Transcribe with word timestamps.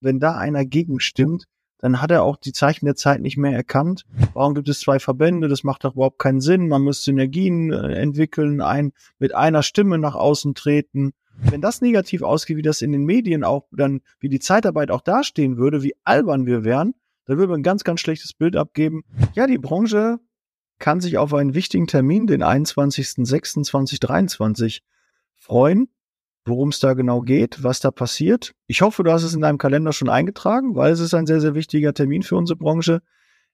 wenn 0.00 0.20
da 0.20 0.36
einer 0.36 0.64
gegenstimmt, 0.64 1.46
dann 1.78 2.02
hat 2.02 2.10
er 2.10 2.24
auch 2.24 2.36
die 2.36 2.52
Zeichen 2.52 2.86
der 2.86 2.96
Zeit 2.96 3.20
nicht 3.20 3.36
mehr 3.36 3.52
erkannt. 3.52 4.04
Warum 4.34 4.54
gibt 4.54 4.68
es 4.68 4.80
zwei 4.80 4.98
Verbände? 4.98 5.46
Das 5.48 5.62
macht 5.62 5.84
doch 5.84 5.94
überhaupt 5.94 6.18
keinen 6.18 6.40
Sinn. 6.40 6.66
Man 6.68 6.82
muss 6.82 7.04
Synergien 7.04 7.72
äh, 7.72 7.94
entwickeln, 7.94 8.60
ein, 8.60 8.92
mit 9.18 9.32
einer 9.34 9.62
Stimme 9.62 9.98
nach 9.98 10.16
außen 10.16 10.54
treten. 10.54 11.12
Wenn 11.40 11.60
das 11.60 11.80
negativ 11.80 12.22
ausgeht, 12.22 12.56
wie 12.56 12.62
das 12.62 12.82
in 12.82 12.90
den 12.90 13.04
Medien 13.04 13.44
auch 13.44 13.68
dann, 13.70 14.00
wie 14.18 14.28
die 14.28 14.40
Zeitarbeit 14.40 14.90
auch 14.90 15.02
dastehen 15.02 15.56
würde, 15.56 15.84
wie 15.84 15.94
albern 16.02 16.46
wir 16.46 16.64
wären, 16.64 16.96
dann 17.26 17.38
würde 17.38 17.52
man 17.52 17.60
ein 17.60 17.64
ganz, 17.64 17.84
ganz 17.84 18.00
schlechtes 18.00 18.32
Bild 18.32 18.56
abgeben. 18.56 19.04
Ja, 19.34 19.46
die 19.46 19.58
Branche 19.58 20.18
kann 20.80 21.00
sich 21.00 21.16
auf 21.18 21.32
einen 21.32 21.54
wichtigen 21.54 21.86
Termin, 21.86 22.26
den 22.26 22.42
21.06.2023, 22.42 24.80
freuen 25.36 25.88
worum 26.48 26.70
es 26.70 26.80
da 26.80 26.94
genau 26.94 27.20
geht, 27.20 27.62
was 27.62 27.80
da 27.80 27.90
passiert. 27.90 28.54
Ich 28.66 28.82
hoffe, 28.82 29.04
du 29.04 29.12
hast 29.12 29.22
es 29.22 29.34
in 29.34 29.40
deinem 29.40 29.58
Kalender 29.58 29.92
schon 29.92 30.08
eingetragen, 30.08 30.74
weil 30.74 30.92
es 30.92 31.00
ist 31.00 31.14
ein 31.14 31.26
sehr, 31.26 31.40
sehr 31.40 31.54
wichtiger 31.54 31.94
Termin 31.94 32.22
für 32.22 32.36
unsere 32.36 32.56
Branche. 32.56 33.02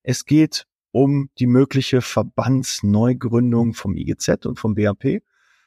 Es 0.03 0.25
geht 0.25 0.67
um 0.93 1.29
die 1.39 1.47
mögliche 1.47 2.01
Verbandsneugründung 2.01 3.75
vom 3.75 3.97
IGZ 3.97 4.47
und 4.47 4.59
vom 4.59 4.75
BAP. 4.75 5.23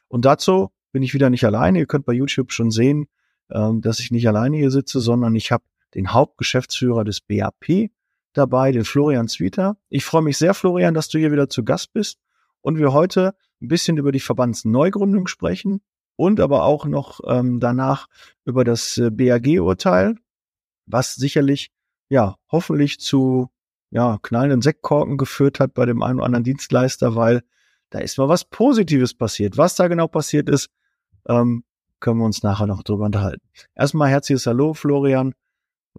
Und 0.08 0.24
dazu 0.24 0.70
bin 0.90 1.02
ich 1.02 1.14
wieder 1.14 1.30
nicht 1.30 1.44
alleine. 1.44 1.78
Ihr 1.80 1.86
könnt 1.86 2.06
bei 2.06 2.14
YouTube 2.14 2.50
schon 2.52 2.70
sehen, 2.70 3.08
ähm, 3.50 3.80
dass 3.82 4.00
ich 4.00 4.10
nicht 4.10 4.26
alleine 4.26 4.56
hier 4.56 4.70
sitze, 4.70 5.00
sondern 5.00 5.34
ich 5.34 5.52
habe 5.52 5.64
den 5.94 6.12
Hauptgeschäftsführer 6.12 7.04
des 7.04 7.20
BAP 7.20 7.90
dabei, 8.32 8.72
den 8.72 8.84
Florian 8.84 9.28
Zwieter. 9.28 9.76
Ich 9.88 10.04
freue 10.04 10.22
mich 10.22 10.38
sehr, 10.38 10.54
Florian, 10.54 10.94
dass 10.94 11.08
du 11.08 11.18
hier 11.18 11.32
wieder 11.32 11.48
zu 11.48 11.64
Gast 11.64 11.92
bist 11.92 12.18
und 12.60 12.78
wir 12.78 12.92
heute 12.92 13.34
ein 13.60 13.68
bisschen 13.68 13.96
über 13.96 14.12
die 14.12 14.20
Verbandsneugründung 14.20 15.26
sprechen 15.26 15.82
und 16.18 16.40
aber 16.40 16.64
auch 16.64 16.84
noch 16.84 17.20
ähm, 17.26 17.60
danach 17.60 18.08
über 18.44 18.64
das 18.64 18.98
äh, 18.98 19.10
BAG-Urteil, 19.10 20.16
was 20.84 21.14
sicherlich, 21.14 21.70
ja, 22.08 22.36
hoffentlich 22.50 22.98
zu 22.98 23.48
ja, 23.90 24.18
knallenden 24.20 24.60
Sektkorken 24.60 25.16
geführt 25.16 25.60
hat 25.60 25.74
bei 25.74 25.86
dem 25.86 26.02
einen 26.02 26.18
oder 26.18 26.26
anderen 26.26 26.44
Dienstleister, 26.44 27.14
weil 27.14 27.42
da 27.90 28.00
ist 28.00 28.18
mal 28.18 28.28
was 28.28 28.44
Positives 28.44 29.14
passiert. 29.14 29.56
Was 29.56 29.76
da 29.76 29.86
genau 29.86 30.08
passiert 30.08 30.48
ist, 30.48 30.70
ähm, 31.28 31.62
können 32.00 32.18
wir 32.18 32.26
uns 32.26 32.42
nachher 32.42 32.66
noch 32.66 32.82
drüber 32.82 33.06
unterhalten. 33.06 33.46
Erstmal 33.76 34.10
herzliches 34.10 34.46
Hallo, 34.46 34.74
Florian. 34.74 35.34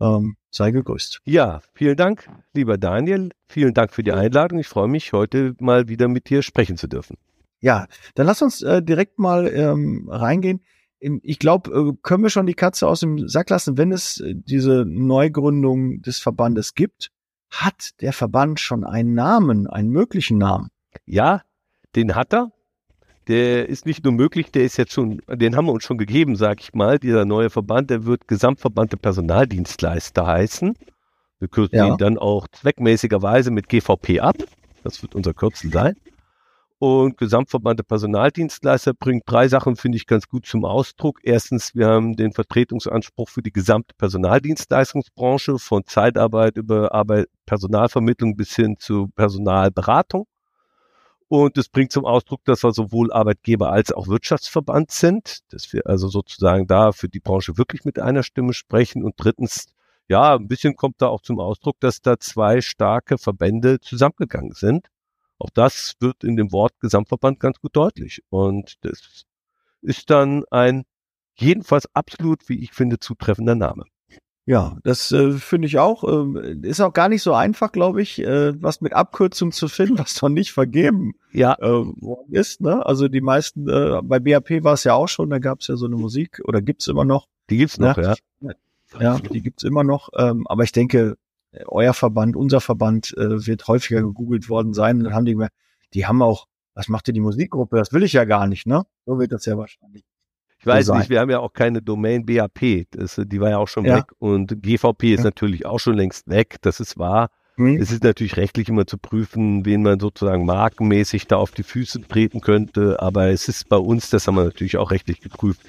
Ähm, 0.01 0.35
sei 0.51 0.71
gegrüßt. 0.71 1.21
Ja, 1.23 1.61
vielen 1.73 1.95
Dank, 1.95 2.29
lieber 2.53 2.77
Daniel. 2.77 3.29
Vielen 3.47 3.73
Dank 3.73 3.93
für 3.93 4.03
die 4.03 4.11
Einladung. 4.11 4.59
Ich 4.59 4.67
freue 4.67 4.87
mich, 4.89 5.13
heute 5.13 5.55
mal 5.59 5.87
wieder 5.87 6.09
mit 6.09 6.29
dir 6.29 6.41
sprechen 6.41 6.77
zu 6.77 6.87
dürfen. 6.87 7.17
Ja, 7.61 7.87
dann 8.15 8.25
lass 8.25 8.41
uns 8.41 8.61
äh, 8.61 8.81
direkt 8.81 9.19
mal 9.19 9.47
ähm, 9.47 10.07
reingehen. 10.09 10.61
Ich 10.99 11.39
glaube, 11.39 11.71
äh, 11.71 11.97
können 12.01 12.23
wir 12.23 12.29
schon 12.29 12.45
die 12.45 12.53
Katze 12.53 12.87
aus 12.87 13.01
dem 13.01 13.27
Sack 13.27 13.49
lassen, 13.49 13.77
wenn 13.77 13.91
es 13.91 14.19
äh, 14.19 14.33
diese 14.35 14.85
Neugründung 14.85 16.01
des 16.01 16.19
Verbandes 16.19 16.73
gibt. 16.73 17.11
Hat 17.51 18.01
der 18.01 18.13
Verband 18.13 18.59
schon 18.59 18.83
einen 18.83 19.13
Namen, 19.13 19.67
einen 19.67 19.89
möglichen 19.89 20.37
Namen? 20.37 20.69
Ja, 21.05 21.41
den 21.95 22.15
hat 22.15 22.33
er. 22.33 22.51
Der 23.27 23.69
ist 23.69 23.85
nicht 23.85 24.03
nur 24.03 24.13
möglich, 24.13 24.51
der 24.51 24.63
ist 24.63 24.77
jetzt 24.77 24.93
schon, 24.93 25.21
den 25.27 25.55
haben 25.55 25.65
wir 25.65 25.73
uns 25.73 25.83
schon 25.83 25.97
gegeben, 25.97 26.35
sag 26.35 26.61
ich 26.61 26.73
mal. 26.73 26.97
Dieser 26.97 27.25
neue 27.25 27.49
Verband, 27.49 27.89
der 27.89 28.05
wird 28.05 28.27
Gesamtverband 28.27 28.91
der 28.93 28.97
Personaldienstleister 28.97 30.25
heißen. 30.25 30.75
Wir 31.39 31.47
kürzen 31.47 31.75
ja. 31.75 31.87
ihn 31.87 31.97
dann 31.97 32.17
auch 32.17 32.47
zweckmäßigerweise 32.47 33.51
mit 33.51 33.69
GVP 33.69 34.19
ab. 34.19 34.37
Das 34.83 35.01
wird 35.01 35.15
unser 35.15 35.33
Kürzel 35.33 35.71
sein. 35.71 35.95
Und 36.81 37.17
Gesamtverband 37.17 37.77
der 37.77 37.83
Personaldienstleister 37.83 38.93
bringt 38.93 39.23
drei 39.25 39.49
Sachen, 39.49 39.75
finde 39.75 39.97
ich, 39.97 40.07
ganz 40.07 40.29
gut 40.29 40.45
zum 40.45 40.63
Ausdruck. 40.63 41.19
Erstens, 41.23 41.75
wir 41.75 41.87
haben 41.87 42.15
den 42.15 42.31
Vertretungsanspruch 42.31 43.27
für 43.27 43.41
die 43.41 43.51
gesamte 43.51 43.93
Personaldienstleistungsbranche 43.97 45.59
von 45.59 45.83
Zeitarbeit 45.85 46.55
über 46.55 46.93
Arbeit, 46.93 47.27
Personalvermittlung 47.45 48.37
bis 48.37 48.55
hin 48.55 48.77
zu 48.79 49.09
Personalberatung. 49.09 50.25
Und 51.27 51.57
es 51.57 51.67
bringt 51.67 51.91
zum 51.91 52.05
Ausdruck, 52.05 52.45
dass 52.45 52.63
wir 52.63 52.71
sowohl 52.71 53.11
Arbeitgeber 53.11 53.73
als 53.73 53.91
auch 53.91 54.07
Wirtschaftsverband 54.07 54.89
sind, 54.91 55.39
dass 55.51 55.73
wir 55.73 55.85
also 55.85 56.07
sozusagen 56.07 56.65
da 56.65 56.93
für 56.93 57.09
die 57.09 57.19
Branche 57.19 57.57
wirklich 57.57 57.83
mit 57.83 57.99
einer 57.99 58.23
Stimme 58.23 58.53
sprechen. 58.53 59.03
Und 59.03 59.15
drittens, 59.17 59.65
ja, 60.07 60.33
ein 60.33 60.47
bisschen 60.47 60.77
kommt 60.77 61.01
da 61.01 61.07
auch 61.07 61.21
zum 61.21 61.41
Ausdruck, 61.41 61.75
dass 61.81 62.01
da 62.01 62.17
zwei 62.19 62.61
starke 62.61 63.17
Verbände 63.17 63.81
zusammengegangen 63.81 64.53
sind 64.53 64.87
auch 65.39 65.49
das 65.49 65.95
wird 65.99 66.23
in 66.23 66.35
dem 66.35 66.51
Wort 66.51 66.79
Gesamtverband 66.79 67.39
ganz 67.39 67.59
gut 67.59 67.75
deutlich. 67.75 68.23
Und 68.29 68.75
das 68.81 69.25
ist 69.81 70.09
dann 70.09 70.43
ein 70.51 70.83
jedenfalls 71.35 71.87
absolut, 71.95 72.47
wie 72.49 72.59
ich 72.59 72.73
finde, 72.73 72.99
zutreffender 72.99 73.55
Name. 73.55 73.85
Ja, 74.45 74.77
das 74.83 75.11
äh, 75.11 75.33
finde 75.33 75.67
ich 75.67 75.77
auch. 75.77 76.03
Äh, 76.03 76.55
ist 76.63 76.81
auch 76.81 76.91
gar 76.91 77.07
nicht 77.07 77.21
so 77.21 77.33
einfach, 77.33 77.71
glaube 77.71 78.01
ich, 78.01 78.19
äh, 78.19 78.61
was 78.61 78.81
mit 78.81 78.93
Abkürzung 78.93 79.51
zu 79.51 79.67
finden, 79.67 79.97
was 79.99 80.21
noch 80.21 80.29
nicht 80.29 80.51
vergeben 80.51 81.13
ja. 81.31 81.55
äh, 81.59 81.85
ist. 82.31 82.59
Ne? 82.59 82.83
Also 82.85 83.07
die 83.07 83.21
meisten, 83.21 83.69
äh, 83.69 84.01
bei 84.03 84.19
BAP 84.19 84.63
war 84.63 84.73
es 84.73 84.83
ja 84.83 84.95
auch 84.95 85.07
schon, 85.07 85.29
da 85.29 85.37
gab 85.37 85.59
es 85.59 85.67
ja 85.67 85.75
so 85.75 85.85
eine 85.85 85.97
Musik 85.97 86.41
oder 86.45 86.61
gibt's 86.61 86.87
immer 86.87 87.05
noch. 87.05 87.27
Die 87.49 87.57
gibt's 87.57 87.77
noch, 87.77 87.95
ne? 87.95 88.15
ja. 88.41 88.51
Ja, 88.99 89.19
die 89.19 89.43
gibt's 89.43 89.63
immer 89.63 89.83
noch. 89.83 90.09
Ähm, 90.17 90.47
aber 90.47 90.63
ich 90.63 90.71
denke, 90.71 91.15
euer 91.65 91.93
Verband, 91.93 92.35
unser 92.35 92.61
Verband 92.61 93.15
äh, 93.17 93.45
wird 93.45 93.67
häufiger 93.67 94.01
gegoogelt 94.01 94.49
worden 94.49 94.73
sein. 94.73 94.97
Und 94.97 95.05
dann 95.05 95.13
haben 95.13 95.25
die 95.25 95.33
gemerkt, 95.33 95.55
die 95.93 96.05
haben 96.05 96.21
auch, 96.21 96.47
was 96.73 96.87
macht 96.87 97.07
denn 97.07 97.15
die 97.15 97.21
Musikgruppe? 97.21 97.77
Das 97.77 97.91
will 97.91 98.03
ich 98.03 98.13
ja 98.13 98.25
gar 98.25 98.47
nicht, 98.47 98.67
ne? 98.67 98.85
So 99.05 99.19
wird 99.19 99.31
das 99.31 99.45
ja 99.45 99.57
wahrscheinlich. 99.57 100.05
Ich 100.59 100.65
weiß 100.65 100.87
so 100.87 100.95
nicht, 100.95 101.09
wir 101.09 101.21
haben 101.21 101.29
ja 101.29 101.39
auch 101.39 101.53
keine 101.53 101.81
Domain 101.81 102.25
BAP, 102.25 102.85
das, 102.91 103.19
die 103.23 103.39
war 103.39 103.49
ja 103.49 103.57
auch 103.57 103.69
schon 103.69 103.85
ja. 103.85 103.97
weg 103.97 104.11
und 104.19 104.61
GVP 104.61 105.13
ist 105.13 105.19
ja. 105.19 105.25
natürlich 105.25 105.65
auch 105.65 105.79
schon 105.79 105.95
längst 105.95 106.27
weg, 106.27 106.57
das 106.61 106.81
ist 106.81 106.97
wahr. 106.97 107.29
Mhm. 107.55 107.77
Es 107.77 107.91
ist 107.91 108.03
natürlich 108.03 108.35
rechtlich 108.35 108.67
immer 108.67 108.85
zu 108.85 108.97
prüfen, 108.97 109.65
wen 109.65 109.83
man 109.83 110.01
sozusagen 110.01 110.45
markenmäßig 110.45 111.27
da 111.27 111.37
auf 111.37 111.51
die 111.51 111.63
Füße 111.63 112.01
treten 112.01 112.41
könnte, 112.41 113.01
aber 113.01 113.29
es 113.29 113.47
ist 113.47 113.69
bei 113.69 113.77
uns, 113.77 114.09
das 114.09 114.27
haben 114.27 114.35
wir 114.35 114.43
natürlich 114.43 114.75
auch 114.75 114.91
rechtlich 114.91 115.21
geprüft, 115.21 115.61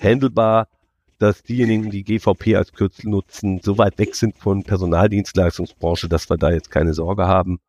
handelbar 0.00 0.66
dass 1.22 1.42
diejenigen, 1.42 1.90
die 1.90 2.02
GVP 2.02 2.56
als 2.56 2.72
Kürzel 2.72 3.08
nutzen, 3.08 3.60
so 3.62 3.78
weit 3.78 3.98
weg 3.98 4.14
sind 4.14 4.36
von 4.36 4.64
Personaldienstleistungsbranche, 4.64 6.08
dass 6.08 6.28
wir 6.28 6.36
da 6.36 6.50
jetzt 6.50 6.70
keine 6.70 6.94
Sorge 6.94 7.26
haben. 7.26 7.60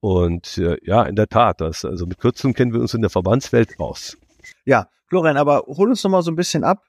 Und 0.00 0.58
äh, 0.58 0.76
ja, 0.82 1.02
in 1.04 1.16
der 1.16 1.28
Tat, 1.28 1.60
das, 1.60 1.84
also 1.84 2.06
mit 2.06 2.18
Kürzeln 2.18 2.54
kennen 2.54 2.72
wir 2.72 2.80
uns 2.80 2.94
in 2.94 3.00
der 3.00 3.10
Verbandswelt 3.10 3.80
aus. 3.80 4.18
Ja, 4.64 4.88
Florian, 5.06 5.36
aber 5.36 5.64
hol 5.66 5.88
uns 5.88 6.04
noch 6.04 6.10
mal 6.10 6.22
so 6.22 6.30
ein 6.30 6.36
bisschen 6.36 6.62
ab. 6.62 6.84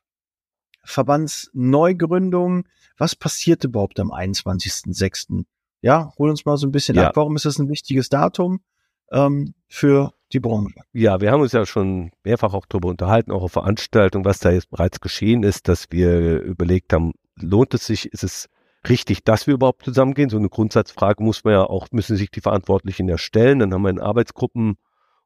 Verbandsneugründung, 0.84 2.66
was 2.98 3.16
passiert 3.16 3.64
überhaupt 3.64 4.00
am 4.00 4.12
21.06.? 4.12 5.46
Ja, 5.82 6.14
hol 6.18 6.30
uns 6.30 6.46
mal 6.46 6.58
so 6.58 6.68
ein 6.68 6.72
bisschen 6.72 6.96
ja. 6.96 7.08
ab. 7.08 7.16
Warum 7.16 7.36
ist 7.36 7.46
das 7.46 7.58
ein 7.60 7.70
wichtiges 7.70 8.10
Datum 8.10 8.62
ähm, 9.12 9.54
für 9.68 10.14
die 10.34 10.40
Branche. 10.40 10.82
Ja, 10.94 11.22
wir 11.22 11.32
haben 11.32 11.42
uns 11.42 11.52
ja 11.52 11.66
schon 11.66 12.12
mehrfach 12.24 12.54
auch 12.54 12.66
darüber 12.66 12.90
unterhalten, 12.90 13.32
auch 13.32 13.44
auf 13.44 13.52
Veranstaltungen, 13.54 14.26
was 14.26 14.40
da 14.40 14.52
jetzt 14.52 14.70
bereits 14.70 15.00
geschehen 15.00 15.44
ist, 15.44 15.68
dass 15.68 15.88
wir 15.92 16.42
überlegt 16.42 16.94
haben, 16.94 17.14
lohnt 17.40 17.74
es 17.74 17.86
sich, 17.86 18.12
ist 18.12 18.24
es 18.24 18.50
richtig, 18.88 19.24
dass 19.24 19.48
wir 19.48 19.54
überhaupt 19.54 19.86
zusammengehen? 19.86 20.30
So 20.30 20.38
eine 20.38 20.50
Grundsatzfrage 20.50 21.24
muss 21.24 21.44
man 21.44 21.54
ja 21.54 21.64
auch, 21.64 21.88
müssen 21.92 22.18
sich 22.18 22.32
die 22.32 22.42
Verantwortlichen 22.42 23.10
erstellen. 23.10 23.60
Dann 23.60 23.74
haben 23.74 23.84
wir 23.84 23.90
in 23.90 24.00
Arbeitsgruppen 24.00 24.78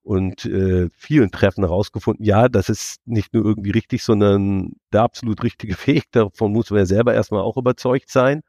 und 0.03 0.45
äh, 0.45 0.89
vielen 0.95 1.31
Treffen 1.31 1.63
herausgefunden, 1.63 2.23
ja, 2.23 2.47
das 2.47 2.69
ist 2.69 2.99
nicht 3.05 3.33
nur 3.33 3.43
irgendwie 3.43 3.71
richtig, 3.71 4.03
sondern 4.03 4.73
der 4.93 5.01
absolut 5.01 5.43
richtige 5.43 5.75
Weg. 5.87 6.11
Davon 6.11 6.51
muss 6.51 6.69
man 6.69 6.79
ja 6.79 6.85
selber 6.85 7.13
erstmal 7.13 7.41
auch 7.41 7.57
überzeugt 7.57 8.09
sein. 8.09 8.41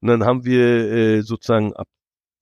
Und 0.00 0.08
dann 0.08 0.24
haben 0.24 0.44
wir 0.44 0.92
äh, 0.92 1.22
sozusagen 1.22 1.72
ab 1.74 1.88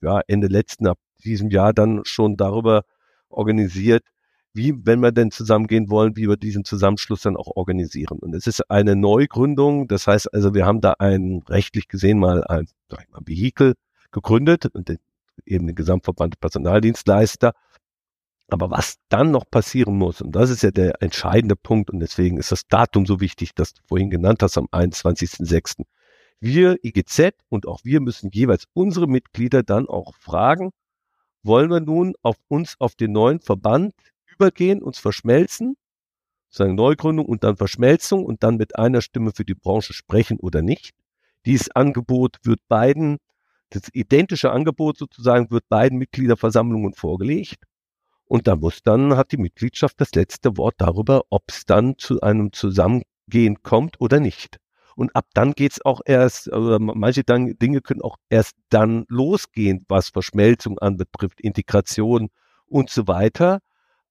ja, 0.01 0.21
Ende 0.27 0.49
letzten, 0.49 0.87
ab 0.87 0.99
diesem 1.23 1.51
Jahr 1.51 1.73
dann 1.73 2.01
schon 2.05 2.37
darüber 2.37 2.85
organisiert, 3.31 4.05
wie, 4.53 4.75
wenn 4.85 5.01
wir 5.01 5.13
denn 5.13 5.31
zusammengehen 5.31 5.91
wollen, 5.91 6.17
wie 6.17 6.29
wir 6.29 6.37
diesen 6.37 6.65
Zusammenschluss 6.65 7.23
dann 7.23 7.37
auch 7.37 7.57
organisieren. 7.57 8.19
Und 8.19 8.35
es 8.35 8.47
ist 8.47 8.69
eine 8.71 8.97
Neugründung, 8.97 9.87
das 9.87 10.07
heißt 10.07 10.35
also, 10.35 10.55
wir 10.55 10.67
haben 10.67 10.81
da 10.81 10.95
ein 10.99 11.43
rechtlich 11.49 11.89
gesehen 11.89 12.19
mal 12.19 12.45
ein, 12.45 12.67
sag 12.89 13.03
ich 13.03 13.09
mal, 13.11 13.21
Vehikel 13.25 13.75
gegründet 14.11 14.67
und 14.67 14.89
den, 14.89 14.99
eben 15.47 15.67
den 15.67 15.77
Gesamtverband 15.77 16.41
Personaldienstleister. 16.41 17.53
Aber 18.49 18.71
was 18.71 18.97
dann 19.09 19.31
noch 19.31 19.49
passieren 19.49 19.97
muss, 19.97 20.21
und 20.21 20.33
das 20.35 20.51
ist 20.51 20.63
ja 20.65 20.73
der 20.73 21.01
entscheidende 21.01 21.55
Punkt, 21.55 21.91
und 21.91 22.01
deswegen 22.01 22.37
ist 22.37 22.51
das 22.51 22.67
Datum 22.67 23.07
so 23.07 23.21
wichtig, 23.21 23.55
das 23.55 23.75
du 23.75 23.83
vorhin 23.87 24.11
genannt 24.11 24.43
hast, 24.43 24.59
am 24.59 24.67
21.06. 24.67 25.85
Wir, 26.41 26.77
IGZ 26.83 27.35
und 27.49 27.69
auch 27.69 27.81
wir 27.85 28.01
müssen 28.01 28.31
jeweils 28.33 28.65
unsere 28.73 29.07
Mitglieder 29.07 29.63
dann 29.63 29.87
auch 29.87 30.15
fragen, 30.17 30.71
wollen 31.43 31.71
wir 31.71 31.81
nun 31.81 32.15
auf 32.23 32.37
uns 32.49 32.77
auf 32.79 32.95
den 32.95 33.13
neuen 33.13 33.41
Verband 33.41 33.95
übergehen, 34.27 34.83
uns 34.83 34.99
verschmelzen, 34.99 35.77
sagen 36.49 36.75
Neugründung 36.75 37.27
und 37.27 37.45
dann 37.45 37.57
Verschmelzung 37.57 38.25
und 38.25 38.43
dann 38.43 38.57
mit 38.57 38.79
einer 38.79 39.01
Stimme 39.01 39.33
für 39.35 39.45
die 39.45 39.55
Branche 39.55 39.93
sprechen 39.93 40.39
oder 40.41 40.63
nicht. 40.63 40.93
Dieses 41.47 41.71
Angebot 41.71 42.39
wird 42.43 42.61
beiden, 42.69 43.19
das 43.71 43.83
identische 43.93 44.51
Angebot 44.51 44.99
sozusagen 44.99 45.51
wird 45.51 45.69
beiden 45.69 45.99
Mitgliederversammlungen 45.99 46.95
vorgelegt. 46.95 47.65
Und 48.27 48.47
da 48.47 48.55
muss 48.57 48.83
dann, 48.83 49.17
hat 49.17 49.33
die 49.33 49.39
Mitgliedschaft 49.39 50.01
das 50.01 50.15
letzte 50.15 50.57
Wort 50.57 50.75
darüber, 50.79 51.23
ob 51.31 51.43
es 51.49 51.65
dann 51.65 51.99
zu 51.99 52.21
einem 52.21 52.53
Zusammengehen 52.53 53.63
kommt 53.63 54.01
oder 54.01 54.21
nicht. 54.21 54.60
Und 54.97 55.15
ab 55.15 55.27
dann 55.35 55.53
geht's 55.53 55.85
auch 55.85 56.01
erst, 56.05 56.53
also 56.53 56.79
manche 56.79 57.25
dann, 57.25 57.59
Dinge 57.59 57.81
können 57.81 58.03
auch 58.03 58.17
erst 58.29 58.55
dann 58.69 59.05
losgehen, 59.09 59.85
was 59.89 60.09
Verschmelzung 60.09 60.79
anbetrifft, 60.79 61.41
Integration 61.41 62.29
und 62.67 62.91
so 62.91 63.09
weiter. 63.09 63.61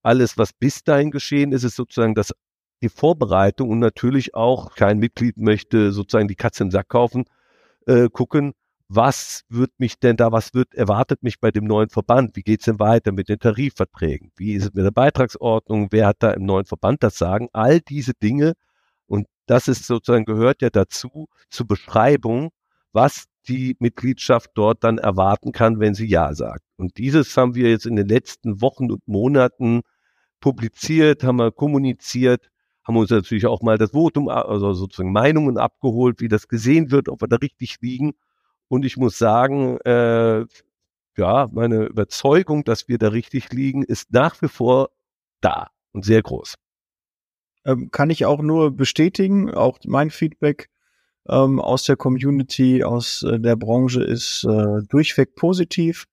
Alles, 0.01 0.37
was 0.37 0.53
bis 0.53 0.83
dahin 0.83 1.11
geschehen 1.11 1.51
ist, 1.51 1.63
ist 1.63 1.75
sozusagen 1.75 2.15
das, 2.15 2.33
die 2.81 2.89
Vorbereitung 2.89 3.69
und 3.69 3.79
natürlich 3.79 4.35
auch 4.35 4.75
kein 4.75 4.99
Mitglied 4.99 5.37
möchte 5.37 5.91
sozusagen 5.91 6.27
die 6.27 6.35
Katze 6.35 6.63
im 6.63 6.71
Sack 6.71 6.89
kaufen, 6.89 7.25
äh, 7.87 8.07
gucken, 8.09 8.53
was 8.89 9.43
wird 9.49 9.71
mich 9.77 9.99
denn 9.99 10.17
da, 10.17 10.31
was 10.31 10.55
wird, 10.55 10.73
erwartet 10.73 11.21
mich 11.21 11.39
bei 11.39 11.51
dem 11.51 11.65
neuen 11.65 11.89
Verband? 11.89 12.35
Wie 12.35 12.41
geht's 12.41 12.65
denn 12.65 12.79
weiter 12.79 13.11
mit 13.11 13.29
den 13.29 13.39
Tarifverträgen? 13.39 14.31
Wie 14.35 14.53
ist 14.53 14.63
es 14.63 14.73
mit 14.73 14.83
der 14.83 14.91
Beitragsordnung? 14.91 15.89
Wer 15.91 16.07
hat 16.07 16.17
da 16.19 16.31
im 16.31 16.45
neuen 16.45 16.65
Verband 16.65 17.03
das 17.03 17.17
Sagen? 17.17 17.49
All 17.53 17.81
diese 17.81 18.13
Dinge 18.15 18.53
das 19.49 19.67
ist 19.67 19.85
sozusagen 19.85 20.25
gehört 20.25 20.61
ja 20.61 20.69
dazu, 20.69 21.27
zur 21.49 21.65
Beschreibung, 21.67 22.51
was 22.93 23.25
die 23.47 23.75
Mitgliedschaft 23.79 24.51
dort 24.53 24.83
dann 24.83 24.99
erwarten 24.99 25.51
kann, 25.51 25.79
wenn 25.79 25.95
sie 25.95 26.05
Ja 26.05 26.35
sagt. 26.35 26.63
Und 26.77 26.97
dieses 26.97 27.35
haben 27.35 27.55
wir 27.55 27.69
jetzt 27.71 27.87
in 27.87 27.95
den 27.95 28.07
letzten 28.07 28.61
Wochen 28.61 28.91
und 28.91 29.07
Monaten 29.07 29.81
publiziert, 30.39 31.23
haben 31.23 31.37
wir 31.37 31.51
kommuniziert, 31.51 32.49
haben 32.83 32.97
uns 32.97 33.09
natürlich 33.09 33.47
auch 33.47 33.61
mal 33.61 33.79
das 33.79 33.91
Votum, 33.91 34.29
also 34.29 34.73
sozusagen 34.73 35.11
Meinungen 35.11 35.57
abgeholt, 35.57 36.21
wie 36.21 36.27
das 36.27 36.47
gesehen 36.47 36.91
wird, 36.91 37.09
ob 37.09 37.21
wir 37.21 37.27
da 37.27 37.37
richtig 37.37 37.77
liegen. 37.81 38.13
Und 38.67 38.85
ich 38.85 38.97
muss 38.97 39.17
sagen, 39.17 39.79
äh, 39.79 40.45
ja, 41.17 41.49
meine 41.51 41.85
Überzeugung, 41.85 42.63
dass 42.63 42.87
wir 42.87 42.99
da 42.99 43.07
richtig 43.09 43.51
liegen, 43.51 43.83
ist 43.83 44.11
nach 44.13 44.39
wie 44.43 44.47
vor 44.47 44.91
da 45.41 45.69
und 45.91 46.05
sehr 46.05 46.21
groß. 46.21 46.55
Ähm, 47.65 47.91
kann 47.91 48.09
ich 48.09 48.25
auch 48.25 48.41
nur 48.41 48.71
bestätigen. 48.71 49.53
Auch 49.53 49.79
mein 49.85 50.09
Feedback 50.09 50.69
ähm, 51.27 51.59
aus 51.59 51.83
der 51.83 51.95
Community, 51.95 52.83
aus 52.83 53.23
äh, 53.23 53.39
der 53.39 53.56
Branche 53.56 54.03
ist 54.03 54.44
äh, 54.45 54.81
durchweg 54.89 55.35
positiv. 55.35 56.06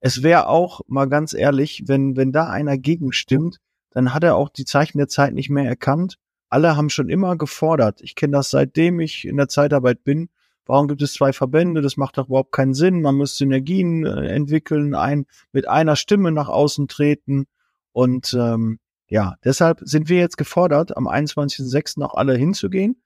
Es 0.00 0.22
wäre 0.22 0.48
auch 0.48 0.80
mal 0.86 1.08
ganz 1.08 1.32
ehrlich, 1.32 1.84
wenn, 1.86 2.16
wenn 2.16 2.32
da 2.32 2.48
einer 2.48 2.78
gegenstimmt, 2.78 3.58
dann 3.90 4.14
hat 4.14 4.22
er 4.22 4.36
auch 4.36 4.48
die 4.48 4.64
Zeichen 4.64 4.98
der 4.98 5.08
Zeit 5.08 5.34
nicht 5.34 5.50
mehr 5.50 5.64
erkannt. 5.64 6.16
Alle 6.50 6.76
haben 6.76 6.90
schon 6.90 7.08
immer 7.08 7.36
gefordert. 7.36 8.00
Ich 8.00 8.14
kenne 8.14 8.36
das 8.36 8.50
seitdem 8.50 9.00
ich 9.00 9.26
in 9.26 9.36
der 9.36 9.48
Zeitarbeit 9.48 10.04
bin. 10.04 10.28
Warum 10.66 10.86
gibt 10.86 11.02
es 11.02 11.14
zwei 11.14 11.32
Verbände? 11.32 11.80
Das 11.80 11.96
macht 11.96 12.18
doch 12.18 12.28
überhaupt 12.28 12.52
keinen 12.52 12.74
Sinn. 12.74 13.00
Man 13.00 13.16
muss 13.16 13.38
Synergien 13.38 14.04
äh, 14.04 14.28
entwickeln, 14.28 14.94
ein, 14.94 15.26
mit 15.52 15.66
einer 15.66 15.96
Stimme 15.96 16.30
nach 16.30 16.48
außen 16.48 16.88
treten. 16.88 17.46
Und 17.92 18.36
ähm, 18.38 18.78
ja, 19.08 19.36
deshalb 19.44 19.80
sind 19.82 20.08
wir 20.08 20.18
jetzt 20.18 20.36
gefordert, 20.36 20.96
am 20.96 21.08
21.06. 21.08 22.02
auch 22.02 22.14
alle 22.14 22.34
hinzugehen, 22.36 23.02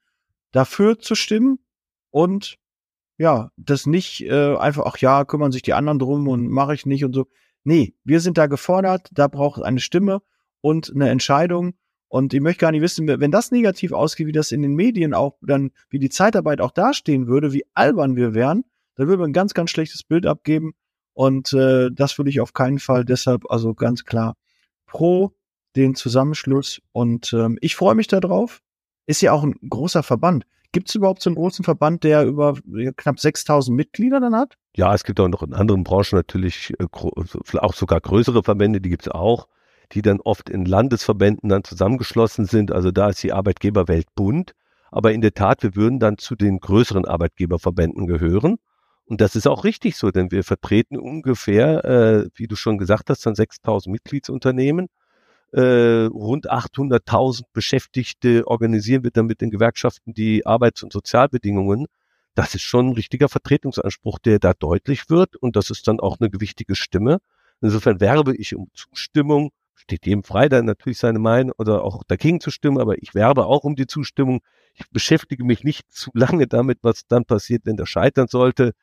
dafür 0.51 0.99
zu 0.99 1.15
stimmen 1.15 1.59
und 2.11 2.57
ja, 3.17 3.51
das 3.57 3.85
nicht 3.85 4.21
äh, 4.25 4.55
einfach, 4.57 4.85
ach 4.85 4.97
ja, 4.97 5.23
kümmern 5.23 5.51
sich 5.51 5.61
die 5.61 5.73
anderen 5.73 5.99
drum 5.99 6.27
und 6.27 6.49
mache 6.49 6.73
ich 6.73 6.85
nicht 6.85 7.05
und 7.05 7.13
so. 7.13 7.27
Nee, 7.63 7.95
wir 8.03 8.19
sind 8.19 8.37
da 8.37 8.47
gefordert, 8.47 9.09
da 9.13 9.27
braucht 9.27 9.59
es 9.59 9.63
eine 9.63 9.79
Stimme 9.79 10.21
und 10.61 10.91
eine 10.93 11.09
Entscheidung. 11.09 11.73
Und 12.09 12.33
ich 12.33 12.41
möchte 12.41 12.61
gar 12.61 12.71
nicht 12.71 12.81
wissen, 12.81 13.07
wenn 13.07 13.31
das 13.31 13.51
negativ 13.51 13.91
ausgeht, 13.91 14.27
wie 14.27 14.33
das 14.33 14.51
in 14.51 14.61
den 14.61 14.75
Medien 14.75 15.13
auch 15.13 15.37
dann, 15.41 15.71
wie 15.89 15.99
die 15.99 16.09
Zeitarbeit 16.09 16.61
auch 16.61 16.71
dastehen 16.71 17.27
würde, 17.27 17.53
wie 17.53 17.65
albern 17.73 18.15
wir 18.15 18.33
wären, 18.33 18.65
dann 18.95 19.07
würden 19.07 19.21
wir 19.21 19.27
ein 19.27 19.33
ganz, 19.33 19.53
ganz 19.53 19.71
schlechtes 19.71 20.03
Bild 20.03 20.25
abgeben. 20.25 20.73
Und 21.13 21.53
äh, 21.53 21.89
das 21.91 22.17
würde 22.17 22.29
ich 22.29 22.41
auf 22.41 22.53
keinen 22.53 22.79
Fall 22.79 23.05
deshalb, 23.05 23.49
also 23.49 23.73
ganz 23.73 24.03
klar 24.03 24.35
pro 24.85 25.33
den 25.75 25.95
Zusammenschluss. 25.95 26.81
Und 26.91 27.33
ähm, 27.33 27.57
ich 27.61 27.75
freue 27.75 27.95
mich 27.95 28.07
darauf. 28.07 28.61
Ist 29.05 29.21
ja 29.21 29.31
auch 29.33 29.43
ein 29.43 29.55
großer 29.69 30.03
Verband. 30.03 30.45
Gibt 30.71 30.89
es 30.89 30.95
überhaupt 30.95 31.21
so 31.21 31.29
einen 31.29 31.35
großen 31.35 31.63
Verband, 31.63 32.03
der 32.03 32.25
über 32.25 32.55
knapp 32.97 33.19
6000 33.19 33.75
Mitglieder 33.75 34.19
dann 34.19 34.35
hat? 34.35 34.57
Ja, 34.75 34.93
es 34.93 35.03
gibt 35.03 35.19
auch 35.19 35.27
noch 35.27 35.43
in 35.43 35.53
anderen 35.53 35.83
Branchen 35.83 36.17
natürlich 36.17 36.73
äh, 36.79 36.87
auch 37.57 37.73
sogar 37.73 38.01
größere 38.01 38.41
Verbände, 38.41 38.81
die 38.81 38.89
gibt 38.89 39.03
es 39.03 39.11
auch, 39.11 39.47
die 39.91 40.01
dann 40.01 40.19
oft 40.19 40.49
in 40.49 40.65
Landesverbänden 40.65 41.49
dann 41.49 41.63
zusammengeschlossen 41.63 42.45
sind. 42.45 42.71
Also 42.71 42.89
da 42.89 43.09
ist 43.09 43.21
die 43.21 43.33
Arbeitgeberwelt 43.33 44.07
bunt. 44.15 44.53
Aber 44.89 45.11
in 45.11 45.21
der 45.21 45.33
Tat, 45.33 45.61
wir 45.63 45.75
würden 45.75 45.99
dann 45.99 46.17
zu 46.17 46.35
den 46.35 46.59
größeren 46.59 47.05
Arbeitgeberverbänden 47.05 48.07
gehören. 48.07 48.57
Und 49.05 49.21
das 49.21 49.35
ist 49.35 49.47
auch 49.47 49.63
richtig 49.65 49.97
so, 49.97 50.11
denn 50.11 50.31
wir 50.31 50.43
vertreten 50.43 50.97
ungefähr, 50.97 51.85
äh, 51.85 52.29
wie 52.35 52.47
du 52.47 52.55
schon 52.55 52.77
gesagt 52.77 53.09
hast, 53.09 53.25
dann 53.25 53.35
6000 53.35 53.91
Mitgliedsunternehmen 53.91 54.87
äh, 55.53 56.05
rund 56.05 56.51
800.000 56.51 57.43
Beschäftigte 57.53 58.47
organisieren 58.47 59.03
wir 59.03 59.11
dann 59.11 59.27
mit 59.27 59.41
den 59.41 59.51
Gewerkschaften 59.51 60.13
die 60.13 60.45
Arbeits- 60.45 60.83
und 60.83 60.91
Sozialbedingungen. 60.91 61.85
Das 62.35 62.55
ist 62.55 62.63
schon 62.63 62.89
ein 62.89 62.93
richtiger 62.93 63.29
Vertretungsanspruch, 63.29 64.19
der 64.19 64.39
da 64.39 64.53
deutlich 64.53 65.09
wird 65.09 65.35
und 65.35 65.55
das 65.55 65.69
ist 65.69 65.87
dann 65.87 65.99
auch 65.99 66.19
eine 66.19 66.29
gewichtige 66.29 66.75
Stimme. 66.75 67.19
Insofern 67.61 67.99
werbe 67.99 68.35
ich 68.35 68.55
um 68.55 68.67
Zustimmung. 68.73 69.51
Steht 69.75 70.05
jedem 70.05 70.23
frei, 70.23 70.49
da 70.49 70.61
natürlich 70.61 70.97
seine 70.97 71.19
Meinung 71.19 71.53
oder 71.57 71.83
auch 71.83 72.03
dagegen 72.07 72.39
zu 72.39 72.49
stimmen, 72.49 72.79
aber 72.79 73.01
ich 73.01 73.13
werbe 73.13 73.45
auch 73.45 73.63
um 73.63 73.75
die 73.75 73.87
Zustimmung. 73.87 74.41
Ich 74.73 74.89
beschäftige 74.89 75.43
mich 75.43 75.63
nicht 75.63 75.91
zu 75.91 76.09
lange 76.13 76.47
damit, 76.47 76.79
was 76.81 77.05
dann 77.07 77.25
passiert, 77.25 77.65
wenn 77.65 77.77
das 77.77 77.89
scheitern 77.89 78.27
sollte 78.27 78.73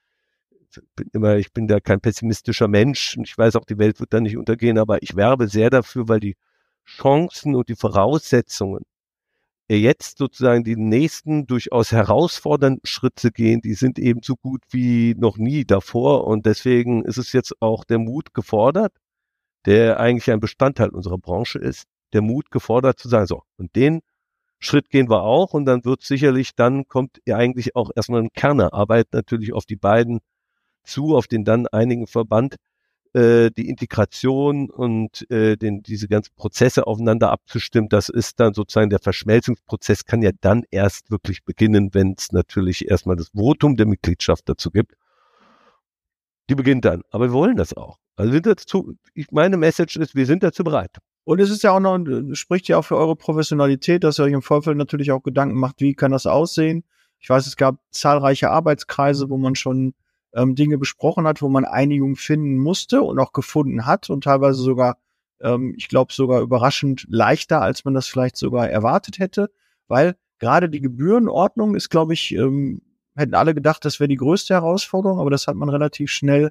bin 0.94 1.08
immer, 1.12 1.36
ich 1.36 1.52
bin 1.52 1.66
da 1.66 1.80
kein 1.80 2.00
pessimistischer 2.00 2.68
Mensch 2.68 3.16
und 3.16 3.26
ich 3.26 3.36
weiß 3.36 3.56
auch, 3.56 3.64
die 3.64 3.78
Welt 3.78 3.98
wird 4.00 4.12
da 4.12 4.20
nicht 4.20 4.36
untergehen, 4.36 4.78
aber 4.78 5.02
ich 5.02 5.16
werbe 5.16 5.48
sehr 5.48 5.70
dafür, 5.70 6.08
weil 6.08 6.20
die 6.20 6.36
Chancen 6.96 7.54
und 7.54 7.68
die 7.68 7.76
Voraussetzungen, 7.76 8.84
jetzt 9.68 10.18
sozusagen 10.18 10.64
die 10.64 10.76
nächsten 10.76 11.46
durchaus 11.46 11.92
herausfordernden 11.92 12.84
Schritte 12.84 13.30
gehen, 13.30 13.60
die 13.60 13.74
sind 13.74 13.98
eben 13.98 14.20
so 14.22 14.34
gut 14.36 14.62
wie 14.70 15.14
noch 15.16 15.36
nie 15.36 15.64
davor. 15.64 16.26
Und 16.26 16.46
deswegen 16.46 17.04
ist 17.04 17.18
es 17.18 17.32
jetzt 17.32 17.54
auch 17.60 17.84
der 17.84 17.98
Mut 17.98 18.34
gefordert, 18.34 18.92
der 19.66 20.00
eigentlich 20.00 20.30
ein 20.30 20.40
Bestandteil 20.40 20.88
unserer 20.90 21.18
Branche 21.18 21.58
ist, 21.58 21.84
der 22.12 22.22
Mut 22.22 22.50
gefordert 22.50 22.98
zu 22.98 23.08
sagen, 23.08 23.26
so, 23.26 23.42
und 23.56 23.76
den 23.76 24.00
Schritt 24.58 24.90
gehen 24.90 25.08
wir 25.08 25.22
auch 25.22 25.54
und 25.54 25.64
dann 25.66 25.84
wird 25.84 26.02
sicherlich, 26.02 26.54
dann 26.54 26.86
kommt 26.88 27.20
ja 27.24 27.36
eigentlich 27.36 27.76
auch 27.76 27.90
erstmal 27.94 28.20
eine 28.20 28.30
Kernearbeit 28.30 29.08
natürlich 29.12 29.52
auf 29.52 29.64
die 29.66 29.76
beiden 29.76 30.20
zu, 30.82 31.16
auf 31.16 31.28
den 31.28 31.44
dann 31.44 31.66
einigen 31.68 32.06
Verband, 32.06 32.56
äh, 33.12 33.50
die 33.50 33.68
Integration 33.68 34.70
und 34.70 35.28
äh, 35.30 35.56
den, 35.56 35.82
diese 35.82 36.08
ganzen 36.08 36.34
Prozesse 36.36 36.86
aufeinander 36.86 37.30
abzustimmen, 37.30 37.88
das 37.88 38.08
ist 38.08 38.38
dann 38.38 38.54
sozusagen 38.54 38.90
der 38.90 39.00
Verschmelzungsprozess 39.00 40.04
kann 40.04 40.22
ja 40.22 40.30
dann 40.40 40.64
erst 40.70 41.10
wirklich 41.10 41.44
beginnen, 41.44 41.92
wenn 41.92 42.14
es 42.16 42.32
natürlich 42.32 42.88
erstmal 42.88 43.16
das 43.16 43.30
Votum 43.30 43.76
der 43.76 43.86
Mitgliedschaft 43.86 44.48
dazu 44.48 44.70
gibt. 44.70 44.94
Die 46.48 46.54
beginnt 46.54 46.84
dann. 46.84 47.02
Aber 47.10 47.28
wir 47.28 47.32
wollen 47.32 47.56
das 47.56 47.74
auch. 47.74 47.98
Also 48.16 48.32
sind 48.32 48.46
dazu, 48.46 48.94
ich, 49.14 49.30
meine 49.30 49.56
Message 49.56 49.96
ist, 49.96 50.14
wir 50.14 50.26
sind 50.26 50.42
dazu 50.42 50.62
bereit. 50.62 50.98
Und 51.24 51.40
es 51.40 51.50
ist 51.50 51.62
ja 51.62 51.72
auch 51.72 51.80
noch, 51.80 51.98
spricht 52.34 52.68
ja 52.68 52.78
auch 52.78 52.84
für 52.84 52.96
eure 52.96 53.16
Professionalität, 53.16 54.04
dass 54.04 54.18
ihr 54.18 54.24
euch 54.24 54.32
im 54.32 54.42
Vorfeld 54.42 54.76
natürlich 54.76 55.12
auch 55.12 55.22
Gedanken 55.22 55.58
macht, 55.58 55.80
wie 55.80 55.94
kann 55.94 56.12
das 56.12 56.26
aussehen. 56.26 56.84
Ich 57.18 57.28
weiß, 57.28 57.46
es 57.46 57.56
gab 57.56 57.76
zahlreiche 57.90 58.50
Arbeitskreise, 58.50 59.30
wo 59.30 59.36
man 59.36 59.54
schon 59.54 59.94
ähm, 60.34 60.54
Dinge 60.54 60.78
besprochen 60.78 61.26
hat, 61.26 61.42
wo 61.42 61.48
man 61.48 61.64
Einigung 61.64 62.16
finden 62.16 62.58
musste 62.58 63.02
und 63.02 63.18
auch 63.18 63.32
gefunden 63.32 63.86
hat 63.86 64.10
und 64.10 64.24
teilweise 64.24 64.62
sogar, 64.62 64.98
ähm, 65.40 65.74
ich 65.76 65.88
glaube, 65.88 66.12
sogar 66.12 66.40
überraschend 66.40 67.06
leichter, 67.08 67.60
als 67.60 67.84
man 67.84 67.94
das 67.94 68.06
vielleicht 68.06 68.36
sogar 68.36 68.68
erwartet 68.68 69.18
hätte, 69.18 69.50
weil 69.88 70.16
gerade 70.38 70.68
die 70.68 70.80
Gebührenordnung 70.80 71.74
ist, 71.74 71.90
glaube 71.90 72.14
ich, 72.14 72.32
ähm, 72.34 72.82
hätten 73.16 73.34
alle 73.34 73.54
gedacht, 73.54 73.84
das 73.84 74.00
wäre 74.00 74.08
die 74.08 74.16
größte 74.16 74.54
Herausforderung, 74.54 75.18
aber 75.18 75.30
das 75.30 75.46
hat 75.46 75.56
man 75.56 75.68
relativ 75.68 76.10
schnell 76.10 76.50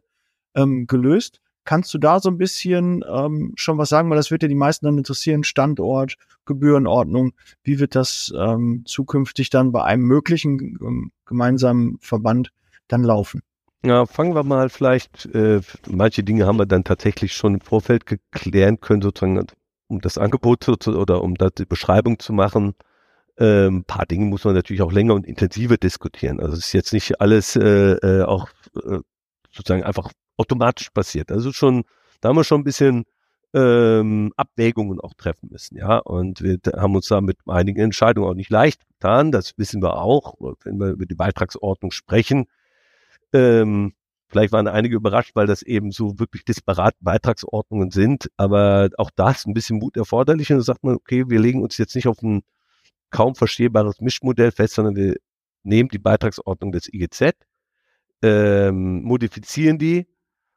ähm, 0.56 0.88
gelöst. 0.88 1.42
Kannst 1.66 1.94
du 1.94 1.98
da 1.98 2.20
so 2.20 2.30
ein 2.30 2.38
bisschen 2.38 3.04
ähm, 3.08 3.54
schon 3.56 3.78
was 3.78 3.90
sagen, 3.90 4.10
weil 4.10 4.18
das 4.18 4.32
wird 4.32 4.42
ja 4.42 4.50
die 4.50 4.56
meisten 4.56 4.86
dann 4.86 4.98
interessieren, 4.98 5.44
Standort, 5.44 6.16
Gebührenordnung, 6.46 7.34
wie 7.64 7.80
wird 7.80 7.96
das 7.96 8.34
ähm, 8.36 8.84
zukünftig 8.86 9.50
dann 9.50 9.72
bei 9.72 9.84
einem 9.84 10.04
möglichen 10.04 10.80
ähm, 10.82 11.12
gemeinsamen 11.26 11.98
Verband 12.00 12.52
dann 12.88 13.04
laufen? 13.04 13.42
Ja, 13.86 14.06
fangen 14.06 14.36
wir 14.36 14.44
mal 14.44 14.70
vielleicht, 14.70 15.26
äh, 15.28 15.62
manche 15.88 16.24
Dinge 16.24 16.46
haben 16.46 16.58
wir 16.60 16.66
dann 16.66 16.84
tatsächlich 16.84 17.34
schon 17.34 17.54
im 17.56 17.62
Vorfeld 17.62 18.06
geklären 18.06 18.82
können, 18.82 19.02
sozusagen, 19.02 19.46
um 19.88 20.02
das 20.02 20.18
Angebot 20.18 20.66
zu, 20.66 20.74
oder 20.98 21.22
um 21.24 21.36
da 21.36 21.50
die 21.50 21.66
Beschreibung 21.66 22.20
zu 22.20 22.34
machen. 22.34 22.76
Ähm, 23.38 23.78
ein 23.78 23.84
paar 23.86 24.06
Dinge 24.06 24.26
muss 24.26 24.44
man 24.44 24.54
natürlich 24.56 24.82
auch 24.82 24.92
länger 24.92 25.14
und 25.14 25.26
intensiver 25.26 25.78
diskutieren. 25.78 26.42
Also 26.42 26.54
es 26.54 26.68
ist 26.68 26.74
jetzt 26.74 26.94
nicht 26.94 27.22
alles 27.22 27.56
äh, 27.56 27.94
äh, 27.94 28.24
auch 28.24 28.50
äh, 28.76 29.00
sozusagen 29.52 29.84
einfach 29.84 30.12
automatisch 30.38 30.90
passiert. 30.90 31.32
Also 31.32 31.54
schon, 31.54 31.86
da 32.22 32.30
haben 32.30 32.36
wir 32.38 32.44
schon 32.44 32.62
ein 32.62 32.66
bisschen 32.66 33.06
ähm, 33.54 34.34
Abwägungen 34.36 35.00
auch 35.00 35.14
treffen 35.14 35.50
müssen, 35.52 35.78
ja. 35.78 36.00
Und 36.00 36.42
wir 36.44 36.60
haben 36.76 36.96
uns 36.96 37.08
da 37.08 37.22
mit 37.22 37.38
einigen 37.48 37.80
Entscheidungen 37.80 38.30
auch 38.30 38.36
nicht 38.36 38.52
leicht 38.52 38.82
getan. 38.90 39.32
Das 39.32 39.58
wissen 39.58 39.82
wir 39.82 40.02
auch, 40.02 40.36
wenn 40.64 40.78
wir 40.80 40.90
über 40.90 41.06
die 41.06 41.16
Beitragsordnung 41.16 41.92
sprechen 41.92 42.46
ähm, 43.34 43.94
vielleicht 44.28 44.52
waren 44.52 44.68
einige 44.68 44.96
überrascht, 44.96 45.32
weil 45.36 45.48
das 45.48 45.62
eben 45.62 45.92
so 45.92 46.20
wirklich 46.20 46.46
disparate 46.46 46.98
Beitragsordnungen 47.02 47.92
sind, 47.92 48.30
aber 48.38 48.90
auch 48.98 49.12
da 49.16 49.32
ist 49.32 49.48
ein 49.48 49.54
bisschen 49.54 49.80
Mut 49.80 49.98
erforderlich 49.98 50.52
und 50.52 50.58
da 50.58 50.64
sagt 50.64 50.84
man, 50.84 50.96
okay, 50.96 51.26
wir 51.28 51.40
legen 51.40 51.62
uns 51.64 51.78
jetzt 51.78 51.96
nicht 51.96 52.08
auf 52.08 52.22
ein 52.22 52.42
kaum 53.10 53.36
verstehbares 53.36 54.02
Mischmodell 54.02 54.52
fest, 54.52 54.76
sondern 54.76 54.96
wir 54.96 55.16
nehmen 55.64 55.90
die 55.90 56.00
Beitragsordnung 56.00 56.72
des 56.72 56.92
IGZ, 56.94 57.34
ähm, 58.22 59.04
modifizieren 59.04 59.78
die, 59.78 60.08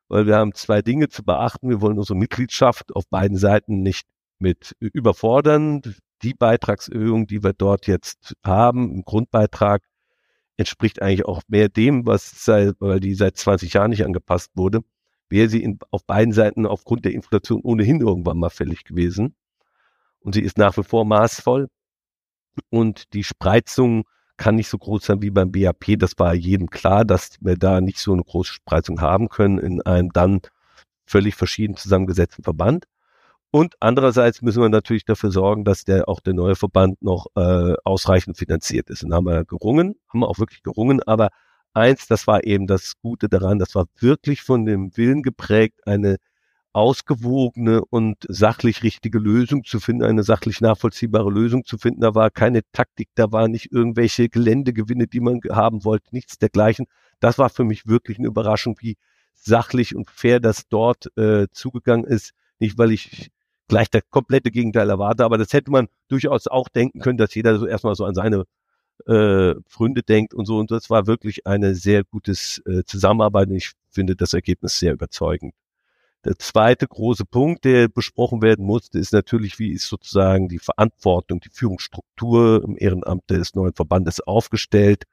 weil 0.08 0.26
wir 0.26 0.36
haben 0.36 0.54
zwei 0.54 0.82
Dinge 0.82 1.08
zu 1.08 1.24
beachten. 1.24 1.68
Wir 1.70 1.80
wollen 1.80 1.98
unsere 1.98 2.18
Mitgliedschaft 2.18 2.94
auf 2.94 3.08
beiden 3.08 3.36
Seiten 3.36 3.82
nicht 3.82 4.06
mit 4.38 4.76
überfordern. 4.78 5.80
Die 6.22 6.34
Beitragserhöhung, 6.34 7.26
die 7.26 7.42
wir 7.42 7.52
dort 7.52 7.86
jetzt 7.86 8.34
haben, 8.44 8.92
im 8.92 9.04
Grundbeitrag, 9.04 9.82
entspricht 10.56 11.02
eigentlich 11.02 11.24
auch 11.24 11.42
mehr 11.48 11.68
dem, 11.68 12.06
was 12.06 12.44
seit, 12.44 12.76
weil 12.80 13.00
die 13.00 13.14
seit 13.14 13.36
20 13.36 13.72
Jahren 13.72 13.90
nicht 13.90 14.04
angepasst 14.04 14.50
wurde, 14.54 14.80
wäre 15.28 15.48
sie 15.48 15.62
in, 15.62 15.78
auf 15.90 16.04
beiden 16.04 16.32
Seiten 16.32 16.66
aufgrund 16.66 17.04
der 17.04 17.12
Inflation 17.12 17.62
ohnehin 17.62 18.00
irgendwann 18.00 18.38
mal 18.38 18.50
fällig 18.50 18.84
gewesen. 18.84 19.34
Und 20.20 20.34
sie 20.34 20.42
ist 20.42 20.58
nach 20.58 20.76
wie 20.76 20.84
vor 20.84 21.04
maßvoll. 21.04 21.68
Und 22.70 23.12
die 23.14 23.24
Spreizung 23.24 24.04
kann 24.36 24.56
nicht 24.56 24.68
so 24.68 24.78
groß 24.78 25.04
sein 25.04 25.22
wie 25.22 25.30
beim 25.30 25.52
BAP. 25.52 25.98
Das 25.98 26.18
war 26.18 26.34
jedem 26.34 26.68
klar, 26.68 27.04
dass 27.04 27.36
wir 27.40 27.56
da 27.56 27.80
nicht 27.80 27.98
so 27.98 28.12
eine 28.12 28.22
große 28.22 28.52
Spreizung 28.52 29.00
haben 29.00 29.28
können 29.28 29.58
in 29.58 29.82
einem 29.82 30.10
dann 30.12 30.40
völlig 31.06 31.34
verschieden 31.34 31.76
zusammengesetzten 31.76 32.44
Verband. 32.44 32.86
Und 33.54 33.74
andererseits 33.80 34.40
müssen 34.40 34.62
wir 34.62 34.70
natürlich 34.70 35.04
dafür 35.04 35.30
sorgen, 35.30 35.64
dass 35.64 35.84
der 35.84 36.08
auch 36.08 36.20
der 36.20 36.32
neue 36.32 36.56
Verband 36.56 37.02
noch 37.02 37.26
äh, 37.36 37.74
ausreichend 37.84 38.38
finanziert 38.38 38.88
ist. 38.88 39.04
Und 39.04 39.12
haben 39.12 39.26
wir 39.26 39.44
gerungen, 39.44 39.94
haben 40.08 40.20
wir 40.20 40.28
auch 40.28 40.38
wirklich 40.38 40.62
gerungen, 40.62 41.02
aber 41.02 41.28
eins, 41.74 42.06
das 42.06 42.26
war 42.26 42.44
eben 42.44 42.66
das 42.66 42.94
Gute 43.02 43.28
daran, 43.28 43.58
das 43.58 43.74
war 43.74 43.86
wirklich 44.00 44.40
von 44.40 44.64
dem 44.64 44.96
Willen 44.96 45.22
geprägt, 45.22 45.86
eine 45.86 46.16
ausgewogene 46.72 47.84
und 47.84 48.24
sachlich 48.26 48.82
richtige 48.82 49.18
Lösung 49.18 49.64
zu 49.64 49.80
finden, 49.80 50.04
eine 50.04 50.22
sachlich 50.22 50.62
nachvollziehbare 50.62 51.30
Lösung 51.30 51.66
zu 51.66 51.76
finden. 51.76 52.00
Da 52.00 52.14
war 52.14 52.30
keine 52.30 52.62
Taktik, 52.72 53.10
da 53.16 53.32
war 53.32 53.48
nicht 53.48 53.70
irgendwelche 53.70 54.30
Geländegewinne, 54.30 55.06
die 55.08 55.20
man 55.20 55.40
haben 55.50 55.84
wollte, 55.84 56.06
nichts 56.12 56.38
dergleichen. 56.38 56.86
Das 57.20 57.36
war 57.38 57.50
für 57.50 57.64
mich 57.64 57.86
wirklich 57.86 58.18
eine 58.18 58.28
Überraschung, 58.28 58.76
wie 58.80 58.96
sachlich 59.34 59.94
und 59.94 60.10
fair 60.10 60.40
das 60.40 60.68
dort 60.68 61.14
äh, 61.18 61.48
zugegangen 61.52 62.06
ist. 62.06 62.32
Nicht, 62.58 62.78
weil 62.78 62.92
ich 62.92 63.30
gleich 63.72 63.88
das 63.88 64.02
komplette 64.10 64.50
Gegenteil 64.50 64.90
erwarte, 64.90 65.24
aber 65.24 65.38
das 65.38 65.54
hätte 65.54 65.70
man 65.70 65.88
durchaus 66.08 66.46
auch 66.46 66.68
denken 66.68 67.00
können, 67.00 67.16
dass 67.16 67.34
jeder 67.34 67.58
so 67.58 67.66
erstmal 67.66 67.94
so 67.94 68.04
an 68.04 68.14
seine 68.14 68.44
äh, 69.06 69.54
Freunde 69.66 70.02
denkt 70.02 70.34
und 70.34 70.44
so. 70.44 70.58
Und 70.58 70.70
das 70.70 70.90
war 70.90 71.06
wirklich 71.06 71.46
eine 71.46 71.74
sehr 71.74 72.04
gutes 72.04 72.60
äh, 72.66 72.84
Zusammenarbeit. 72.84 73.48
Und 73.48 73.54
ich 73.56 73.72
finde 73.90 74.14
das 74.14 74.34
Ergebnis 74.34 74.78
sehr 74.78 74.92
überzeugend. 74.92 75.54
Der 76.26 76.36
zweite 76.38 76.86
große 76.86 77.24
Punkt, 77.24 77.64
der 77.64 77.88
besprochen 77.88 78.42
werden 78.42 78.66
musste, 78.66 78.98
ist 78.98 79.14
natürlich, 79.14 79.58
wie 79.58 79.72
ist 79.72 79.88
sozusagen 79.88 80.48
die 80.48 80.58
Verantwortung, 80.58 81.40
die 81.40 81.48
Führungsstruktur 81.50 82.62
im 82.62 82.76
Ehrenamt 82.78 83.30
des 83.30 83.54
neuen 83.54 83.72
Verbandes 83.72 84.20
aufgestellt 84.20 85.04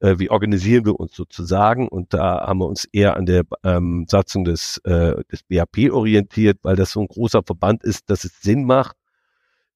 äh, 0.00 0.18
wie 0.18 0.30
organisieren 0.30 0.84
wir 0.84 0.98
uns 0.98 1.14
sozusagen? 1.14 1.88
Und 1.88 2.14
da 2.14 2.46
haben 2.46 2.58
wir 2.58 2.66
uns 2.66 2.84
eher 2.86 3.16
an 3.16 3.26
der 3.26 3.44
ähm, 3.62 4.06
Satzung 4.08 4.44
des, 4.44 4.78
äh, 4.84 5.22
des 5.30 5.42
BAP 5.44 5.90
orientiert, 5.90 6.58
weil 6.62 6.76
das 6.76 6.92
so 6.92 7.00
ein 7.00 7.08
großer 7.08 7.42
Verband 7.42 7.84
ist, 7.84 8.10
dass 8.10 8.24
es 8.24 8.40
Sinn 8.42 8.64
macht, 8.64 8.96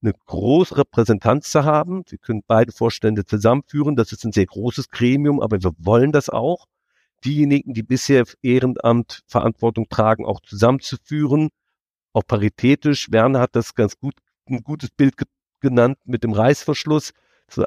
eine 0.03 0.13
große 0.27 0.77
Repräsentanz 0.77 1.51
zu 1.51 1.65
haben. 1.65 2.05
Wir 2.09 2.19
können 2.19 2.43
beide 2.47 2.73
Vorstände 2.73 3.25
zusammenführen. 3.25 3.97
Das 3.97 4.13
ist 4.13 4.25
ein 4.25 4.33
sehr 4.33 4.47
großes 4.47 4.91
Gremium, 4.91 5.41
aber 5.41 5.63
wir 5.63 5.73
wollen 5.79 6.13
das 6.13 6.29
auch. 6.29 6.67
Diejenigen, 7.25 7.75
die 7.75 7.83
bisher 7.83 8.25
Ehrenamt 8.43 9.23
Verantwortung 9.27 9.89
tragen, 9.89 10.25
auch 10.25 10.41
zusammenzuführen, 10.41 11.49
auch 12.13 12.23
paritätisch. 12.27 13.11
Werner 13.11 13.41
hat 13.41 13.57
das 13.57 13.75
ganz 13.75 13.99
gut, 13.99 14.15
ein 14.49 14.63
gutes 14.63 14.91
Bild 14.91 15.17
ge 15.17 15.27
genannt 15.61 15.99
mit 16.05 16.23
dem 16.23 16.33
Reißverschluss. 16.33 17.13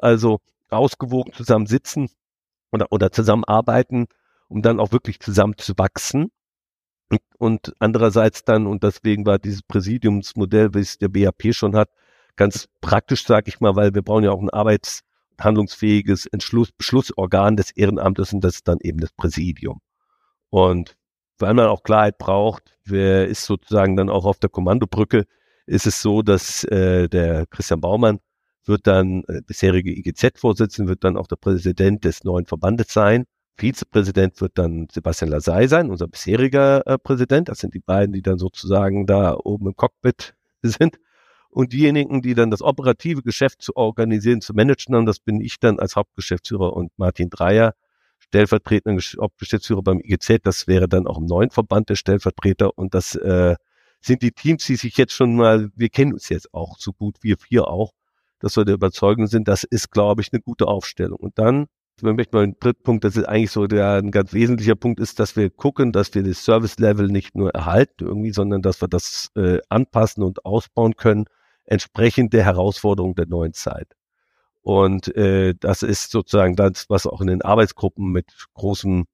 Also 0.00 0.40
ausgewogen 0.70 1.34
zusammen 1.34 1.66
sitzen 1.66 2.08
oder, 2.72 2.86
oder 2.90 3.12
zusammenarbeiten, 3.12 4.06
um 4.48 4.62
dann 4.62 4.80
auch 4.80 4.92
wirklich 4.92 5.20
zusammen 5.20 5.54
zu 5.58 5.74
wachsen. 5.76 6.32
Und, 7.10 7.20
und 7.38 7.74
andererseits 7.78 8.44
dann, 8.44 8.66
und 8.66 8.82
deswegen 8.82 9.26
war 9.26 9.38
dieses 9.38 9.62
Präsidiumsmodell, 9.62 10.74
wie 10.74 10.80
es 10.80 10.98
der 10.98 11.08
BAP 11.08 11.54
schon 11.54 11.76
hat, 11.76 11.90
ganz 12.36 12.68
praktisch, 12.80 13.24
sage 13.26 13.48
ich 13.48 13.60
mal, 13.60 13.76
weil 13.76 13.94
wir 13.94 14.02
brauchen 14.02 14.24
ja 14.24 14.30
auch 14.30 14.40
ein 14.40 14.50
arbeitshandlungsfähiges 14.50 16.26
Entschluss, 16.26 16.72
Beschlussorgan 16.72 17.56
des 17.56 17.70
Ehrenamtes 17.70 18.32
und 18.32 18.42
das 18.42 18.56
ist 18.56 18.68
dann 18.68 18.78
eben 18.80 18.98
das 18.98 19.12
Präsidium. 19.12 19.80
Und 20.48 20.96
weil 21.38 21.54
man 21.54 21.66
auch 21.66 21.82
Klarheit 21.82 22.18
braucht, 22.18 22.78
wer 22.84 23.26
ist 23.28 23.44
sozusagen 23.44 23.96
dann 23.96 24.08
auch 24.08 24.24
auf 24.24 24.38
der 24.38 24.50
Kommandobrücke, 24.50 25.24
ist 25.66 25.86
es 25.86 26.00
so, 26.00 26.22
dass 26.22 26.64
äh, 26.64 27.08
der 27.08 27.46
Christian 27.46 27.80
Baumann 27.80 28.20
wird 28.64 28.86
dann 28.86 29.24
äh, 29.28 29.42
bisherige 29.46 29.90
IGZ-Vorsitzende, 29.90 30.88
wird 30.88 31.04
dann 31.04 31.16
auch 31.16 31.26
der 31.26 31.36
Präsident 31.36 32.04
des 32.04 32.24
neuen 32.24 32.46
Verbandes 32.46 32.92
sein. 32.92 33.24
Vizepräsident 33.56 34.40
wird 34.40 34.58
dann 34.58 34.88
Sebastian 34.90 35.30
Lasey 35.30 35.68
sein, 35.68 35.90
unser 35.90 36.08
bisheriger 36.08 36.86
äh, 36.86 36.98
Präsident. 36.98 37.48
Das 37.48 37.58
sind 37.58 37.74
die 37.74 37.80
beiden, 37.80 38.12
die 38.12 38.22
dann 38.22 38.38
sozusagen 38.38 39.06
da 39.06 39.36
oben 39.36 39.68
im 39.68 39.76
Cockpit 39.76 40.34
sind. 40.62 40.98
Und 41.50 41.74
diejenigen, 41.74 42.22
die 42.22 42.34
dann 42.34 42.50
das 42.50 42.62
operative 42.62 43.22
Geschäft 43.22 43.60
zu 43.60 43.76
organisieren, 43.76 44.40
zu 44.40 44.54
managen 44.54 44.94
haben, 44.94 45.04
das 45.04 45.20
bin 45.20 45.40
ich 45.40 45.60
dann 45.60 45.78
als 45.78 45.96
Hauptgeschäftsführer 45.96 46.72
und 46.72 46.92
Martin 46.96 47.28
Dreier, 47.28 47.74
stellvertretender 48.20 49.02
Hauptgeschäftsführer 49.20 49.82
beim 49.82 50.00
IGZ. 50.00 50.38
Das 50.44 50.66
wäre 50.66 50.88
dann 50.88 51.06
auch 51.06 51.18
im 51.18 51.26
neuen 51.26 51.50
Verband 51.50 51.90
der 51.90 51.96
Stellvertreter. 51.96 52.78
Und 52.78 52.94
das 52.94 53.16
äh, 53.16 53.56
sind 54.00 54.22
die 54.22 54.32
Teams, 54.32 54.64
die 54.64 54.76
sich 54.76 54.96
jetzt 54.96 55.12
schon 55.12 55.36
mal, 55.36 55.70
wir 55.76 55.90
kennen 55.90 56.14
uns 56.14 56.30
jetzt 56.30 56.54
auch 56.54 56.78
so 56.78 56.92
gut, 56.94 57.16
wir 57.20 57.36
vier 57.36 57.68
auch, 57.68 57.92
dass 58.42 58.56
wir 58.56 58.64
der 58.64 58.74
Überzeugung 58.74 59.28
sind, 59.28 59.48
das 59.48 59.64
ist, 59.64 59.90
glaube 59.90 60.20
ich, 60.20 60.32
eine 60.32 60.42
gute 60.42 60.66
Aufstellung. 60.66 61.18
Und 61.18 61.38
dann, 61.38 61.66
ich 61.96 62.02
möchte 62.02 62.36
mal 62.36 62.42
einen 62.42 62.58
dritten 62.58 62.82
Punkt, 62.82 63.04
das 63.04 63.16
ist 63.16 63.24
eigentlich 63.24 63.52
so 63.52 63.66
der 63.68 63.94
ein 63.94 64.10
ganz 64.10 64.32
wesentlicher 64.32 64.74
Punkt 64.74 64.98
ist, 65.00 65.20
dass 65.20 65.36
wir 65.36 65.48
gucken, 65.48 65.92
dass 65.92 66.12
wir 66.14 66.24
das 66.24 66.44
Service-Level 66.44 67.06
nicht 67.06 67.36
nur 67.36 67.50
erhalten 67.50 68.04
irgendwie, 68.04 68.32
sondern 68.32 68.60
dass 68.60 68.82
wir 68.82 68.88
das 68.88 69.30
äh, 69.36 69.58
anpassen 69.68 70.24
und 70.24 70.44
ausbauen 70.44 70.96
können, 70.96 71.26
entsprechend 71.64 72.32
der 72.32 72.44
Herausforderung 72.44 73.14
der 73.14 73.26
neuen 73.26 73.52
Zeit. 73.52 73.94
Und 74.62 75.14
äh, 75.16 75.54
das 75.58 75.82
ist 75.82 76.10
sozusagen 76.10 76.56
das, 76.56 76.86
was 76.88 77.06
auch 77.06 77.20
in 77.20 77.28
den 77.28 77.42
Arbeitsgruppen 77.42 78.10
mit 78.10 78.26
großem 78.54 79.06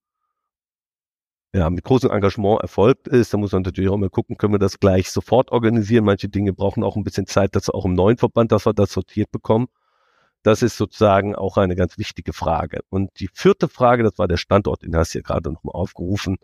ja, 1.55 1.71
mit 1.71 1.85
großem 1.85 2.11
Engagement 2.11 2.61
erfolgt 2.61 3.09
ist. 3.09 3.33
Da 3.33 3.39
muss 3.39 3.53
man 3.53 3.63
natürlich 3.63 3.91
auch 3.91 3.97
mal 3.97 4.11
gucken, 4.11 4.37
können 4.37 4.55
wir 4.55 4.59
das 4.59 4.81
gleich 4.81 5.11
sofort 5.11 5.51
organisieren. 5.51 6.05
Manche 6.05 6.29
Dinge 6.29 6.53
brauchen 6.53 6.83
auch 6.83 6.97
ein 6.97 7.05
bisschen 7.05 7.27
Zeit, 7.27 7.57
dass 7.57 7.69
wir 7.69 7.75
auch 7.75 7.85
im 7.85 7.95
neuen 7.95 8.19
Verband, 8.19 8.53
dass 8.53 8.67
wir 8.67 8.75
das 8.75 8.93
sortiert 8.93 9.31
bekommen. 9.31 9.69
Das 10.43 10.63
ist 10.63 10.77
sozusagen 10.77 11.35
auch 11.35 11.57
eine 11.57 11.75
ganz 11.75 11.99
wichtige 11.99 12.33
Frage. 12.33 12.81
Und 12.91 13.11
die 13.21 13.29
vierte 13.33 13.69
Frage, 13.69 14.03
das 14.03 14.19
war 14.19 14.29
der 14.29 14.37
Standort, 14.37 14.83
den 14.83 14.97
hast 14.97 15.15
du 15.15 15.19
ja 15.19 15.23
gerade 15.23 15.51
nochmal 15.51 15.75
aufgerufen, 15.75 16.37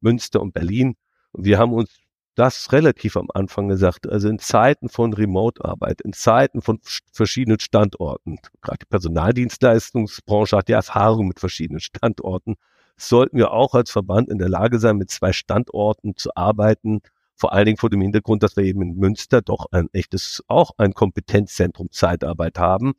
Münster 0.00 0.40
und 0.40 0.52
Berlin. 0.54 0.96
Und 1.32 1.44
wir 1.44 1.58
haben 1.58 1.72
uns 1.72 1.98
das 2.34 2.72
relativ 2.72 3.16
am 3.16 3.28
Anfang 3.34 3.68
gesagt, 3.68 4.08
also 4.08 4.28
in 4.28 4.38
Zeiten 4.38 4.88
von 4.88 5.12
Remote-Arbeit, 5.12 6.00
in 6.02 6.12
Zeiten 6.12 6.62
von 6.62 6.78
verschiedenen 7.12 7.60
Standorten, 7.60 8.38
gerade 8.62 8.78
die 8.82 8.86
Personaldienstleistungsbranche 8.86 10.56
hat 10.56 10.68
ja 10.68 10.76
Erfahrung 10.76 11.28
mit 11.28 11.40
verschiedenen 11.40 11.80
Standorten, 11.80 12.56
sollten 12.96 13.36
wir 13.36 13.52
auch 13.52 13.74
als 13.74 13.90
Verband 13.90 14.28
in 14.28 14.38
der 14.38 14.48
Lage 14.48 14.78
sein, 14.78 14.96
mit 14.96 15.10
zwei 15.10 15.32
Standorten 15.32 16.16
zu 16.16 16.30
arbeiten. 16.34 17.00
Vor 17.34 17.52
allen 17.52 17.66
Dingen 17.66 17.78
vor 17.78 17.90
dem 17.90 18.00
Hintergrund, 18.00 18.42
dass 18.42 18.56
wir 18.56 18.64
eben 18.64 18.82
in 18.82 18.96
Münster 18.96 19.42
doch 19.42 19.66
ein 19.72 19.88
echtes, 19.92 20.42
auch 20.46 20.72
ein 20.78 20.94
Kompetenzzentrum 20.94 21.90
Zeitarbeit 21.90 22.58
haben. 22.58 22.92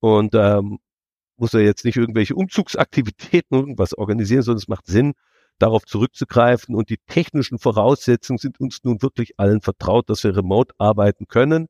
Und 0.00 0.34
ähm, 0.34 0.78
muss 1.36 1.54
er 1.54 1.60
jetzt 1.60 1.84
nicht 1.84 1.96
irgendwelche 1.96 2.34
Umzugsaktivitäten 2.34 3.56
irgendwas 3.58 3.94
organisieren, 3.94 4.42
sondern 4.42 4.58
es 4.58 4.68
macht 4.68 4.86
Sinn, 4.86 5.14
darauf 5.58 5.84
zurückzugreifen. 5.84 6.74
Und 6.74 6.90
die 6.90 6.98
technischen 7.06 7.58
Voraussetzungen 7.58 8.38
sind 8.38 8.60
uns 8.60 8.84
nun 8.84 9.02
wirklich 9.02 9.38
allen 9.38 9.60
vertraut, 9.60 10.08
dass 10.10 10.24
wir 10.24 10.36
remote 10.36 10.74
arbeiten 10.78 11.26
können. 11.28 11.68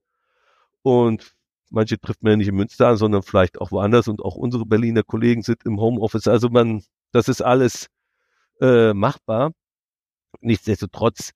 Und 0.82 1.34
manche 1.70 1.98
trifft 1.98 2.22
man 2.22 2.32
ja 2.32 2.36
nicht 2.36 2.48
in 2.48 2.56
Münster 2.56 2.88
an, 2.88 2.96
sondern 2.96 3.22
vielleicht 3.22 3.60
auch 3.60 3.70
woanders. 3.70 4.08
Und 4.08 4.22
auch 4.22 4.36
unsere 4.36 4.66
Berliner 4.66 5.02
Kollegen 5.02 5.42
sind 5.42 5.64
im 5.64 5.80
Homeoffice. 5.80 6.28
Also 6.28 6.48
man 6.48 6.82
das 7.14 7.28
ist 7.28 7.42
alles 7.42 7.86
äh, 8.60 8.92
machbar. 8.92 9.52
Nichtsdestotrotz 10.40 11.30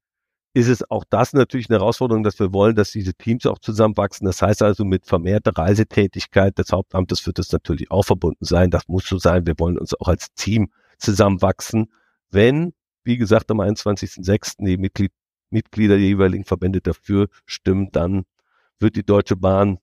ist 0.55 0.67
es 0.67 0.91
auch 0.91 1.05
das 1.09 1.33
natürlich 1.33 1.71
eine 1.71 1.79
Herausforderung, 1.79 2.25
dass 2.25 2.41
wir 2.41 2.53
wollen, 2.53 2.75
dass 2.75 2.91
diese 2.91 3.15
Teams 3.15 3.47
auch 3.47 3.61
zusammenwachsen. 3.61 4.27
Das 4.27 4.43
heißt 4.43 4.61
also, 4.63 4.85
mit 4.85 5.07
vermehrter 5.07 5.57
Reisetätigkeit 5.57 6.59
des 6.59 6.73
Hauptamtes 6.73 7.25
wird 7.27 7.39
das 7.39 7.53
natürlich 7.53 7.93
auch 7.93 8.03
verbunden 8.03 8.45
sein. 8.45 8.73
Das 8.73 8.89
muss 8.89 9.07
so 9.07 9.19
sein. 9.19 9.47
Wir 9.47 9.55
wollen 9.59 9.79
uns 9.79 9.95
auch 9.95 10.09
als 10.09 10.35
Team 10.35 10.73
zusammenwachsen. 10.99 11.93
Wenn, 12.31 12.75
wie 13.05 13.19
gesagt, 13.19 13.49
am 13.53 13.61
21.06. 13.61 14.65
die 14.65 14.79
Mitglied, 14.79 15.13
Mitglieder 15.51 15.97
der 15.97 16.07
jeweiligen 16.07 16.45
Verbände 16.45 16.81
dafür 16.81 17.29
stimmen, 17.47 17.91
dann 17.93 18.25
wird 18.81 18.97
die 18.97 19.05
Deutsche 19.05 19.37
Bahn 19.37 19.79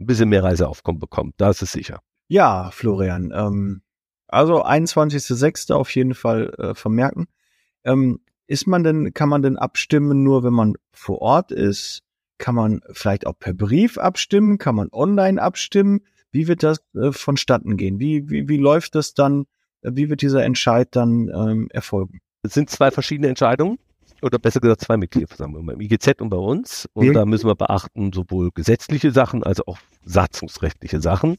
ein 0.00 0.06
bisschen 0.06 0.28
mehr 0.28 0.42
Reiseaufkommen 0.42 0.98
bekommen. 0.98 1.32
Da 1.36 1.50
ist 1.50 1.62
es 1.62 1.72
sicher. 1.72 2.00
Ja, 2.28 2.70
Florian, 2.70 3.32
ähm, 3.34 3.82
also 4.28 4.64
21.06. 4.64 5.72
auf 5.72 5.94
jeden 5.94 6.14
Fall 6.14 6.52
äh, 6.58 6.74
vermerken. 6.74 7.26
Ähm, 7.84 8.20
ist 8.46 8.66
man 8.66 8.82
denn, 8.82 9.12
kann 9.14 9.28
man 9.28 9.42
denn 9.42 9.56
abstimmen 9.56 10.22
nur, 10.22 10.42
wenn 10.42 10.52
man 10.52 10.74
vor 10.92 11.20
Ort 11.20 11.52
ist? 11.52 12.02
Kann 12.38 12.54
man 12.54 12.80
vielleicht 12.92 13.26
auch 13.26 13.38
per 13.38 13.52
Brief 13.52 13.98
abstimmen? 13.98 14.58
Kann 14.58 14.74
man 14.74 14.88
online 14.92 15.40
abstimmen? 15.40 16.00
Wie 16.32 16.48
wird 16.48 16.62
das 16.62 16.80
äh, 16.94 17.12
vonstatten 17.12 17.76
gehen? 17.76 18.00
Wie, 18.00 18.30
wie, 18.30 18.48
wie 18.48 18.56
läuft 18.56 18.94
das 18.94 19.14
dann? 19.14 19.46
Wie 19.82 20.10
wird 20.10 20.22
dieser 20.22 20.44
Entscheid 20.44 20.88
dann 20.92 21.28
ähm, 21.28 21.68
erfolgen? 21.70 22.20
Es 22.42 22.54
sind 22.54 22.70
zwei 22.70 22.90
verschiedene 22.90 23.28
Entscheidungen 23.28 23.78
oder 24.22 24.38
besser 24.38 24.60
gesagt 24.60 24.82
zwei 24.82 24.96
Mitgliederversammlungen 24.96 25.66
beim 25.66 25.80
IGZ 25.80 26.20
und 26.20 26.30
bei 26.30 26.36
uns. 26.36 26.88
Und 26.92 27.06
ja. 27.06 27.12
da 27.12 27.24
müssen 27.24 27.48
wir 27.48 27.54
beachten, 27.54 28.12
sowohl 28.12 28.50
gesetzliche 28.52 29.10
Sachen 29.10 29.42
als 29.42 29.60
auch 29.66 29.78
satzungsrechtliche 30.04 31.00
Sachen. 31.00 31.38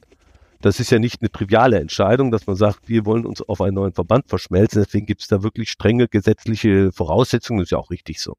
Das 0.62 0.80
ist 0.80 0.92
ja 0.92 1.00
nicht 1.00 1.22
eine 1.22 1.32
triviale 1.32 1.80
Entscheidung, 1.80 2.32
dass 2.32 2.46
man 2.46 2.56
sagt, 2.56 2.88
wir 2.88 3.06
wollen 3.06 3.26
uns 3.26 3.42
auf 3.42 3.62
einen 3.62 3.76
neuen 3.76 3.94
Verband 3.94 4.30
verschmelzen. 4.30 4.84
Deswegen 4.84 5.08
gibt 5.08 5.22
es 5.22 5.28
da 5.28 5.42
wirklich 5.42 5.72
strenge 5.72 6.08
gesetzliche 6.08 6.92
Voraussetzungen. 6.92 7.60
Das 7.60 7.68
ist 7.68 7.72
ja 7.72 7.80
auch 7.80 7.90
richtig 7.90 8.22
so. 8.22 8.36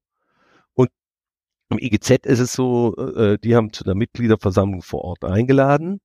Und 0.75 0.91
im 1.71 1.79
IGZ 1.79 2.27
ist 2.27 2.39
es 2.39 2.53
so, 2.53 2.95
äh, 2.97 3.39
die 3.39 3.57
haben 3.57 3.73
zu 3.73 3.85
einer 3.85 3.95
Mitgliederversammlung 3.95 4.83
vor 4.83 5.03
Ort 5.03 5.25
eingeladen. 5.25 6.01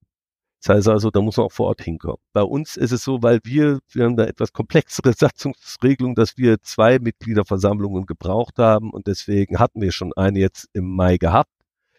Das 0.62 0.76
heißt 0.76 0.88
also, 0.88 1.10
da 1.10 1.20
muss 1.20 1.36
man 1.36 1.46
auch 1.46 1.52
vor 1.52 1.68
Ort 1.68 1.82
hinkommen. 1.82 2.18
Bei 2.32 2.42
uns 2.42 2.76
ist 2.76 2.90
es 2.92 3.04
so, 3.04 3.22
weil 3.22 3.38
wir, 3.44 3.78
wir 3.92 4.04
haben 4.04 4.16
da 4.16 4.24
etwas 4.24 4.52
komplexere 4.52 5.12
Satzungsregelung, 5.16 6.14
dass 6.14 6.36
wir 6.36 6.60
zwei 6.62 6.98
Mitgliederversammlungen 6.98 8.06
gebraucht 8.06 8.58
haben 8.58 8.90
und 8.90 9.06
deswegen 9.06 9.58
hatten 9.58 9.80
wir 9.80 9.92
schon 9.92 10.12
eine 10.14 10.40
jetzt 10.40 10.68
im 10.72 10.94
Mai 10.96 11.16
gehabt. 11.16 11.50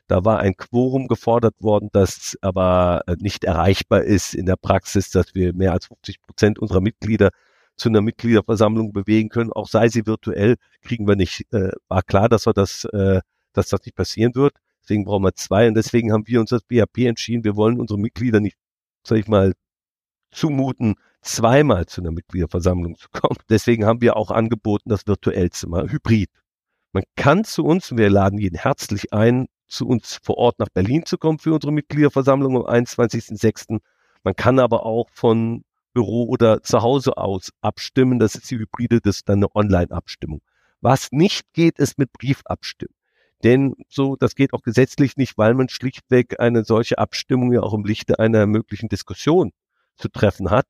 Da 0.08 0.26
war 0.26 0.40
ein 0.40 0.58
Quorum 0.58 1.08
gefordert 1.08 1.56
worden, 1.60 1.90
das 1.94 2.36
aber 2.42 3.04
äh, 3.08 3.16
nicht 3.20 3.44
erreichbar 3.44 4.04
ist 4.04 4.34
in 4.34 4.48
der 4.48 4.56
Praxis, 4.56 5.12
dass 5.12 5.36
wir 5.36 5.54
mehr 5.54 5.72
als 5.72 5.86
50 5.86 6.22
Prozent 6.22 6.60
unserer 6.60 6.82
Mitglieder 6.82 7.30
zu 7.78 7.90
einer 7.90 8.02
Mitgliederversammlung 8.02 8.92
bewegen 8.92 9.30
können, 9.30 9.54
auch 9.54 9.68
sei 9.68 9.88
sie 9.88 10.06
virtuell, 10.06 10.56
kriegen 10.82 11.08
wir 11.08 11.16
nicht. 11.16 11.46
Äh, 11.54 11.72
war 11.88 12.02
klar, 12.04 12.28
dass 12.28 12.48
wir 12.48 12.54
das, 12.54 12.86
äh, 12.86 13.22
dass 13.54 13.70
das 13.70 13.86
nicht 13.86 13.96
passieren 13.96 14.36
wird. 14.36 14.54
Deswegen 14.90 15.06
brauchen 15.06 15.24
wir 15.24 15.36
zwei 15.36 15.68
und 15.68 15.76
deswegen 15.76 16.12
haben 16.12 16.26
wir 16.26 16.40
uns 16.40 16.52
als 16.52 16.64
BHP 16.64 17.06
entschieden, 17.06 17.44
wir 17.44 17.56
wollen 17.56 17.80
unsere 17.80 18.00
Mitglieder 18.00 18.40
nicht, 18.40 18.58
sag 19.06 19.20
ich 19.20 19.28
mal, 19.28 19.54
zumuten, 20.32 20.96
zweimal 21.22 21.86
zu 21.86 22.02
einer 22.02 22.10
Mitgliederversammlung 22.10 22.96
zu 22.96 23.08
kommen. 23.12 23.38
Deswegen 23.52 23.86
haben 23.86 24.02
wir 24.02 24.18
auch 24.18 24.32
angeboten, 24.32 24.90
das 24.90 25.06
virtuell 25.06 25.52
zu 25.52 25.68
hybrid. 25.68 26.32
Man 26.92 27.04
kann 27.16 27.44
zu 27.44 27.66
uns, 27.66 27.96
wir 27.96 28.10
laden 28.10 28.40
jeden 28.40 28.58
herzlich 28.58 29.14
ein, 29.14 29.46
zu 29.68 29.88
uns 29.88 30.20
vor 30.24 30.40
Ort 30.40 30.58
nach 30.58 30.70
Berlin 30.70 31.06
zu 31.06 31.20
kommen 31.20 31.38
für 31.38 31.54
unsere 31.54 31.72
Mitgliederversammlung 31.72 32.58
am 32.58 32.64
21.06. 32.64 33.82
Man 34.24 34.36
kann 34.36 34.58
aber 34.58 34.88
auch 34.88 35.08
von 35.12 35.66
Büro 35.94 36.26
oder 36.30 36.64
zu 36.64 36.82
Hause 36.82 37.16
aus 37.18 37.52
abstimmen. 37.62 38.18
Das 38.18 38.34
ist 38.34 38.50
die 38.50 38.58
Hybride, 38.58 39.02
das 39.02 39.18
ist 39.18 39.30
dann 39.30 39.38
eine 39.38 39.56
Online-Abstimmung. 39.56 40.42
Was 40.82 41.12
nicht 41.12 41.54
geht, 41.54 41.78
ist 41.78 42.00
mit 42.00 42.12
Briefabstimmen. 42.12 42.99
Denn 43.44 43.76
so, 43.88 44.16
das 44.18 44.36
geht 44.36 44.54
auch 44.54 44.62
gesetzlich 44.62 45.16
nicht, 45.16 45.38
weil 45.38 45.54
man 45.54 45.70
schlichtweg 45.70 46.40
eine 46.40 46.66
solche 46.66 46.98
Abstimmung 46.98 47.54
ja 47.54 47.62
auch 47.62 47.74
im 47.74 47.86
Lichte 47.86 48.20
einer 48.20 48.46
möglichen 48.46 48.90
Diskussion 48.90 49.52
zu 49.96 50.10
treffen 50.10 50.50
hat. 50.50 50.68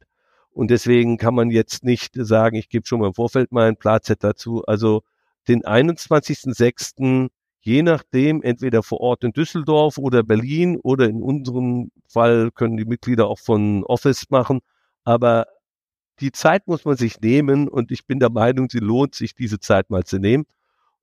Und 0.52 0.72
deswegen 0.72 1.18
kann 1.18 1.36
man 1.36 1.52
jetzt 1.52 1.84
nicht 1.84 2.14
sagen, 2.16 2.56
ich 2.58 2.70
gebe 2.70 2.86
schon 2.86 3.00
mal 3.00 3.08
im 3.08 3.14
Vorfeld 3.14 3.52
mal 3.52 3.68
ein 3.68 3.78
Platz 3.78 4.12
dazu. 4.20 4.64
Also 4.66 5.04
den 5.48 5.64
21.06. 5.64 7.30
je 7.62 7.82
nachdem, 7.82 8.42
entweder 8.44 8.84
vor 8.84 9.00
Ort 9.02 9.24
in 9.24 9.32
Düsseldorf 9.32 9.98
oder 9.98 10.24
Berlin 10.24 10.80
oder 10.84 11.06
in 11.10 11.22
unserem 11.24 11.92
Fall 12.08 12.52
können 12.52 12.78
die 12.78 12.86
Mitglieder 12.86 13.28
auch 13.28 13.40
von 13.40 13.84
Office 13.86 14.30
machen. 14.30 14.60
Aber 15.04 15.48
die 16.20 16.32
Zeit 16.32 16.68
muss 16.68 16.86
man 16.86 16.98
sich 16.98 17.20
nehmen 17.22 17.68
und 17.68 17.92
ich 17.92 18.06
bin 18.06 18.20
der 18.20 18.30
Meinung, 18.30 18.70
sie 18.70 18.80
lohnt 18.80 19.16
sich, 19.16 19.36
diese 19.36 19.60
Zeit 19.60 19.90
mal 19.90 20.04
zu 20.04 20.20
nehmen, 20.20 20.46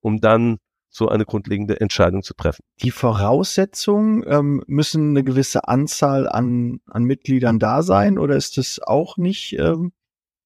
um 0.00 0.20
dann 0.20 0.58
so 0.96 1.08
eine 1.08 1.24
grundlegende 1.24 1.80
Entscheidung 1.80 2.22
zu 2.22 2.34
treffen. 2.34 2.62
Die 2.82 2.90
Voraussetzungen 2.90 4.24
ähm, 4.26 4.62
müssen 4.66 5.10
eine 5.10 5.22
gewisse 5.22 5.68
Anzahl 5.68 6.28
an, 6.28 6.80
an 6.86 7.04
Mitgliedern 7.04 7.58
da 7.58 7.82
sein 7.82 8.18
oder 8.18 8.36
ist 8.36 8.56
das 8.56 8.80
auch 8.82 9.16
nicht? 9.16 9.52
Ähm, 9.58 9.92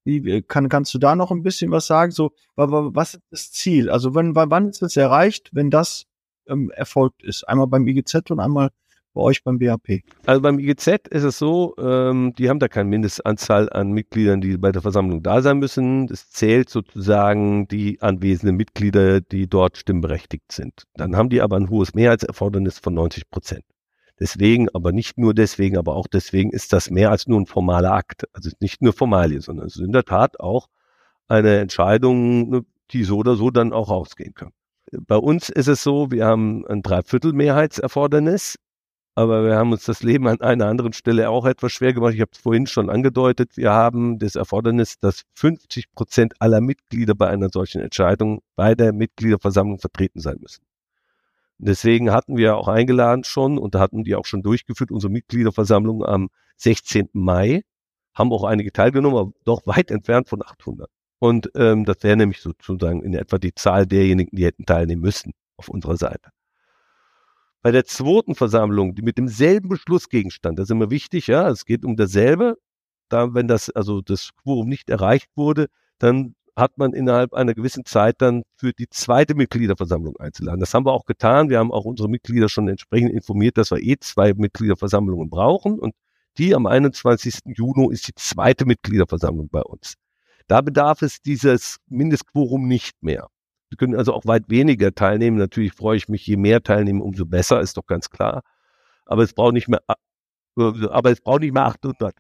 wie, 0.05 0.43
kann, 0.43 0.69
kannst 0.69 0.93
du 0.95 0.99
da 0.99 1.15
noch 1.15 1.31
ein 1.31 1.43
bisschen 1.43 1.71
was 1.71 1.87
sagen? 1.87 2.11
So, 2.11 2.33
was 2.57 3.15
ist 3.15 3.23
das 3.31 3.53
Ziel? 3.53 3.91
Also 3.91 4.15
wann, 4.15 4.35
wann 4.35 4.71
ist 4.71 4.83
es 4.83 4.97
erreicht, 4.97 5.51
wenn 5.53 5.71
das 5.71 6.07
ähm, 6.49 6.71
erfolgt 6.71 7.23
ist? 7.23 7.45
Einmal 7.45 7.69
beim 7.69 7.87
IGZ 7.87 8.31
und 8.31 8.41
einmal 8.41 8.71
bei 9.13 9.21
euch 9.21 9.43
beim 9.43 9.59
BAP? 9.59 10.01
Also 10.27 10.41
beim 10.41 10.59
IGZ 10.59 11.09
ist 11.11 11.25
es 11.25 11.39
so, 11.39 11.75
ähm, 11.79 12.33
die 12.39 12.49
haben 12.49 12.59
da 12.59 12.69
keine 12.69 12.89
Mindestanzahl 12.89 13.71
an 13.71 13.93
Mitgliedern, 13.93 14.41
die 14.41 14.57
bei 14.57 14.73
der 14.73 14.83
Versammlung 14.83 15.23
da 15.23 15.43
sein 15.43 15.59
müssen. 15.59 16.09
Es 16.11 16.31
zählt 16.31 16.69
sozusagen 16.69 17.69
die 17.69 18.01
anwesenden 18.01 18.57
Mitglieder, 18.57 19.21
die 19.21 19.49
dort 19.49 19.77
stimmberechtigt 19.77 20.53
sind. 20.53 20.85
Dann 20.95 21.17
haben 21.17 21.29
die 21.29 21.41
aber 21.41 21.57
ein 21.57 21.71
hohes 21.71 21.95
Mehrheitserfordernis 21.95 22.79
von 22.79 22.95
90 22.95 23.31
Prozent. 23.31 23.65
Deswegen, 24.21 24.69
aber 24.75 24.93
nicht 24.93 25.17
nur 25.17 25.33
deswegen, 25.33 25.79
aber 25.79 25.97
auch 25.97 26.07
deswegen 26.07 26.51
ist 26.51 26.75
das 26.75 26.91
mehr 26.91 27.11
als 27.11 27.27
nur 27.27 27.41
ein 27.41 27.47
formaler 27.47 27.93
Akt. 27.93 28.29
Also 28.35 28.51
nicht 28.61 28.83
nur 28.83 28.93
Formalie, 28.93 29.41
sondern 29.41 29.67
es 29.67 29.77
ist 29.77 29.83
in 29.83 29.93
der 29.93 30.05
Tat 30.05 30.39
auch 30.39 30.69
eine 31.27 31.59
Entscheidung, 31.59 32.51
ne, 32.51 32.65
die 32.91 33.05
so 33.05 33.17
oder 33.17 33.37
so 33.37 33.51
dann 33.51 33.73
auch 33.73 33.89
ausgehen 33.89 34.35
kann. 34.35 34.51
Bei 34.93 35.17
uns 35.17 35.49
ist 35.49 35.69
es 35.69 35.83
so, 35.83 36.11
wir 36.11 36.27
haben 36.27 36.67
ein 36.67 36.83
Dreiviertel-Mehrheitserfordernis 36.83 38.57
aber 39.15 39.45
wir 39.45 39.57
haben 39.57 39.73
uns 39.73 39.85
das 39.85 40.03
Leben 40.03 40.27
an 40.29 40.41
einer 40.41 40.67
anderen 40.67 40.93
Stelle 40.93 41.31
auch 41.31 41.45
etwas 41.45 41.73
schwer 41.73 41.93
gemacht. 41.93 42.15
Ich 42.15 42.21
habe 42.21 42.31
es 42.33 42.39
vorhin 42.39 42.67
schon 42.67 42.91
angedeutet. 42.91 43.57
Wir 43.57 43.73
haben 43.73 44.19
das 44.19 44.37
Erfordernis, 44.37 44.99
dass 45.01 45.25
50 45.35 45.93
Prozent 45.93 46.35
aller 46.41 46.61
Mitglieder 46.61 47.15
bei 47.15 47.29
einer 47.29 47.49
solchen 47.51 47.81
Entscheidung 47.81 48.43
bei 48.57 48.75
der 48.75 48.93
Mitgliederversammlung 48.93 49.79
vertreten 49.79 50.21
sein 50.21 50.39
müssen. 50.41 50.65
deswegen 51.59 52.11
hatten 52.13 52.37
wir 52.37 52.57
auch 52.57 52.69
eingeladen 52.69 53.25
schon 53.25 53.59
und 53.59 53.75
hatten 53.77 54.05
die 54.05 54.15
auch 54.17 54.25
schon 54.25 54.43
durchgeführt, 54.43 54.91
unsere 54.91 55.13
Mitgliederversammlung 55.13 56.05
am 56.05 56.31
16. 56.57 57.11
Mai, 57.13 57.63
haben 58.15 58.33
auch 58.33 58.45
einige 58.45 58.73
teilgenommen, 58.73 59.19
aber 59.19 59.33
doch 59.45 59.67
weit 59.67 59.91
entfernt 59.91 60.29
von 60.29 60.43
800. 60.43 60.91
Und 61.19 61.51
ähm, 61.55 61.85
das 61.85 61.99
wäre 62.03 62.17
nämlich 62.17 62.41
sozusagen 62.41 63.03
in 63.03 63.15
etwa 63.15 63.39
die 63.39 63.55
Zahl 63.55 63.87
derjenigen, 63.87 64.35
die 64.35 64.47
hätten 64.47 64.65
teilnehmen 64.65 65.03
müssen 65.03 65.33
auf 65.57 65.69
unserer 65.69 65.97
Seite. 65.97 66.31
Bei 67.63 67.71
der 67.73 67.85
zweiten 67.85 68.35
Versammlung, 68.35 68.95
die 68.95 69.03
mit 69.03 69.19
demselben 69.19 69.69
Beschlussgegenstand, 69.69 70.59
das 70.59 70.65
ist 70.65 70.71
immer 70.71 70.91
wichtig, 70.91 71.27
ja, 71.27 71.49
es 71.51 71.65
geht 71.65 71.85
um 71.85 71.97
dasselbe. 71.97 72.57
Da, 73.11 73.35
wenn 73.35 73.49
das, 73.49 73.71
also 73.71 74.01
das 74.01 74.31
Quorum 74.43 74.69
nicht 74.69 74.89
erreicht 74.89 75.29
wurde, 75.37 75.67
dann 75.99 76.35
hat 76.57 76.79
man 76.79 76.93
innerhalb 76.93 77.33
einer 77.35 77.55
gewissen 77.55 77.85
Zeit 77.85 78.17
dann 78.19 78.43
für 78.57 78.73
die 78.73 78.89
zweite 78.89 79.35
Mitgliederversammlung 79.35 80.17
einzuladen. 80.19 80.61
Das 80.61 80.75
haben 80.75 80.87
wir 80.87 80.93
auch 80.93 81.07
getan. 81.07 81.49
Wir 81.49 81.59
haben 81.59 81.73
auch 81.73 81.85
unsere 81.85 82.09
Mitglieder 82.09 82.49
schon 82.49 82.69
entsprechend 82.69 83.13
informiert, 83.13 83.59
dass 83.59 83.71
wir 83.71 83.79
eh 83.79 83.97
zwei 83.99 84.33
Mitgliederversammlungen 84.35 85.29
brauchen. 85.31 85.79
Und 85.79 85.95
die 86.39 86.55
am 86.55 86.67
21. 86.67 87.41
Juni 87.45 87.93
ist 87.93 88.09
die 88.09 88.15
zweite 88.15 88.65
Mitgliederversammlung 88.67 89.49
bei 89.51 89.63
uns. 89.63 89.95
Da 90.47 90.61
bedarf 90.61 91.03
es 91.03 91.21
dieses 91.21 91.77
Mindestquorum 91.89 92.67
nicht 92.67 93.03
mehr. 93.03 93.29
Können 93.77 93.95
also 93.95 94.13
auch 94.15 94.27
weit 94.27 94.49
weniger 94.49 94.95
teilnehmen. 94.95 95.39
Natürlich 95.39 95.73
freue 95.73 95.97
ich 95.97 96.09
mich, 96.09 96.27
je 96.27 96.37
mehr 96.37 96.63
teilnehmen, 96.63 97.01
umso 97.01 97.25
besser, 97.27 97.61
ist 97.61 97.77
doch 97.77 97.87
ganz 97.87 98.11
klar. 98.11 98.43
Aber 99.07 99.23
es 99.23 99.33
braucht 99.33 99.55
nicht 99.55 99.69
mehr, 99.69 99.81
äh, 99.89 100.89
aber 100.89 101.11
es 101.11 101.21
braucht 101.21 101.41
nicht 101.41 101.53
mehr 101.53 101.67
800. 101.67 102.15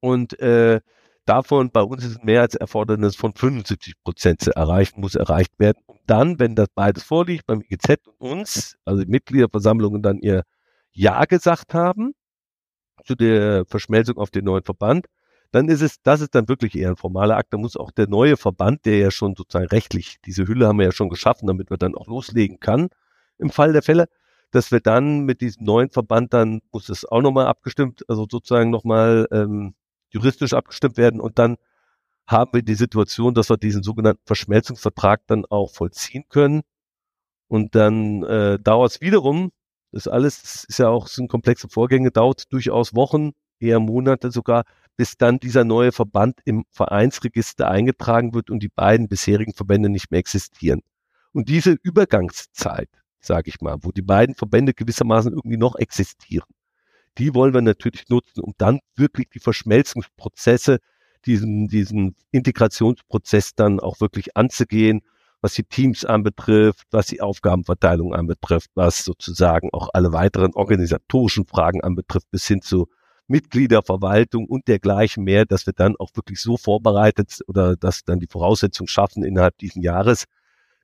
Und 0.00 0.38
äh, 0.40 0.80
davon 1.24 1.70
bei 1.70 1.82
uns 1.82 2.04
ist 2.04 2.24
mehr 2.24 2.42
als 2.42 2.54
Erfordernis 2.54 3.16
von 3.16 3.32
75 3.34 3.94
Prozent 4.02 4.40
zu 4.40 4.54
erreichen, 4.54 5.00
muss 5.00 5.14
erreicht 5.14 5.58
werden. 5.58 5.82
Und 5.86 6.00
dann, 6.06 6.38
wenn 6.38 6.54
das 6.54 6.68
beides 6.74 7.04
vorliegt, 7.04 7.46
beim 7.46 7.62
IGZ 7.62 8.06
und 8.18 8.30
uns, 8.30 8.76
also 8.84 9.02
die 9.04 9.10
Mitgliederversammlungen 9.10 10.02
dann 10.02 10.18
ihr 10.18 10.42
Ja 10.92 11.24
gesagt 11.24 11.74
haben 11.74 12.14
zu 13.04 13.14
der 13.14 13.64
Verschmelzung 13.66 14.18
auf 14.18 14.30
den 14.30 14.44
neuen 14.44 14.64
Verband, 14.64 15.06
dann 15.52 15.68
ist 15.68 15.82
es, 15.82 16.02
das 16.02 16.20
ist 16.20 16.34
dann 16.34 16.48
wirklich 16.48 16.74
eher 16.76 16.90
ein 16.90 16.96
formaler 16.96 17.36
Akt. 17.36 17.52
Da 17.52 17.58
muss 17.58 17.76
auch 17.76 17.90
der 17.90 18.08
neue 18.08 18.36
Verband, 18.36 18.84
der 18.86 18.98
ja 18.98 19.10
schon 19.10 19.34
sozusagen 19.36 19.68
rechtlich, 19.68 20.16
diese 20.24 20.46
Hülle 20.46 20.66
haben 20.66 20.78
wir 20.78 20.86
ja 20.86 20.92
schon 20.92 21.10
geschaffen, 21.10 21.46
damit 21.46 21.70
wir 21.70 21.76
dann 21.76 21.94
auch 21.94 22.08
loslegen 22.08 22.58
kann, 22.58 22.88
im 23.38 23.50
Fall 23.50 23.72
der 23.72 23.82
Fälle, 23.82 24.08
dass 24.50 24.72
wir 24.72 24.80
dann 24.80 25.20
mit 25.20 25.40
diesem 25.40 25.64
neuen 25.64 25.90
Verband, 25.90 26.32
dann 26.34 26.60
muss 26.72 26.88
es 26.88 27.04
auch 27.04 27.20
nochmal 27.20 27.46
abgestimmt, 27.46 28.04
also 28.08 28.26
sozusagen 28.30 28.70
nochmal 28.70 29.28
ähm, 29.30 29.74
juristisch 30.10 30.54
abgestimmt 30.54 30.96
werden 30.96 31.20
und 31.20 31.38
dann 31.38 31.56
haben 32.26 32.52
wir 32.54 32.62
die 32.62 32.74
Situation, 32.74 33.34
dass 33.34 33.50
wir 33.50 33.56
diesen 33.56 33.82
sogenannten 33.82 34.22
Verschmelzungsvertrag 34.24 35.26
dann 35.26 35.44
auch 35.46 35.70
vollziehen 35.70 36.24
können. 36.28 36.62
Und 37.48 37.74
dann 37.74 38.22
äh, 38.22 38.58
dauert 38.58 38.92
es 38.92 39.00
wiederum, 39.00 39.52
das 39.90 40.08
alles 40.08 40.64
ist 40.64 40.78
ja 40.78 40.88
auch, 40.88 41.08
sind 41.08 41.28
komplexe 41.28 41.68
Vorgänge, 41.68 42.10
dauert 42.10 42.50
durchaus 42.52 42.94
Wochen, 42.94 43.32
eher 43.60 43.80
Monate 43.80 44.30
sogar, 44.30 44.64
bis 44.96 45.16
dann 45.16 45.38
dieser 45.38 45.64
neue 45.64 45.92
Verband 45.92 46.40
im 46.44 46.64
Vereinsregister 46.70 47.68
eingetragen 47.68 48.34
wird 48.34 48.50
und 48.50 48.62
die 48.62 48.68
beiden 48.68 49.08
bisherigen 49.08 49.54
Verbände 49.54 49.88
nicht 49.88 50.10
mehr 50.10 50.20
existieren. 50.20 50.80
Und 51.32 51.48
diese 51.48 51.76
Übergangszeit, 51.82 52.90
sage 53.20 53.48
ich 53.48 53.60
mal, 53.60 53.78
wo 53.80 53.90
die 53.90 54.02
beiden 54.02 54.34
Verbände 54.34 54.74
gewissermaßen 54.74 55.32
irgendwie 55.32 55.56
noch 55.56 55.76
existieren, 55.76 56.48
die 57.18 57.34
wollen 57.34 57.54
wir 57.54 57.62
natürlich 57.62 58.08
nutzen, 58.08 58.40
um 58.40 58.54
dann 58.58 58.80
wirklich 58.96 59.28
die 59.30 59.40
Verschmelzungsprozesse, 59.40 60.78
diesen, 61.26 61.68
diesen 61.68 62.16
Integrationsprozess 62.30 63.54
dann 63.54 63.80
auch 63.80 64.00
wirklich 64.00 64.36
anzugehen, 64.36 65.02
was 65.40 65.54
die 65.54 65.64
Teams 65.64 66.04
anbetrifft, 66.04 66.86
was 66.90 67.06
die 67.06 67.20
Aufgabenverteilung 67.20 68.14
anbetrifft, 68.14 68.70
was 68.74 69.04
sozusagen 69.04 69.70
auch 69.72 69.88
alle 69.92 70.12
weiteren 70.12 70.54
organisatorischen 70.54 71.46
Fragen 71.46 71.82
anbetrifft, 71.82 72.30
bis 72.30 72.46
hin 72.46 72.62
zu 72.62 72.88
Mitgliederverwaltung 73.32 74.46
und 74.46 74.68
dergleichen 74.68 75.24
mehr, 75.24 75.46
dass 75.46 75.66
wir 75.66 75.72
dann 75.72 75.96
auch 75.96 76.10
wirklich 76.14 76.40
so 76.40 76.56
vorbereitet 76.56 77.40
oder 77.48 77.76
dass 77.76 78.04
dann 78.04 78.20
die 78.20 78.28
Voraussetzungen 78.28 78.88
schaffen 78.88 79.24
innerhalb 79.24 79.56
dieses 79.58 79.82
Jahres, 79.82 80.24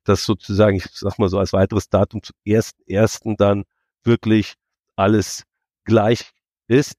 dass 0.04 0.24
sozusagen, 0.24 0.76
ich 0.76 0.86
sag 0.92 1.18
mal 1.18 1.28
so 1.28 1.38
als 1.38 1.52
weiteres 1.52 1.90
Datum 1.90 2.22
zum 2.22 2.34
ersten 2.44 2.82
ersten 2.90 3.36
dann 3.36 3.64
wirklich 4.02 4.54
alles 4.96 5.44
gleich 5.84 6.30
ist. 6.66 6.94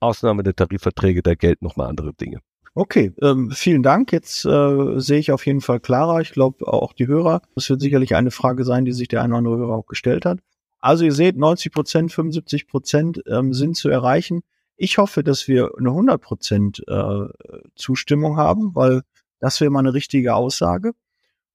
Ausnahme 0.00 0.42
der 0.42 0.54
Tarifverträge, 0.54 1.22
da 1.22 1.34
gelten 1.34 1.64
nochmal 1.64 1.88
andere 1.88 2.12
Dinge. 2.12 2.40
Okay, 2.74 3.12
ähm, 3.20 3.50
vielen 3.50 3.82
Dank. 3.82 4.12
Jetzt 4.12 4.44
äh, 4.44 5.00
sehe 5.00 5.18
ich 5.18 5.32
auf 5.32 5.44
jeden 5.46 5.60
Fall 5.60 5.80
klarer. 5.80 6.20
Ich 6.20 6.32
glaube 6.32 6.68
auch 6.68 6.92
die 6.92 7.06
Hörer. 7.06 7.42
Das 7.54 7.68
wird 7.68 7.80
sicherlich 7.80 8.14
eine 8.14 8.30
Frage 8.30 8.64
sein, 8.64 8.84
die 8.84 8.92
sich 8.92 9.08
der 9.08 9.22
eine 9.22 9.32
oder 9.32 9.38
andere 9.38 9.56
Hörer 9.56 9.74
auch 9.74 9.86
gestellt 9.86 10.24
hat. 10.24 10.38
Also 10.78 11.04
ihr 11.04 11.12
seht, 11.12 11.36
90 11.36 11.72
Prozent, 11.72 12.12
75 12.12 12.66
Prozent 12.68 13.22
ähm, 13.26 13.52
sind 13.52 13.76
zu 13.76 13.88
erreichen. 13.88 14.42
Ich 14.82 14.96
hoffe, 14.96 15.22
dass 15.22 15.46
wir 15.46 15.72
eine 15.76 15.90
100 15.90 16.18
Prozent 16.22 16.82
äh, 16.88 17.26
Zustimmung 17.74 18.38
haben, 18.38 18.74
weil 18.74 19.02
das 19.38 19.60
wäre 19.60 19.70
mal 19.70 19.80
eine 19.80 19.92
richtige 19.92 20.34
Aussage. 20.34 20.92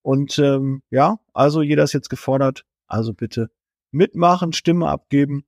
Und 0.03 0.38
ähm, 0.38 0.83
ja, 0.91 1.17
also 1.33 1.63
jeder 1.63 1.83
ist 1.83 1.93
jetzt 1.93 2.11
gefordert. 2.11 2.65
Also 2.85 3.15
bitte 3.15 3.49
mitmachen, 3.89 4.53
Stimme 4.53 4.89
abgeben. 4.89 5.43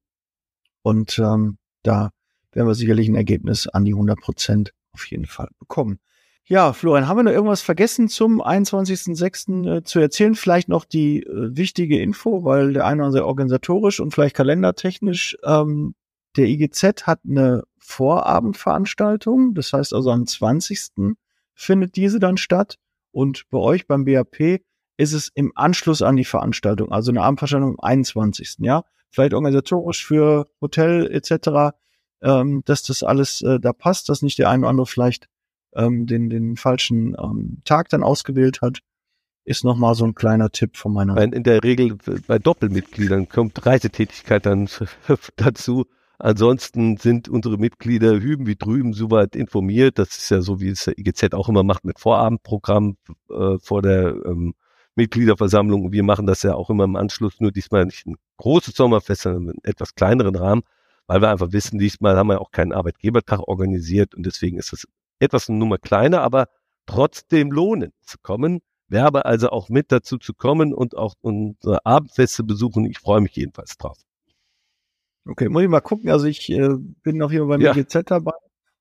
Und 0.81 1.19
ähm, 1.19 1.59
da 1.83 2.09
werden 2.51 2.67
wir 2.67 2.73
sicherlich 2.73 3.09
ein 3.09 3.15
Ergebnis 3.15 3.67
an 3.67 3.85
die 3.85 3.93
100 3.93 4.19
Prozent 4.19 4.73
auf 4.91 5.05
jeden 5.05 5.27
Fall 5.27 5.49
bekommen. 5.59 5.99
Ja, 6.45 6.73
Florian, 6.73 7.07
haben 7.07 7.17
wir 7.17 7.23
noch 7.23 7.31
irgendwas 7.31 7.61
vergessen 7.61 8.09
zum 8.09 8.41
21.06. 8.41 9.67
Äh, 9.67 9.83
zu 9.83 9.99
erzählen? 9.99 10.33
Vielleicht 10.33 10.67
noch 10.67 10.83
die 10.83 11.21
äh, 11.21 11.55
wichtige 11.55 12.01
Info, 12.01 12.43
weil 12.43 12.73
der 12.73 12.87
eine 12.87 13.01
oder 13.01 13.07
andere 13.07 13.27
organisatorisch 13.27 13.99
und 13.99 14.15
vielleicht 14.15 14.35
kalendertechnisch, 14.35 15.37
ähm, 15.43 15.93
der 16.37 16.47
IGZ 16.47 17.03
hat 17.03 17.21
eine 17.27 17.63
Vorabendveranstaltung, 17.79 19.53
das 19.53 19.73
heißt 19.73 19.93
also 19.93 20.11
am 20.11 20.25
20. 20.25 21.15
findet 21.53 21.95
diese 21.95 22.19
dann 22.19 22.37
statt 22.37 22.77
und 23.11 23.49
bei 23.49 23.57
euch 23.57 23.87
beim 23.87 24.05
BAP 24.05 24.61
ist 24.97 25.13
es 25.13 25.29
im 25.33 25.51
Anschluss 25.55 26.01
an 26.01 26.15
die 26.15 26.25
Veranstaltung, 26.25 26.91
also 26.91 27.11
eine 27.11 27.21
Abendveranstaltung 27.21 27.71
am 27.71 27.79
21. 27.79 28.57
Ja, 28.59 28.83
vielleicht 29.09 29.33
organisatorisch 29.33 30.05
für 30.05 30.47
Hotel 30.61 31.07
etc 31.11 31.75
ähm, 32.21 32.63
dass 32.65 32.83
das 32.83 33.03
alles 33.03 33.41
äh, 33.41 33.59
da 33.59 33.73
passt, 33.73 34.09
dass 34.09 34.21
nicht 34.21 34.39
der 34.39 34.49
eine 34.49 34.61
oder 34.61 34.69
andere 34.69 34.87
vielleicht 34.87 35.27
ähm, 35.75 36.07
den, 36.07 36.29
den 36.29 36.55
falschen 36.57 37.15
ähm, 37.21 37.61
Tag 37.65 37.89
dann 37.89 38.03
ausgewählt 38.03 38.61
hat, 38.61 38.79
ist 39.43 39.63
nochmal 39.63 39.95
so 39.95 40.05
ein 40.05 40.15
kleiner 40.15 40.51
Tipp 40.51 40.75
von 40.75 40.93
meiner 40.93 41.13
Seite. 41.13 41.35
In 41.35 41.43
der 41.43 41.63
Regel 41.63 41.97
bei 42.27 42.39
Doppelmitgliedern 42.39 43.29
kommt 43.29 43.65
Reisetätigkeit 43.65 44.45
dann 44.45 44.69
dazu. 45.35 45.85
Ansonsten 46.19 46.97
sind 46.97 47.29
unsere 47.29 47.57
Mitglieder 47.57 48.19
hüben 48.19 48.47
wie 48.47 48.55
drüben 48.55 48.93
soweit 48.93 49.35
informiert. 49.35 49.99
Das 49.99 50.17
ist 50.17 50.31
ja 50.31 50.41
so, 50.41 50.59
wie 50.59 50.69
es 50.69 50.85
der 50.85 50.97
IGZ 50.97 51.33
auch 51.33 51.49
immer 51.49 51.63
macht 51.63 51.85
mit 51.85 51.99
Vorabendprogramm 51.99 52.97
äh, 53.29 53.57
vor 53.59 53.81
der 53.81 54.15
ähm, 54.25 54.55
Mitgliederversammlung. 54.95 55.91
Wir 55.91 56.03
machen 56.03 56.25
das 56.25 56.41
ja 56.43 56.55
auch 56.55 56.69
immer 56.71 56.85
im 56.85 56.95
Anschluss, 56.95 57.39
nur 57.39 57.51
diesmal 57.51 57.85
nicht 57.85 58.07
ein 58.07 58.15
großes 58.37 58.73
Sommerfest, 58.75 59.21
sondern 59.21 59.49
einen 59.49 59.59
etwas 59.63 59.93
kleineren 59.93 60.35
Rahmen 60.35 60.63
weil 61.07 61.21
wir 61.21 61.29
einfach 61.29 61.51
wissen, 61.51 61.79
diesmal 61.79 62.17
haben 62.17 62.27
wir 62.27 62.41
auch 62.41 62.51
keinen 62.51 62.73
Arbeitgebertag 62.73 63.39
organisiert 63.39 64.13
und 64.13 64.25
deswegen 64.25 64.57
ist 64.57 64.73
es 64.73 64.85
etwas 65.19 65.49
eine 65.49 65.57
Nummer 65.57 65.77
kleiner, 65.77 66.21
aber 66.21 66.47
trotzdem 66.85 67.51
lohnen 67.51 67.93
zu 68.03 68.17
kommen. 68.21 68.59
Werbe 68.89 69.25
also 69.25 69.49
auch 69.49 69.69
mit 69.69 69.91
dazu 69.91 70.17
zu 70.17 70.33
kommen 70.33 70.73
und 70.73 70.95
auch 70.95 71.15
unsere 71.21 71.85
Abendfeste 71.85 72.43
besuchen. 72.43 72.85
Ich 72.85 72.99
freue 72.99 73.21
mich 73.21 73.35
jedenfalls 73.35 73.77
drauf. 73.77 73.97
Okay, 75.29 75.49
muss 75.49 75.63
ich 75.63 75.69
mal 75.69 75.81
gucken. 75.81 76.09
Also 76.09 76.25
ich 76.25 76.49
äh, 76.49 76.69
bin 77.03 77.17
noch 77.17 77.31
hier 77.31 77.45
beim 77.45 77.61
ja. 77.61 77.73
GZ 77.73 78.09
dabei, 78.09 78.33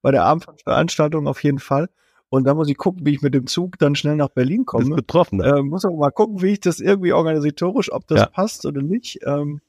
bei 0.03 0.11
der 0.11 0.25
Abendveranstaltung 0.25 1.27
auf 1.27 1.43
jeden 1.43 1.59
Fall. 1.59 1.89
Und 2.29 2.45
da 2.45 2.55
muss 2.55 2.69
ich 2.69 2.77
gucken, 2.77 3.07
wie 3.07 3.15
ich 3.15 3.23
mit 3.23 3.35
dem 3.35 3.47
Zug 3.47 3.79
dann 3.79 3.95
schnell 3.95 4.17
nach 4.17 4.29
Berlin 4.29 4.65
komme. 4.65 4.85
Bist 4.85 4.97
betroffen. 4.97 5.41
Äh, 5.41 5.63
muss 5.63 5.85
auch 5.85 5.97
mal 5.97 6.11
gucken, 6.11 6.43
wie 6.43 6.53
ich 6.53 6.61
das 6.61 6.81
irgendwie 6.81 7.13
organisatorisch, 7.13 7.93
ob 7.93 8.07
das 8.09 8.21
ja. 8.21 8.27
passt 8.27 8.67
oder 8.67 8.83
nicht. 8.83 9.21
Ähm, 9.25 9.61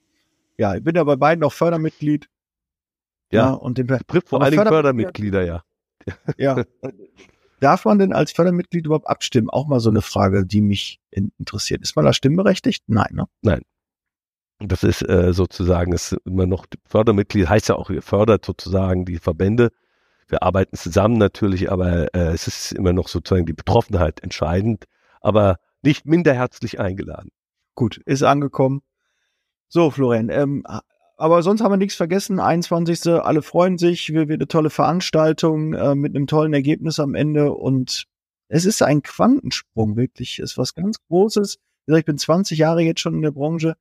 ja, 0.57 0.75
ich 0.75 0.83
bin 0.83 0.95
ja 0.95 1.03
bei 1.03 1.15
beiden 1.15 1.43
auch 1.43 1.53
Fördermitglied. 1.53 2.29
Ja, 3.31 3.47
ja 3.47 3.53
und 3.53 3.77
den 3.77 3.87
vor 3.87 4.41
allen 4.41 4.51
Dingen 4.51 4.67
Fördermitglieder, 4.67 5.43
ja. 5.45 5.63
Ja. 6.37 6.63
Darf 7.59 7.85
man 7.85 7.99
denn 7.99 8.13
als 8.13 8.31
Fördermitglied 8.31 8.85
überhaupt 8.85 9.07
abstimmen? 9.07 9.49
Auch 9.49 9.67
mal 9.67 9.79
so 9.79 9.89
eine 9.89 10.01
Frage, 10.01 10.45
die 10.45 10.61
mich 10.61 10.99
interessiert. 11.09 11.81
Ist 11.81 11.95
man 11.95 12.05
da 12.05 12.13
stimmberechtigt? 12.13 12.83
Nein, 12.87 13.09
ne? 13.11 13.25
Nein. 13.41 13.61
Das 14.59 14.83
ist 14.83 15.07
äh, 15.07 15.33
sozusagen, 15.33 15.93
ist 15.93 16.13
immer 16.25 16.47
noch 16.47 16.65
Fördermitglied, 16.85 17.47
heißt 17.47 17.69
ja 17.69 17.75
auch, 17.75 17.89
ihr 17.89 18.01
fördert 18.01 18.45
sozusagen 18.45 19.05
die 19.05 19.19
Verbände. 19.19 19.69
Wir 20.27 20.43
arbeiten 20.43 20.75
zusammen 20.75 21.17
natürlich, 21.17 21.71
aber 21.71 22.13
äh, 22.15 22.33
es 22.33 22.47
ist 22.47 22.71
immer 22.71 22.91
noch 22.91 23.07
sozusagen 23.07 23.45
die 23.45 23.53
Betroffenheit 23.53 24.21
entscheidend, 24.21 24.85
aber 25.21 25.57
nicht 25.83 26.05
minder 26.05 26.33
herzlich 26.33 26.79
eingeladen. 26.79 27.29
Gut, 27.75 27.97
ist 28.05 28.23
angekommen. 28.23 28.81
So, 29.69 29.91
Florian, 29.91 30.29
ähm, 30.29 30.65
aber 31.17 31.41
sonst 31.41 31.61
haben 31.61 31.71
wir 31.71 31.77
nichts 31.77 31.95
vergessen. 31.95 32.39
21. 32.39 33.07
Alle 33.07 33.41
freuen 33.41 33.77
sich. 33.79 34.13
Wir 34.13 34.27
wird 34.27 34.39
eine 34.39 34.47
tolle 34.47 34.69
Veranstaltung 34.69 35.73
äh, 35.73 35.95
mit 35.95 36.15
einem 36.15 36.27
tollen 36.27 36.53
Ergebnis 36.53 36.99
am 36.99 37.15
Ende. 37.15 37.53
Und 37.53 38.05
es 38.49 38.65
ist 38.65 38.83
ein 38.83 39.01
Quantensprung, 39.01 39.97
wirklich. 39.97 40.39
Es 40.39 40.51
ist 40.51 40.57
was 40.57 40.75
ganz 40.75 40.97
Großes. 41.07 41.57
Wie 41.85 41.91
gesagt, 41.91 42.01
ich 42.01 42.05
bin 42.05 42.17
20 42.19 42.59
Jahre 42.59 42.81
jetzt 42.81 43.01
schon 43.01 43.15
in 43.15 43.23
der 43.23 43.31
Branche. 43.31 43.75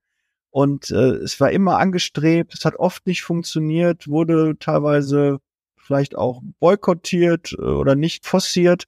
Und 0.56 0.90
äh, 0.90 1.16
es 1.16 1.38
war 1.38 1.50
immer 1.50 1.76
angestrebt. 1.76 2.54
Es 2.54 2.64
hat 2.64 2.76
oft 2.76 3.06
nicht 3.06 3.20
funktioniert, 3.20 4.08
wurde 4.08 4.56
teilweise 4.58 5.38
vielleicht 5.76 6.16
auch 6.16 6.40
boykottiert 6.60 7.54
äh, 7.58 7.62
oder 7.62 7.94
nicht 7.94 8.24
forciert. 8.24 8.84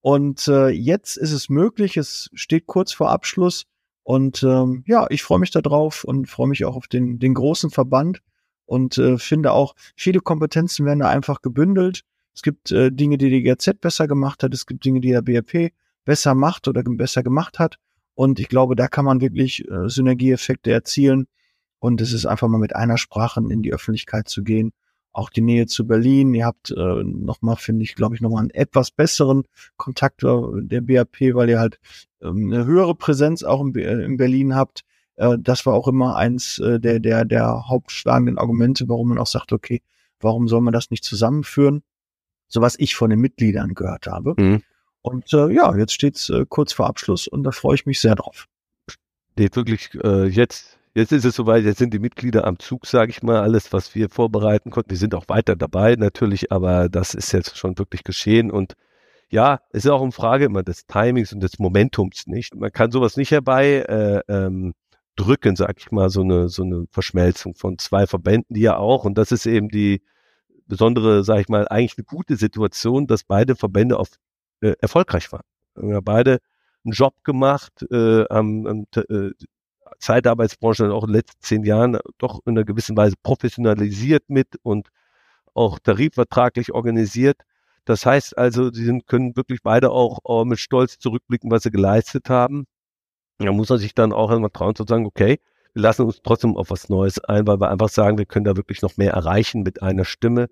Und 0.00 0.46
äh, 0.46 0.68
jetzt 0.68 1.16
ist 1.16 1.32
es 1.32 1.48
möglich. 1.48 1.96
Es 1.96 2.30
steht 2.34 2.68
kurz 2.68 2.92
vor 2.92 3.10
Abschluss. 3.10 3.64
Und 4.04 4.44
ähm, 4.44 4.84
ja, 4.86 5.08
ich 5.10 5.24
freue 5.24 5.40
mich 5.40 5.50
darauf 5.50 6.04
und 6.04 6.30
freue 6.30 6.46
mich 6.46 6.64
auch 6.64 6.76
auf 6.76 6.86
den, 6.86 7.18
den 7.18 7.34
großen 7.34 7.70
Verband 7.70 8.22
und 8.66 8.96
äh, 8.98 9.18
finde 9.18 9.50
auch, 9.50 9.74
viele 9.96 10.20
Kompetenzen 10.20 10.86
werden 10.86 11.00
da 11.00 11.08
einfach 11.08 11.42
gebündelt. 11.42 12.02
Es 12.32 12.42
gibt 12.42 12.70
äh, 12.70 12.92
Dinge, 12.92 13.18
die 13.18 13.30
die 13.30 13.42
GZ 13.42 13.80
besser 13.80 14.06
gemacht 14.06 14.44
hat, 14.44 14.54
es 14.54 14.66
gibt 14.66 14.84
Dinge, 14.84 15.00
die 15.00 15.10
der 15.10 15.22
BRP 15.22 15.72
besser 16.04 16.36
macht 16.36 16.68
oder 16.68 16.84
besser 16.84 17.24
gemacht 17.24 17.58
hat. 17.58 17.80
Und 18.18 18.40
ich 18.40 18.48
glaube, 18.48 18.74
da 18.74 18.88
kann 18.88 19.04
man 19.04 19.20
wirklich 19.20 19.70
äh, 19.70 19.88
Synergieeffekte 19.88 20.72
erzielen. 20.72 21.28
Und 21.78 22.00
es 22.00 22.12
ist 22.12 22.26
einfach 22.26 22.48
mal 22.48 22.58
mit 22.58 22.74
einer 22.74 22.98
Sprache 22.98 23.40
in 23.48 23.62
die 23.62 23.72
Öffentlichkeit 23.72 24.28
zu 24.28 24.42
gehen. 24.42 24.72
Auch 25.12 25.30
die 25.30 25.40
Nähe 25.40 25.66
zu 25.66 25.86
Berlin. 25.86 26.34
Ihr 26.34 26.44
habt 26.44 26.72
äh, 26.72 27.04
nochmal, 27.04 27.54
finde 27.54 27.84
ich, 27.84 27.94
glaube 27.94 28.16
ich, 28.16 28.20
nochmal 28.20 28.40
einen 28.40 28.50
etwas 28.50 28.90
besseren 28.90 29.44
Kontakt 29.76 30.24
äh, 30.24 30.36
der 30.56 30.80
BRP, 30.80 31.32
weil 31.32 31.48
ihr 31.48 31.60
halt 31.60 31.78
ähm, 32.20 32.52
eine 32.52 32.64
höhere 32.64 32.96
Präsenz 32.96 33.44
auch 33.44 33.60
in, 33.60 33.72
in 33.76 34.16
Berlin 34.16 34.56
habt. 34.56 34.82
Äh, 35.14 35.36
das 35.38 35.64
war 35.64 35.74
auch 35.74 35.86
immer 35.86 36.16
eins 36.16 36.58
äh, 36.58 36.80
der, 36.80 36.98
der, 36.98 37.24
der 37.24 37.68
hauptschlagenden 37.68 38.36
Argumente, 38.36 38.88
warum 38.88 39.10
man 39.10 39.18
auch 39.18 39.28
sagt, 39.28 39.52
okay, 39.52 39.80
warum 40.18 40.48
soll 40.48 40.62
man 40.62 40.72
das 40.72 40.90
nicht 40.90 41.04
zusammenführen? 41.04 41.84
So 42.48 42.62
was 42.62 42.76
ich 42.80 42.96
von 42.96 43.10
den 43.10 43.20
Mitgliedern 43.20 43.74
gehört 43.74 44.08
habe. 44.08 44.34
Mhm. 44.36 44.62
Und 45.08 45.32
äh, 45.32 45.52
ja, 45.52 45.76
jetzt 45.76 45.92
steht's 45.92 46.28
äh, 46.30 46.44
kurz 46.48 46.72
vor 46.72 46.86
Abschluss 46.86 47.28
und 47.28 47.44
da 47.44 47.50
freue 47.50 47.74
ich 47.74 47.86
mich 47.86 48.00
sehr 48.00 48.14
drauf. 48.14 48.46
Steht 49.32 49.56
wirklich 49.56 49.90
äh, 50.02 50.26
jetzt, 50.26 50.78
jetzt 50.94 51.12
ist 51.12 51.24
es 51.24 51.36
soweit, 51.36 51.64
jetzt 51.64 51.78
sind 51.78 51.94
die 51.94 51.98
Mitglieder 51.98 52.46
am 52.46 52.58
Zug, 52.58 52.86
sage 52.86 53.10
ich 53.10 53.22
mal, 53.22 53.40
alles, 53.40 53.72
was 53.72 53.94
wir 53.94 54.08
vorbereiten 54.10 54.70
konnten. 54.70 54.90
Wir 54.90 54.96
sind 54.96 55.14
auch 55.14 55.28
weiter 55.28 55.56
dabei 55.56 55.94
natürlich, 55.96 56.50
aber 56.52 56.88
das 56.88 57.14
ist 57.14 57.32
jetzt 57.32 57.56
schon 57.56 57.78
wirklich 57.78 58.04
geschehen 58.04 58.50
und 58.50 58.74
ja, 59.30 59.60
es 59.70 59.84
ist 59.84 59.90
auch 59.90 60.02
eine 60.02 60.12
Frage 60.12 60.46
immer 60.46 60.62
des 60.62 60.86
Timings 60.86 61.32
und 61.32 61.40
des 61.40 61.58
Momentums 61.58 62.26
nicht. 62.26 62.54
Man 62.54 62.72
kann 62.72 62.90
sowas 62.90 63.16
nicht 63.16 63.30
herbei 63.30 63.84
äh, 63.86 64.22
ähm, 64.28 64.74
drücken, 65.16 65.56
sag 65.56 65.78
ich 65.78 65.90
mal, 65.90 66.08
so 66.10 66.22
eine, 66.22 66.48
so 66.48 66.62
eine 66.62 66.86
Verschmelzung 66.90 67.54
von 67.54 67.78
zwei 67.78 68.06
Verbänden, 68.06 68.54
die 68.54 68.62
ja 68.62 68.76
auch, 68.76 69.04
und 69.04 69.18
das 69.18 69.32
ist 69.32 69.46
eben 69.46 69.68
die 69.68 70.02
besondere, 70.66 71.24
sag 71.24 71.40
ich 71.40 71.48
mal, 71.48 71.66
eigentlich 71.68 71.98
eine 71.98 72.04
gute 72.04 72.36
Situation, 72.36 73.06
dass 73.06 73.24
beide 73.24 73.56
Verbände 73.56 73.98
auf, 73.98 74.08
äh, 74.60 74.74
erfolgreich 74.80 75.30
waren. 75.32 75.44
Wir 75.74 75.96
haben 75.96 76.04
beide 76.04 76.38
einen 76.84 76.92
Job 76.92 77.14
gemacht, 77.24 77.82
äh, 77.90 78.24
haben, 78.30 78.66
haben 78.66 78.86
äh, 78.94 79.30
Zeitarbeitsbranche 79.98 80.92
auch 80.92 81.04
in 81.04 81.08
den 81.08 81.16
letzten 81.16 81.40
zehn 81.42 81.64
Jahren 81.64 81.98
doch 82.18 82.40
in 82.46 82.56
einer 82.56 82.64
gewissen 82.64 82.96
Weise 82.96 83.16
professionalisiert 83.22 84.24
mit 84.28 84.56
und 84.62 84.88
auch 85.54 85.78
tarifvertraglich 85.78 86.72
organisiert. 86.72 87.42
Das 87.84 88.04
heißt 88.04 88.36
also, 88.36 88.70
sie 88.70 88.84
sind, 88.84 89.06
können 89.06 89.34
wirklich 89.36 89.62
beide 89.62 89.90
auch, 89.90 90.20
auch 90.24 90.44
mit 90.44 90.58
Stolz 90.58 90.98
zurückblicken, 90.98 91.50
was 91.50 91.62
sie 91.62 91.70
geleistet 91.70 92.28
haben. 92.28 92.66
Da 93.38 93.52
muss 93.52 93.68
man 93.68 93.78
sich 93.78 93.94
dann 93.94 94.12
auch 94.12 94.30
einmal 94.30 94.50
trauen 94.50 94.74
zu 94.74 94.84
sagen, 94.86 95.06
okay, 95.06 95.38
wir 95.74 95.82
lassen 95.82 96.02
uns 96.02 96.20
trotzdem 96.22 96.56
auf 96.56 96.70
was 96.70 96.88
Neues 96.88 97.18
ein, 97.24 97.46
weil 97.46 97.60
wir 97.60 97.70
einfach 97.70 97.88
sagen, 97.88 98.18
wir 98.18 98.26
können 98.26 98.44
da 98.44 98.56
wirklich 98.56 98.82
noch 98.82 98.96
mehr 98.96 99.12
erreichen 99.12 99.62
mit 99.62 99.82
einer 99.82 100.04
Stimme, 100.04 100.48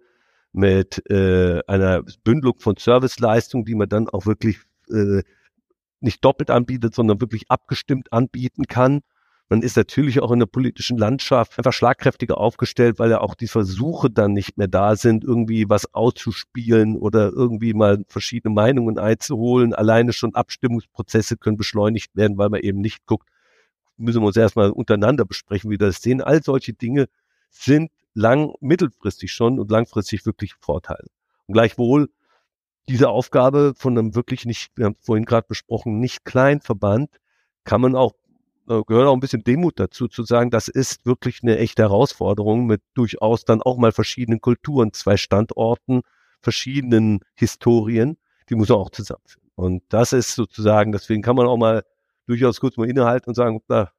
mit 0.57 1.03
äh, 1.11 1.63
einer 1.67 2.03
Bündelung 2.25 2.59
von 2.59 2.77
Serviceleistungen, 2.77 3.67
die 3.67 3.75
man 3.75 3.89
dann 3.89 4.09
auch 4.09 4.27
wirklich 4.27 4.59
äh, 4.91 5.23
nicht 6.01 6.25
doppelt 6.25 6.51
anbietet, 6.51 6.95
sondern 6.95 7.21
wirklich 7.21 7.51
abgestimmt 7.51 8.13
anbieten 8.13 8.67
kann, 8.67 9.03
Man 9.49 9.63
ist 9.63 9.77
natürlich 9.77 10.21
auch 10.21 10.33
in 10.33 10.41
der 10.41 10.47
politischen 10.47 10.99
Landschaft 10.99 11.57
einfach 11.57 11.73
schlagkräftiger 11.73 12.37
aufgestellt, 12.39 12.99
weil 12.99 13.11
ja 13.11 13.21
auch 13.21 13.37
die 13.37 13.47
Versuche 13.47 14.11
dann 14.11 14.33
nicht 14.33 14.59
mehr 14.59 14.67
da 14.67 14.97
sind, 14.97 15.23
irgendwie 15.23 15.69
was 15.69 15.95
auszuspielen 15.95 16.97
oder 16.97 17.31
irgendwie 17.31 17.73
mal 17.73 18.05
verschiedene 18.09 18.53
Meinungen 18.53 18.99
einzuholen. 18.99 19.73
Alleine 19.73 20.13
schon 20.13 20.35
Abstimmungsprozesse 20.35 21.37
können 21.37 21.57
beschleunigt 21.57 22.17
werden, 22.17 22.39
weil 22.39 22.49
man 22.49 22.61
eben 22.61 22.81
nicht 22.81 23.07
guckt, 23.07 23.29
müssen 23.97 24.21
wir 24.21 24.27
uns 24.27 24.37
erstmal 24.37 24.71
untereinander 24.71 25.25
besprechen, 25.25 25.71
wie 25.71 25.79
das 25.79 26.03
sehen. 26.03 26.21
All 26.21 26.43
solche 26.43 26.73
Dinge 26.73 27.07
sind 27.51 27.93
lang, 28.17 28.55
mittelfristig 28.61 29.33
schon 29.33 29.61
und 29.61 29.71
langfristig 29.71 30.27
wirklich 30.27 30.55
Vorteile. 30.61 31.09
Und 31.47 31.53
gleichwohl 31.53 32.09
diese 32.89 33.09
Aufgabe 33.09 33.75
von 33.77 33.99
einem 33.99 34.15
wirklich 34.15 34.45
nicht, 34.47 34.73
wir 34.77 34.87
haben 34.87 34.97
vorhin 35.01 35.25
gerade 35.25 35.47
besprochen, 35.49 35.99
nicht 35.99 36.25
kleinen 36.25 36.61
Verband, 36.61 37.11
kann 37.65 37.81
man 37.81 37.97
auch 37.97 38.15
äh, 38.69 38.83
gehört 38.85 39.07
auch 39.07 39.15
ein 39.15 39.21
bisschen 39.21 39.45
Demut 39.45 39.79
dazu, 39.79 40.09
zu 40.09 40.25
sagen, 40.25 40.51
das 40.51 40.69
ist 40.69 41.07
wirklich 41.07 41.43
eine 41.43 41.59
echte 41.59 41.83
Herausforderung 41.83 42.67
mit 42.67 42.83
durchaus 42.95 43.45
dann 43.45 43.63
auch 43.63 43.77
mal 43.77 43.93
verschiedenen 43.93 44.41
Kulturen, 44.41 44.93
zwei 44.93 45.17
Standorten, 45.17 46.03
verschiedenen 46.41 47.21
Historien, 47.35 48.19
die 48.49 48.55
muss 48.57 48.69
man 48.69 48.79
auch 48.79 48.91
zusammenführen. 48.91 49.51
Und 49.55 49.83
das 49.89 50.13
ist 50.13 50.35
sozusagen, 50.35 50.93
deswegen 50.93 51.23
kann 51.23 51.37
man 51.37 51.47
auch 51.47 51.57
mal 51.57 51.85
durchaus 52.27 52.61
kurz 52.61 52.77
mal 52.77 52.89
innehalten 52.89 53.31
und 53.31 53.35
sagen, 53.35 53.63
da, 53.69 53.93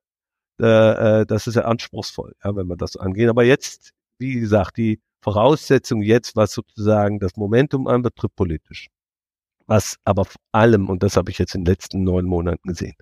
äh, 0.60 1.26
das 1.26 1.48
ist 1.48 1.56
ja 1.56 1.64
anspruchsvoll, 1.64 2.36
ja, 2.44 2.56
wenn 2.56 2.68
man 2.68 2.78
das 2.78 2.98
angeht. 2.98 3.30
Aber 3.30 3.44
jetzt, 3.44 3.94
wie 4.20 4.40
gesagt, 4.40 4.78
die 4.78 5.00
Voraussetzung 5.22 6.02
jetzt, 6.02 6.36
was 6.36 6.54
sozusagen 6.54 7.20
das 7.20 7.36
Momentum 7.36 7.88
anbetrifft, 7.88 8.36
politisch. 8.36 8.88
Was 9.66 9.98
aber 10.06 10.26
vor 10.26 10.42
allem, 10.52 10.90
und 10.90 11.04
das 11.04 11.18
habe 11.18 11.32
ich 11.32 11.38
jetzt 11.38 11.56
in 11.56 11.66
den 11.66 11.74
letzten 11.74 12.04
neun 12.04 12.26
Monaten 12.26 12.70
gesehen, 12.70 12.96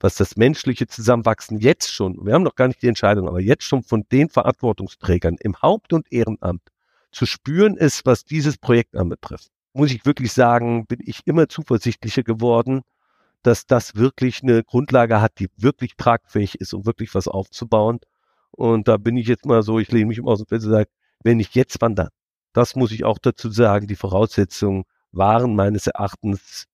was 0.00 0.14
das 0.14 0.36
menschliche 0.36 0.86
Zusammenwachsen 0.86 1.58
jetzt 1.58 1.92
schon, 1.92 2.24
wir 2.24 2.34
haben 2.34 2.42
noch 2.42 2.54
gar 2.54 2.68
nicht 2.68 2.82
die 2.82 2.88
Entscheidung, 2.88 3.28
aber 3.28 3.40
jetzt 3.40 3.64
schon 3.64 3.82
von 3.82 4.04
den 4.10 4.28
Verantwortungsträgern 4.28 5.36
im 5.40 5.60
Haupt- 5.60 5.92
und 5.92 6.10
Ehrenamt 6.12 6.62
zu 7.12 7.26
spüren 7.26 7.76
ist, 7.76 8.04
was 8.06 8.24
dieses 8.24 8.58
Projekt 8.58 8.96
anbetrifft, 8.96 9.50
muss 9.72 9.90
ich 9.90 10.04
wirklich 10.06 10.32
sagen, 10.32 10.86
bin 10.86 11.00
ich 11.02 11.20
immer 11.26 11.48
zuversichtlicher 11.48 12.22
geworden, 12.22 12.82
dass 13.42 13.66
das 13.66 13.94
wirklich 13.94 14.42
eine 14.42 14.64
Grundlage 14.64 15.20
hat, 15.20 15.38
die 15.38 15.48
wirklich 15.56 15.96
tragfähig 15.96 16.60
ist, 16.60 16.74
um 16.74 16.84
wirklich 16.84 17.14
was 17.14 17.28
aufzubauen. 17.28 18.00
Und 18.56 18.88
da 18.88 18.96
bin 18.96 19.16
ich 19.16 19.28
jetzt 19.28 19.46
mal 19.46 19.62
so, 19.62 19.78
ich 19.78 19.92
lehne 19.92 20.06
mich 20.06 20.18
immer 20.18 20.32
aus 20.32 20.38
dem 20.38 20.46
Fenster 20.46 20.68
und 20.68 20.74
sage, 20.74 20.90
wenn 21.22 21.36
nicht 21.36 21.54
jetzt, 21.54 21.76
wann 21.80 21.94
dann? 21.94 22.08
Das 22.52 22.74
muss 22.74 22.90
ich 22.90 23.04
auch 23.04 23.18
dazu 23.18 23.50
sagen. 23.50 23.86
Die 23.86 23.96
Voraussetzungen 23.96 24.84
waren 25.12 25.54
meines 25.54 25.86
Erachtens 25.86 26.66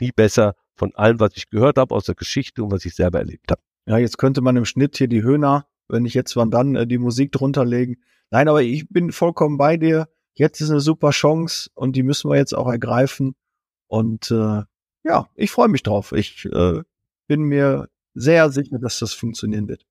nie 0.00 0.12
besser 0.12 0.54
von 0.76 0.94
allem, 0.94 1.20
was 1.20 1.36
ich 1.36 1.48
gehört 1.48 1.78
habe 1.78 1.94
aus 1.94 2.04
der 2.04 2.14
Geschichte 2.14 2.62
und 2.62 2.70
was 2.70 2.84
ich 2.84 2.94
selber 2.94 3.20
erlebt 3.20 3.50
habe. 3.50 3.60
Ja, 3.86 3.98
jetzt 3.98 4.18
könnte 4.18 4.40
man 4.40 4.56
im 4.56 4.64
Schnitt 4.64 4.96
hier 4.96 5.08
die 5.08 5.22
Höhner, 5.22 5.66
wenn 5.88 6.04
ich 6.04 6.14
jetzt 6.14 6.36
wann 6.36 6.50
dann 6.50 6.74
äh, 6.74 6.86
die 6.86 6.98
Musik 6.98 7.32
drunter 7.32 7.64
legen. 7.64 7.96
Nein, 8.30 8.48
aber 8.48 8.62
ich 8.62 8.88
bin 8.88 9.12
vollkommen 9.12 9.56
bei 9.56 9.76
dir. 9.76 10.08
Jetzt 10.34 10.60
ist 10.60 10.70
eine 10.70 10.80
super 10.80 11.10
Chance 11.10 11.70
und 11.74 11.94
die 11.94 12.02
müssen 12.02 12.30
wir 12.30 12.36
jetzt 12.36 12.54
auch 12.54 12.68
ergreifen. 12.68 13.34
Und 13.86 14.30
äh, 14.30 14.62
ja, 15.04 15.28
ich 15.36 15.50
freue 15.50 15.68
mich 15.68 15.82
drauf. 15.82 16.12
Ich 16.12 16.46
äh, 16.46 16.82
bin 17.28 17.42
mir 17.42 17.88
sehr 18.14 18.50
sicher, 18.50 18.78
dass 18.78 18.98
das 18.98 19.12
funktionieren 19.12 19.68
wird. 19.68 19.84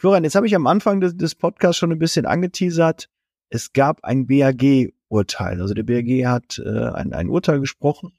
Florian, 0.00 0.24
jetzt 0.24 0.34
habe 0.34 0.46
ich 0.46 0.54
am 0.54 0.66
Anfang 0.66 1.00
des, 1.00 1.16
des 1.16 1.34
Podcasts 1.34 1.76
schon 1.76 1.92
ein 1.92 1.98
bisschen 1.98 2.26
angeteasert. 2.26 3.08
Es 3.50 3.72
gab 3.72 4.02
ein 4.02 4.26
BAG-Urteil. 4.26 5.60
Also 5.60 5.74
der 5.74 5.82
BAG 5.82 6.26
hat 6.26 6.58
äh, 6.58 6.88
ein, 6.88 7.12
ein 7.12 7.28
Urteil 7.28 7.60
gesprochen 7.60 8.12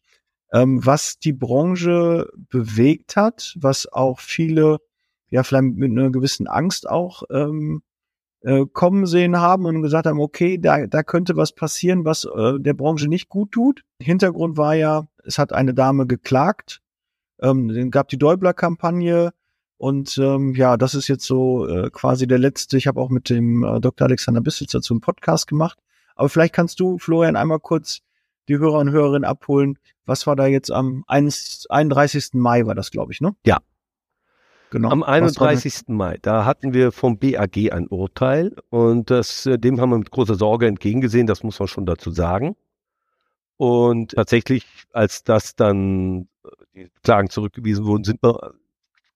ähm, 0.51 0.85
was 0.85 1.19
die 1.19 1.33
Branche 1.33 2.29
bewegt 2.49 3.15
hat, 3.15 3.55
was 3.59 3.91
auch 3.91 4.19
viele 4.19 4.79
ja 5.29 5.43
vielleicht 5.43 5.75
mit 5.75 5.91
einer 5.91 6.09
gewissen 6.09 6.47
Angst 6.47 6.89
auch 6.89 7.23
ähm, 7.31 7.83
äh, 8.41 8.65
kommen 8.73 9.05
sehen 9.05 9.39
haben 9.39 9.65
und 9.65 9.81
gesagt 9.81 10.07
haben, 10.07 10.19
okay, 10.19 10.57
da, 10.57 10.87
da 10.87 11.03
könnte 11.03 11.37
was 11.37 11.53
passieren, 11.53 12.03
was 12.03 12.25
äh, 12.25 12.59
der 12.59 12.73
Branche 12.73 13.07
nicht 13.07 13.29
gut 13.29 13.51
tut. 13.53 13.83
Hintergrund 14.01 14.57
war 14.57 14.75
ja, 14.75 15.07
es 15.23 15.37
hat 15.37 15.53
eine 15.53 15.73
Dame 15.73 16.05
geklagt, 16.05 16.81
ähm, 17.39 17.69
dann 17.69 17.91
gab 17.91 18.09
die 18.09 18.17
Däubler-Kampagne 18.17 19.31
und 19.81 20.15
ähm, 20.19 20.53
ja, 20.53 20.77
das 20.77 20.93
ist 20.93 21.07
jetzt 21.07 21.25
so 21.25 21.67
äh, 21.67 21.89
quasi 21.89 22.27
der 22.27 22.37
letzte. 22.37 22.77
Ich 22.77 22.85
habe 22.85 23.01
auch 23.01 23.09
mit 23.09 23.31
dem 23.31 23.63
äh, 23.63 23.79
Dr. 23.79 24.05
Alexander 24.05 24.39
Bissitz 24.39 24.73
dazu 24.73 24.93
einen 24.93 25.01
Podcast 25.01 25.47
gemacht. 25.47 25.79
Aber 26.13 26.29
vielleicht 26.29 26.53
kannst 26.53 26.79
du, 26.79 26.99
Florian, 26.99 27.35
einmal 27.35 27.59
kurz 27.59 28.01
die 28.47 28.59
Hörer 28.59 28.77
und 28.77 28.91
Hörerinnen 28.91 29.25
abholen. 29.25 29.79
Was 30.05 30.27
war 30.27 30.35
da 30.35 30.45
jetzt 30.45 30.71
am 30.71 31.03
31. 31.07 32.33
Mai 32.33 32.67
war 32.67 32.75
das, 32.75 32.91
glaube 32.91 33.11
ich, 33.11 33.21
ne? 33.21 33.35
Ja. 33.43 33.57
Genau. 34.69 34.91
Am 34.91 35.01
31. 35.01 35.87
Mai, 35.87 36.19
da 36.21 36.45
hatten 36.45 36.75
wir 36.75 36.91
vom 36.91 37.17
BAG 37.17 37.71
ein 37.71 37.87
Urteil 37.87 38.55
und 38.69 39.09
das, 39.09 39.47
äh, 39.47 39.57
dem 39.57 39.81
haben 39.81 39.89
wir 39.89 39.97
mit 39.97 40.11
großer 40.11 40.35
Sorge 40.35 40.67
entgegengesehen, 40.67 41.25
das 41.25 41.41
muss 41.41 41.57
man 41.57 41.67
schon 41.67 41.87
dazu 41.87 42.11
sagen. 42.11 42.55
Und 43.57 44.11
tatsächlich, 44.11 44.67
als 44.93 45.23
das 45.23 45.55
dann 45.55 46.27
äh, 46.43 46.49
die 46.75 46.91
Klagen 47.01 47.31
zurückgewiesen 47.31 47.83
wurden, 47.85 48.03
sind 48.03 48.21
wir, 48.21 48.53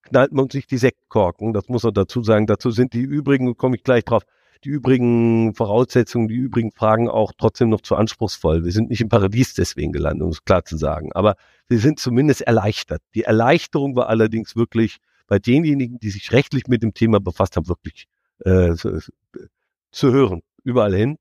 knallten 0.08 0.36
wir 0.36 0.42
uns 0.42 0.54
nicht 0.54 0.70
die 0.70 0.78
Sektkorken, 0.78 1.52
das 1.52 1.68
muss 1.68 1.82
man 1.82 1.94
dazu 1.94 2.22
sagen. 2.22 2.46
Dazu 2.46 2.70
sind 2.70 2.92
die 2.92 3.02
übrigen, 3.02 3.56
komme 3.56 3.76
ich 3.76 3.82
gleich 3.82 4.04
drauf, 4.04 4.22
die 4.64 4.70
übrigen 4.70 5.54
Voraussetzungen, 5.54 6.28
die 6.28 6.34
übrigen 6.34 6.72
Fragen 6.72 7.08
auch 7.08 7.32
trotzdem 7.36 7.68
noch 7.68 7.82
zu 7.82 7.94
anspruchsvoll. 7.94 8.64
Wir 8.64 8.72
sind 8.72 8.90
nicht 8.90 9.00
im 9.00 9.08
Paradies 9.08 9.54
deswegen 9.54 9.92
gelandet, 9.92 10.24
um 10.24 10.30
es 10.30 10.44
klar 10.44 10.64
zu 10.64 10.76
sagen. 10.76 11.12
Aber 11.12 11.36
wir 11.68 11.78
sind 11.78 12.00
zumindest 12.00 12.42
erleichtert. 12.42 13.02
Die 13.14 13.22
Erleichterung 13.22 13.96
war 13.96 14.08
allerdings 14.08 14.56
wirklich 14.56 14.98
bei 15.26 15.38
denjenigen, 15.38 15.98
die 15.98 16.10
sich 16.10 16.32
rechtlich 16.32 16.66
mit 16.68 16.82
dem 16.82 16.94
Thema 16.94 17.20
befasst 17.20 17.56
haben, 17.56 17.68
wirklich 17.68 18.06
äh, 18.44 18.74
zu 19.92 20.12
hören, 20.12 20.42
überall 20.64 20.94
hin. 20.94 21.18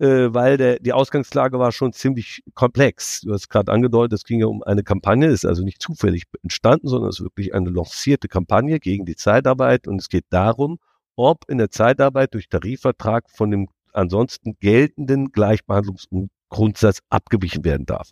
Äh, 0.00 0.34
weil 0.34 0.56
der, 0.56 0.80
die 0.80 0.92
Ausgangslage 0.92 1.58
war 1.60 1.70
schon 1.70 1.92
ziemlich 1.92 2.42
komplex. 2.54 3.20
Du 3.20 3.32
hast 3.32 3.48
gerade 3.48 3.70
angedeutet, 3.70 4.18
es 4.18 4.24
ging 4.24 4.40
ja 4.40 4.46
um 4.46 4.62
eine 4.62 4.82
Kampagne, 4.82 5.28
ist 5.28 5.44
also 5.44 5.62
nicht 5.62 5.80
zufällig 5.80 6.24
entstanden, 6.42 6.88
sondern 6.88 7.10
es 7.10 7.20
ist 7.20 7.24
wirklich 7.24 7.54
eine 7.54 7.70
lancierte 7.70 8.26
Kampagne 8.26 8.80
gegen 8.80 9.04
die 9.04 9.14
Zeitarbeit 9.14 9.86
und 9.86 10.00
es 10.00 10.08
geht 10.08 10.24
darum, 10.30 10.78
ob 11.14 11.48
in 11.48 11.58
der 11.58 11.70
Zeitarbeit 11.70 12.34
durch 12.34 12.48
Tarifvertrag 12.48 13.30
von 13.30 13.52
dem 13.52 13.68
ansonsten 13.92 14.56
geltenden 14.58 15.30
Gleichbehandlungsgrundsatz 15.30 16.98
abgewichen 17.08 17.64
werden 17.64 17.86
darf. 17.86 18.10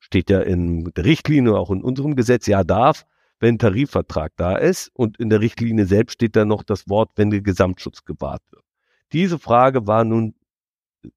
Steht 0.00 0.28
ja 0.28 0.40
in 0.40 0.90
der 0.96 1.04
Richtlinie, 1.04 1.54
auch 1.56 1.70
in 1.70 1.84
unserem 1.84 2.16
Gesetz, 2.16 2.48
ja 2.48 2.64
darf, 2.64 3.04
wenn 3.38 3.58
Tarifvertrag 3.58 4.32
da 4.36 4.56
ist 4.56 4.90
und 4.94 5.18
in 5.18 5.30
der 5.30 5.40
Richtlinie 5.40 5.86
selbst 5.86 6.14
steht 6.14 6.34
da 6.34 6.44
noch 6.44 6.64
das 6.64 6.88
Wort, 6.88 7.12
wenn 7.14 7.30
der 7.30 7.42
Gesamtschutz 7.42 8.04
gewahrt 8.04 8.42
wird. 8.50 8.64
Diese 9.12 9.38
Frage 9.38 9.86
war 9.86 10.04
nun 10.04 10.34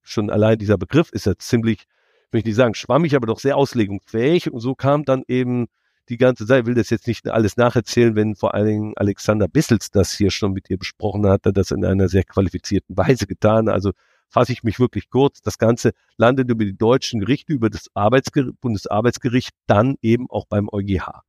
schon 0.02 0.30
allein 0.30 0.58
dieser 0.58 0.78
Begriff 0.78 1.10
ist 1.10 1.26
ja 1.26 1.36
ziemlich, 1.36 1.86
will 2.30 2.40
ich 2.40 2.44
nicht 2.46 2.56
sagen 2.56 2.74
schwammig, 2.74 3.14
aber 3.14 3.26
doch 3.26 3.38
sehr 3.38 3.56
auslegungsfähig 3.56 4.52
und 4.52 4.60
so 4.60 4.74
kam 4.74 5.04
dann 5.04 5.22
eben 5.28 5.66
die 6.08 6.18
ganze 6.18 6.46
Zeit, 6.46 6.66
will 6.66 6.74
das 6.74 6.90
jetzt 6.90 7.06
nicht 7.06 7.28
alles 7.28 7.56
nacherzählen, 7.56 8.14
wenn 8.14 8.36
vor 8.36 8.54
allen 8.54 8.66
Dingen 8.66 8.92
Alexander 8.96 9.48
Bissels 9.48 9.90
das 9.90 10.12
hier 10.12 10.30
schon 10.30 10.52
mit 10.52 10.70
ihr 10.70 10.78
besprochen 10.78 11.26
hat, 11.26 11.46
hat 11.46 11.56
das 11.56 11.70
in 11.70 11.84
einer 11.84 12.08
sehr 12.08 12.24
qualifizierten 12.24 12.96
Weise 12.96 13.26
getan. 13.26 13.68
Also 13.68 13.92
fasse 14.28 14.52
ich 14.52 14.62
mich 14.62 14.78
wirklich 14.78 15.10
kurz. 15.10 15.40
Das 15.40 15.58
Ganze 15.58 15.92
landet 16.16 16.50
über 16.50 16.64
die 16.64 16.76
deutschen 16.76 17.20
Gerichte, 17.20 17.52
über 17.52 17.70
das 17.70 17.88
Arbeitsger 17.94 18.50
Bundesarbeitsgericht, 18.60 19.50
dann 19.66 19.96
eben 20.02 20.30
auch 20.30 20.46
beim 20.46 20.68
EuGH. 20.70 21.22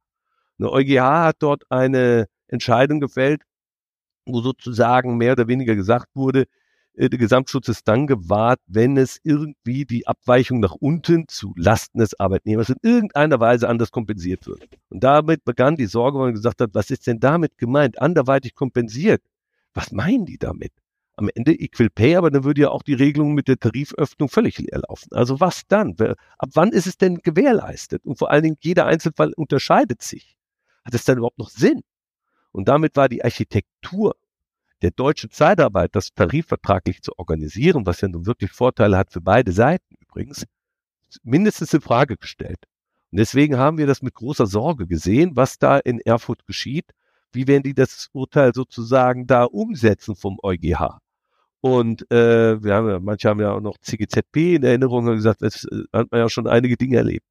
Der 0.60 0.72
EuGH 0.72 1.02
hat 1.02 1.38
dort 1.40 1.64
eine 1.70 2.28
Entscheidung 2.48 3.00
gefällt, 3.00 3.44
wo 4.26 4.42
sozusagen 4.42 5.18
mehr 5.18 5.34
oder 5.34 5.48
weniger 5.48 5.76
gesagt 5.76 6.10
wurde, 6.16 6.46
äh, 6.98 7.10
der 7.10 7.20
Gesamtschutz 7.20 7.70
ist 7.70 7.88
dann 7.88 8.08
gewahrt, 8.08 8.60
wenn 8.68 8.98
es 8.98 9.20
irgendwie 9.24 9.86
die 9.86 10.08
Abweichung 10.08 10.60
nach 10.60 10.74
unten 10.74 11.28
zu 11.28 11.54
Lasten 11.56 12.00
des 12.00 12.20
Arbeitnehmers 12.20 12.70
in 12.70 12.78
irgendeiner 12.82 13.40
Weise 13.40 13.70
anders 13.70 13.92
kompensiert 13.92 14.48
wird. 14.48 14.68
Und 14.90 15.04
damit 15.04 15.46
begann 15.46 15.76
die 15.76 15.86
Sorge, 15.86 16.18
weil 16.18 16.26
man 16.28 16.34
gesagt 16.34 16.60
hat, 16.60 16.72
was 16.74 16.90
ist 16.90 17.08
denn 17.08 17.20
damit 17.20 17.58
gemeint? 17.58 18.02
Anderweitig 18.02 18.56
kompensiert. 18.56 19.22
Was 19.74 19.92
meinen 19.92 20.26
die 20.26 20.38
damit? 20.38 20.72
Am 21.16 21.30
Ende 21.34 21.54
Equal 21.54 21.90
Pay, 21.90 22.16
aber 22.16 22.30
dann 22.30 22.44
würde 22.44 22.62
ja 22.62 22.70
auch 22.70 22.84
die 22.84 22.94
Regelung 22.94 23.34
mit 23.34 23.48
der 23.48 23.58
Tariföffnung 23.58 24.30
völlig 24.30 24.58
leer 24.60 24.82
laufen. 24.88 25.10
Also 25.12 25.40
was 25.40 25.64
dann? 25.68 25.96
Ab 26.00 26.50
wann 26.54 26.72
ist 26.72 26.86
es 26.86 26.98
denn 26.98 27.18
gewährleistet? 27.18 28.06
Und 28.06 28.20
vor 28.20 28.30
allen 28.32 28.44
Dingen, 28.44 28.58
jeder 28.60 28.86
Einzelfall 28.86 29.34
unterscheidet 29.36 30.02
sich. 30.02 30.38
Hat 30.84 30.94
es 30.94 31.06
dann 31.06 31.18
überhaupt 31.18 31.40
noch 31.40 31.50
Sinn? 31.50 31.82
Und 32.52 32.68
damit 32.68 32.96
war 32.96 33.10
die 33.10 33.24
Architektur 33.24 34.16
der 34.82 34.92
deutsche 34.92 35.30
Zeitarbeit, 35.30 35.96
das 35.96 36.14
tarifvertraglich 36.14 37.02
zu 37.02 37.12
organisieren, 37.18 37.86
was 37.86 38.02
ja 38.02 38.08
nun 38.08 38.26
wirklich 38.26 38.52
Vorteile 38.52 38.98
hat 38.98 39.12
für 39.12 39.22
beide 39.22 39.52
Seiten 39.52 39.96
übrigens, 40.00 40.46
mindestens 41.24 41.74
in 41.74 41.82
Frage 41.82 42.18
gestellt. 42.18 42.66
Und 43.12 43.20
deswegen 43.20 43.58
haben 43.58 43.78
wir 43.78 43.88
das 43.88 44.02
mit 44.02 44.14
großer 44.14 44.46
Sorge 44.46 44.88
gesehen, 44.88 45.32
was 45.36 45.58
da 45.58 45.78
in 45.78 46.00
Erfurt 46.02 46.46
geschieht. 46.46 46.92
Wie 47.32 47.48
werden 47.48 47.64
die 47.64 47.74
das 47.74 48.10
Urteil 48.14 48.54
sozusagen 48.54 49.28
da 49.28 49.46
umsetzen 49.46 50.16
vom 50.16 50.38
EuGH? 50.44 51.00
Und 51.62 52.10
äh, 52.12 52.62
wir 52.64 52.76
haben 52.76 52.90
ja, 52.90 53.00
manche 53.00 53.30
haben 53.30 53.40
ja 53.40 53.54
auch 53.54 53.62
noch 53.62 53.78
CGZP 53.80 54.56
in 54.56 54.64
Erinnerung 54.64 55.06
gesagt, 55.06 55.42
das 55.42 55.66
äh, 55.66 55.84
hat 55.92 56.12
man 56.12 56.22
ja 56.22 56.30
schon 56.30 56.48
einige 56.48 56.78
Dinge 56.78 56.98
erlebt. 56.98 57.26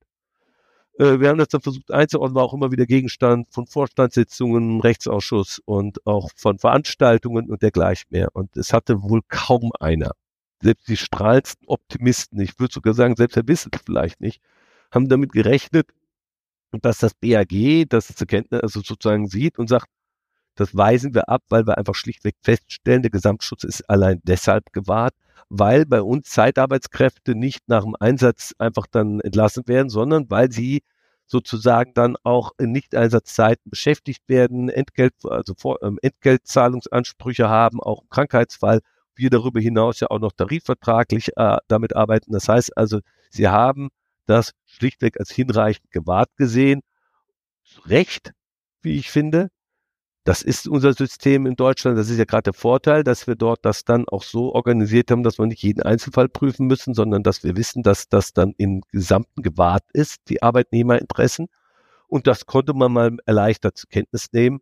Äh, 0.98 1.20
wir 1.20 1.28
haben 1.28 1.38
das 1.38 1.48
dann 1.48 1.60
versucht 1.60 1.90
einzuordnen, 1.90 2.34
war 2.34 2.44
auch 2.44 2.54
immer 2.54 2.72
wieder 2.72 2.86
Gegenstand 2.86 3.50
von 3.50 3.66
Vorstandssitzungen, 3.66 4.80
Rechtsausschuss 4.80 5.60
und 5.64 6.06
auch 6.06 6.30
von 6.36 6.58
Veranstaltungen 6.58 7.50
und 7.50 7.62
dergleichen 7.62 8.06
mehr. 8.10 8.28
Und 8.32 8.56
es 8.56 8.72
hatte 8.72 9.02
wohl 9.02 9.22
kaum 9.28 9.72
einer. 9.80 10.12
Selbst 10.62 10.88
die 10.88 10.96
strahlendsten 10.96 11.68
Optimisten, 11.68 12.40
ich 12.40 12.58
würde 12.58 12.72
sogar 12.72 12.94
sagen, 12.94 13.16
selbst 13.16 13.36
Herr 13.36 13.46
Wissel 13.46 13.70
vielleicht 13.84 14.20
nicht, 14.20 14.40
haben 14.90 15.08
damit 15.08 15.32
gerechnet, 15.32 15.90
dass 16.72 16.98
das 16.98 17.14
BAG 17.14 17.88
das 17.88 18.08
zur 18.08 18.26
Kenntnis, 18.26 18.60
also 18.62 18.80
sozusagen 18.80 19.28
sieht 19.28 19.58
und 19.58 19.68
sagt, 19.68 19.86
das 20.56 20.74
weisen 20.74 21.14
wir 21.14 21.28
ab, 21.28 21.42
weil 21.48 21.66
wir 21.66 21.78
einfach 21.78 21.94
schlichtweg 21.94 22.34
feststellen, 22.42 23.02
der 23.02 23.10
Gesamtschutz 23.10 23.64
ist 23.64 23.88
allein 23.88 24.20
deshalb 24.24 24.72
gewahrt, 24.72 25.14
weil 25.48 25.86
bei 25.86 26.02
uns 26.02 26.30
Zeitarbeitskräfte 26.30 27.34
nicht 27.34 27.68
nach 27.68 27.84
dem 27.84 27.94
Einsatz 28.00 28.54
einfach 28.58 28.86
dann 28.90 29.20
entlassen 29.20 29.68
werden, 29.68 29.90
sondern 29.90 30.28
weil 30.30 30.50
sie 30.50 30.82
sozusagen 31.26 31.92
dann 31.94 32.16
auch 32.22 32.52
in 32.58 32.72
Nicht-Einsatzzeiten 32.72 33.70
beschäftigt 33.70 34.22
werden, 34.28 34.68
Entgelt, 34.68 35.14
also 35.24 35.54
vor, 35.56 35.82
ähm, 35.82 35.98
Entgeltzahlungsansprüche 36.02 37.48
haben, 37.48 37.80
auch 37.80 38.02
im 38.02 38.08
Krankheitsfall. 38.08 38.80
Wir 39.14 39.30
darüber 39.30 39.60
hinaus 39.60 40.00
ja 40.00 40.08
auch 40.08 40.20
noch 40.20 40.32
tarifvertraglich 40.32 41.36
äh, 41.36 41.56
damit 41.68 41.96
arbeiten. 41.96 42.32
Das 42.32 42.48
heißt 42.48 42.76
also, 42.76 43.00
sie 43.30 43.48
haben 43.48 43.88
das 44.26 44.52
schlichtweg 44.66 45.18
als 45.18 45.30
hinreichend 45.30 45.90
gewahrt 45.90 46.30
gesehen. 46.36 46.82
Recht, 47.86 48.32
wie 48.82 48.96
ich 48.96 49.10
finde. 49.10 49.48
Das 50.26 50.42
ist 50.42 50.66
unser 50.66 50.92
System 50.92 51.46
in 51.46 51.54
Deutschland. 51.54 51.96
Das 51.96 52.10
ist 52.10 52.18
ja 52.18 52.24
gerade 52.24 52.42
der 52.42 52.52
Vorteil, 52.52 53.04
dass 53.04 53.28
wir 53.28 53.36
dort 53.36 53.64
das 53.64 53.84
dann 53.84 54.08
auch 54.08 54.24
so 54.24 54.52
organisiert 54.52 55.12
haben, 55.12 55.22
dass 55.22 55.38
wir 55.38 55.46
nicht 55.46 55.62
jeden 55.62 55.82
Einzelfall 55.82 56.28
prüfen 56.28 56.66
müssen, 56.66 56.94
sondern 56.94 57.22
dass 57.22 57.44
wir 57.44 57.56
wissen, 57.56 57.84
dass 57.84 58.08
das 58.08 58.32
dann 58.32 58.52
im 58.58 58.82
Gesamten 58.90 59.42
gewahrt 59.42 59.84
ist, 59.92 60.28
die 60.28 60.42
Arbeitnehmerinteressen. 60.42 61.46
Und 62.08 62.26
das 62.26 62.44
konnte 62.44 62.74
man 62.74 62.92
mal 62.92 63.16
erleichtert 63.24 63.76
zur 63.78 63.88
Kenntnis 63.88 64.32
nehmen. 64.32 64.58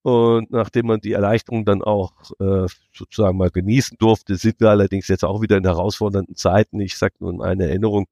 Und 0.00 0.50
nachdem 0.50 0.86
man 0.86 1.00
die 1.00 1.12
Erleichterung 1.12 1.66
dann 1.66 1.82
auch 1.82 2.14
äh, 2.40 2.66
sozusagen 2.94 3.36
mal 3.36 3.50
genießen 3.50 3.98
durfte, 3.98 4.36
sind 4.36 4.60
wir 4.60 4.70
allerdings 4.70 5.08
jetzt 5.08 5.26
auch 5.26 5.42
wieder 5.42 5.58
in 5.58 5.64
herausfordernden 5.64 6.36
Zeiten. 6.36 6.80
Ich 6.80 6.96
sage 6.96 7.16
nur 7.18 7.44
eine 7.44 7.68
Erinnerung, 7.68 8.06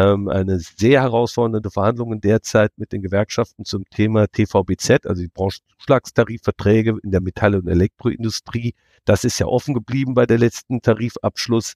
haben 0.00 0.30
eine 0.30 0.58
sehr 0.58 1.02
herausfordernde 1.02 1.70
Verhandlungen 1.70 2.20
derzeit 2.20 2.72
mit 2.76 2.92
den 2.92 3.02
Gewerkschaften 3.02 3.64
zum 3.64 3.84
Thema 3.90 4.26
TVBZ, 4.26 5.06
also 5.06 5.22
die 5.22 5.28
Branchenzuschlagstarifverträge 5.28 6.96
in 7.02 7.10
der 7.10 7.20
Metall- 7.20 7.56
und 7.56 7.68
Elektroindustrie. 7.68 8.74
Das 9.04 9.24
ist 9.24 9.38
ja 9.38 9.46
offen 9.46 9.74
geblieben 9.74 10.14
bei 10.14 10.26
der 10.26 10.38
letzten 10.38 10.80
Tarifabschluss. 10.80 11.74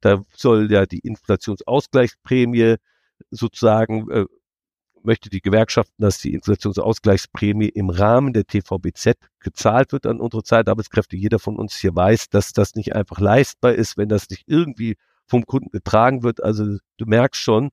Da 0.00 0.22
soll 0.36 0.70
ja 0.70 0.84
die 0.84 0.98
Inflationsausgleichsprämie 0.98 2.76
sozusagen 3.30 4.10
äh, 4.10 4.26
möchte 5.04 5.30
die 5.30 5.40
Gewerkschaften, 5.40 6.02
dass 6.02 6.18
die 6.18 6.34
Inflationsausgleichsprämie 6.34 7.68
im 7.68 7.90
Rahmen 7.90 8.32
der 8.32 8.46
TVBZ 8.46 9.14
gezahlt 9.40 9.92
wird 9.92 10.06
an 10.06 10.20
unsere 10.20 10.42
Zeitarbeitskräfte. 10.42 11.16
Jeder 11.16 11.38
von 11.38 11.56
uns 11.56 11.76
hier 11.76 11.94
weiß, 11.94 12.30
dass 12.30 12.52
das 12.52 12.74
nicht 12.74 12.94
einfach 12.94 13.20
leistbar 13.20 13.74
ist, 13.74 13.96
wenn 13.96 14.08
das 14.08 14.28
nicht 14.30 14.44
irgendwie 14.46 14.96
vom 15.26 15.44
Kunden 15.46 15.70
getragen 15.70 16.22
wird. 16.22 16.42
Also 16.42 16.78
du 16.96 17.06
merkst 17.06 17.40
schon, 17.40 17.70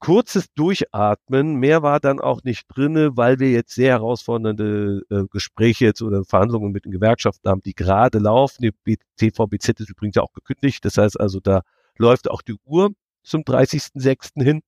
kurzes 0.00 0.52
Durchatmen, 0.54 1.56
mehr 1.56 1.82
war 1.82 2.00
dann 2.00 2.20
auch 2.20 2.42
nicht 2.42 2.66
drinne, 2.68 3.16
weil 3.16 3.38
wir 3.38 3.50
jetzt 3.52 3.74
sehr 3.74 3.92
herausfordernde 3.92 5.02
äh, 5.10 5.24
Gespräche 5.30 5.86
jetzt 5.86 6.02
oder 6.02 6.24
Verhandlungen 6.24 6.72
mit 6.72 6.84
den 6.84 6.92
Gewerkschaften 6.92 7.48
haben, 7.48 7.62
die 7.62 7.74
gerade 7.74 8.18
laufen. 8.18 8.62
Die 8.62 8.98
TVBZ 9.16 9.80
ist 9.80 9.90
übrigens 9.90 10.16
ja 10.16 10.22
auch 10.22 10.32
gekündigt. 10.32 10.84
Das 10.84 10.98
heißt 10.98 11.20
also, 11.20 11.40
da 11.40 11.62
läuft 11.98 12.30
auch 12.30 12.42
die 12.42 12.56
Uhr 12.64 12.90
zum 13.22 13.42
30.06. 13.42 14.42
hin. 14.42 14.62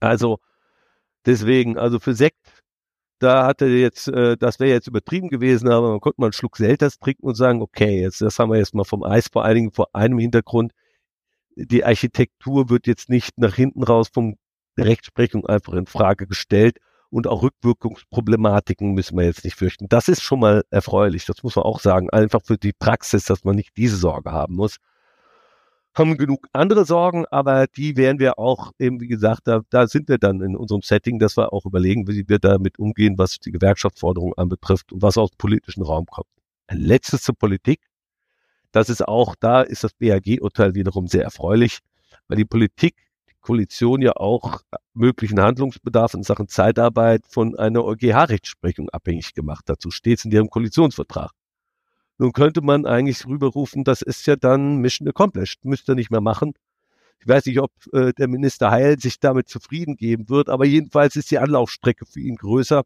Also 0.00 0.38
deswegen, 1.26 1.78
also 1.78 2.00
für 2.00 2.14
Sekt, 2.14 2.64
da 3.20 3.46
hatte 3.46 3.66
jetzt, 3.66 4.08
äh, 4.08 4.36
das 4.36 4.58
wäre 4.58 4.70
jetzt 4.70 4.88
übertrieben 4.88 5.28
gewesen, 5.28 5.68
aber 5.70 5.90
man 5.90 6.00
konnte 6.00 6.20
mal 6.20 6.26
einen 6.26 6.32
Schluck 6.32 6.56
Selters 6.56 6.98
trinken 6.98 7.26
und 7.26 7.36
sagen, 7.36 7.62
okay, 7.62 8.00
jetzt 8.00 8.20
das 8.20 8.38
haben 8.38 8.50
wir 8.50 8.58
jetzt 8.58 8.74
mal 8.74 8.84
vom 8.84 9.04
Eis, 9.04 9.28
vor 9.32 9.44
allen 9.44 9.56
Dingen 9.56 9.70
vor 9.70 9.88
einem 9.94 10.18
Hintergrund 10.18 10.72
die 11.56 11.84
Architektur 11.84 12.70
wird 12.70 12.86
jetzt 12.86 13.08
nicht 13.08 13.38
nach 13.38 13.54
hinten 13.54 13.82
raus 13.82 14.08
vom 14.12 14.36
Rechtsprechung 14.78 15.46
einfach 15.46 15.74
in 15.74 15.86
Frage 15.86 16.26
gestellt 16.26 16.78
und 17.10 17.28
auch 17.28 17.42
Rückwirkungsproblematiken 17.42 18.92
müssen 18.92 19.16
wir 19.16 19.24
jetzt 19.24 19.44
nicht 19.44 19.56
fürchten. 19.56 19.88
Das 19.88 20.08
ist 20.08 20.22
schon 20.22 20.40
mal 20.40 20.64
erfreulich, 20.70 21.26
das 21.26 21.42
muss 21.42 21.54
man 21.54 21.64
auch 21.64 21.78
sagen, 21.78 22.10
einfach 22.10 22.42
für 22.42 22.58
die 22.58 22.72
Praxis, 22.72 23.24
dass 23.24 23.44
man 23.44 23.54
nicht 23.56 23.76
diese 23.76 23.96
Sorge 23.96 24.32
haben 24.32 24.56
muss. 24.56 24.78
Haben 25.96 26.18
genug 26.18 26.48
andere 26.52 26.84
Sorgen, 26.84 27.24
aber 27.26 27.68
die 27.68 27.96
werden 27.96 28.18
wir 28.18 28.36
auch 28.40 28.72
eben, 28.80 29.00
wie 29.00 29.06
gesagt, 29.06 29.42
da, 29.44 29.60
da 29.70 29.86
sind 29.86 30.08
wir 30.08 30.18
dann 30.18 30.40
in 30.40 30.56
unserem 30.56 30.82
Setting, 30.82 31.20
dass 31.20 31.36
wir 31.36 31.52
auch 31.52 31.66
überlegen, 31.66 32.08
wie 32.08 32.28
wir 32.28 32.40
damit 32.40 32.80
umgehen, 32.80 33.16
was 33.16 33.38
die 33.38 33.52
Gewerkschaftsforderung 33.52 34.34
anbetrifft 34.34 34.92
und 34.92 35.02
was 35.02 35.16
aus 35.16 35.30
dem 35.30 35.38
politischen 35.38 35.84
Raum 35.84 36.06
kommt. 36.06 36.26
Ein 36.66 36.80
letztes 36.80 37.22
zur 37.22 37.36
Politik. 37.36 37.80
Das 38.74 38.88
ist 38.88 39.06
auch, 39.06 39.36
da 39.36 39.62
ist 39.62 39.84
das 39.84 39.92
BAG-Urteil 39.94 40.74
wiederum 40.74 41.06
sehr 41.06 41.22
erfreulich, 41.22 41.78
weil 42.26 42.38
die 42.38 42.44
Politik, 42.44 42.96
die 43.30 43.34
Koalition 43.40 44.02
ja 44.02 44.16
auch 44.16 44.62
möglichen 44.94 45.40
Handlungsbedarf 45.40 46.14
in 46.14 46.24
Sachen 46.24 46.48
Zeitarbeit 46.48 47.22
von 47.28 47.56
einer 47.56 47.84
EuGH-Rechtsprechung 47.84 48.90
abhängig 48.90 49.32
gemacht. 49.32 49.62
Dazu 49.66 49.92
steht 49.92 50.18
es 50.18 50.24
in 50.24 50.32
ihrem 50.32 50.50
Koalitionsvertrag. 50.50 51.30
Nun 52.18 52.32
könnte 52.32 52.62
man 52.62 52.84
eigentlich 52.84 53.24
rüberrufen, 53.24 53.84
das 53.84 54.02
ist 54.02 54.26
ja 54.26 54.34
dann 54.34 54.78
Mission 54.78 55.06
accomplished, 55.06 55.64
müsste 55.64 55.92
er 55.92 55.94
nicht 55.94 56.10
mehr 56.10 56.20
machen. 56.20 56.54
Ich 57.20 57.28
weiß 57.28 57.46
nicht, 57.46 57.60
ob 57.60 57.70
äh, 57.92 58.12
der 58.12 58.26
Minister 58.26 58.72
Heil 58.72 58.98
sich 58.98 59.20
damit 59.20 59.48
zufrieden 59.48 59.94
geben 59.94 60.28
wird, 60.28 60.48
aber 60.48 60.64
jedenfalls 60.64 61.14
ist 61.14 61.30
die 61.30 61.38
Anlaufstrecke 61.38 62.06
für 62.06 62.18
ihn 62.18 62.34
größer, 62.34 62.82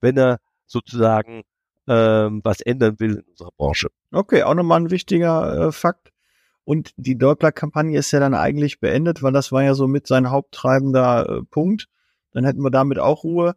wenn 0.00 0.16
er 0.16 0.38
sozusagen 0.64 1.42
ähm, 1.88 2.40
was 2.44 2.60
ändern 2.60 2.96
will 2.98 3.16
in 3.16 3.24
unserer 3.30 3.50
Branche. 3.56 3.88
Okay, 4.12 4.42
auch 4.42 4.54
nochmal 4.54 4.80
ein 4.80 4.90
wichtiger 4.90 5.68
äh, 5.68 5.72
Fakt. 5.72 6.12
Und 6.64 6.92
die 6.96 7.16
Doppler-Kampagne 7.16 7.98
ist 7.98 8.10
ja 8.10 8.20
dann 8.20 8.34
eigentlich 8.34 8.78
beendet, 8.78 9.22
weil 9.22 9.32
das 9.32 9.52
war 9.52 9.62
ja 9.62 9.74
so 9.74 9.86
mit 9.88 10.06
sein 10.06 10.30
haupttreibender 10.30 11.28
äh, 11.28 11.42
Punkt. 11.50 11.88
Dann 12.32 12.44
hätten 12.44 12.60
wir 12.60 12.70
damit 12.70 12.98
auch 12.98 13.24
Ruhe. 13.24 13.56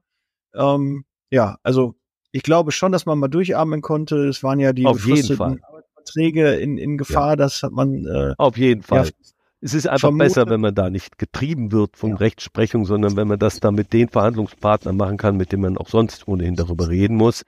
Ähm, 0.53 1.03
ja, 1.29 1.57
also 1.61 1.95
ich 2.31 2.43
glaube 2.43 2.71
schon, 2.71 2.93
dass 2.93 3.05
man 3.05 3.19
mal 3.19 3.27
durchatmen 3.27 3.81
konnte. 3.81 4.27
Es 4.27 4.43
waren 4.43 4.59
ja 4.59 4.71
die 4.71 4.85
Auf 4.85 5.01
Fall. 5.01 5.59
Arbeitsverträge 5.61 6.55
in, 6.55 6.77
in 6.77 6.97
Gefahr, 6.97 7.31
ja. 7.31 7.35
das 7.35 7.63
hat 7.63 7.73
man. 7.73 8.05
Äh, 8.05 8.33
Auf 8.37 8.57
jeden 8.57 8.81
Fall. 8.81 9.07
Ja, 9.07 9.11
es 9.59 9.73
ist 9.73 9.87
einfach 9.87 10.07
vermute. 10.07 10.25
besser, 10.25 10.49
wenn 10.49 10.61
man 10.61 10.73
da 10.73 10.89
nicht 10.89 11.17
getrieben 11.17 11.73
wird 11.73 11.97
von 11.97 12.11
ja. 12.11 12.15
Rechtsprechung, 12.15 12.85
sondern 12.85 13.17
wenn 13.17 13.27
man 13.27 13.37
das 13.37 13.59
dann 13.59 13.75
mit 13.75 13.91
den 13.91 14.07
Verhandlungspartnern 14.07 14.95
machen 14.95 15.17
kann, 15.17 15.35
mit 15.35 15.51
denen 15.51 15.63
man 15.63 15.77
auch 15.77 15.89
sonst 15.89 16.27
ohnehin 16.29 16.55
darüber 16.55 16.87
reden 16.87 17.17
muss 17.17 17.43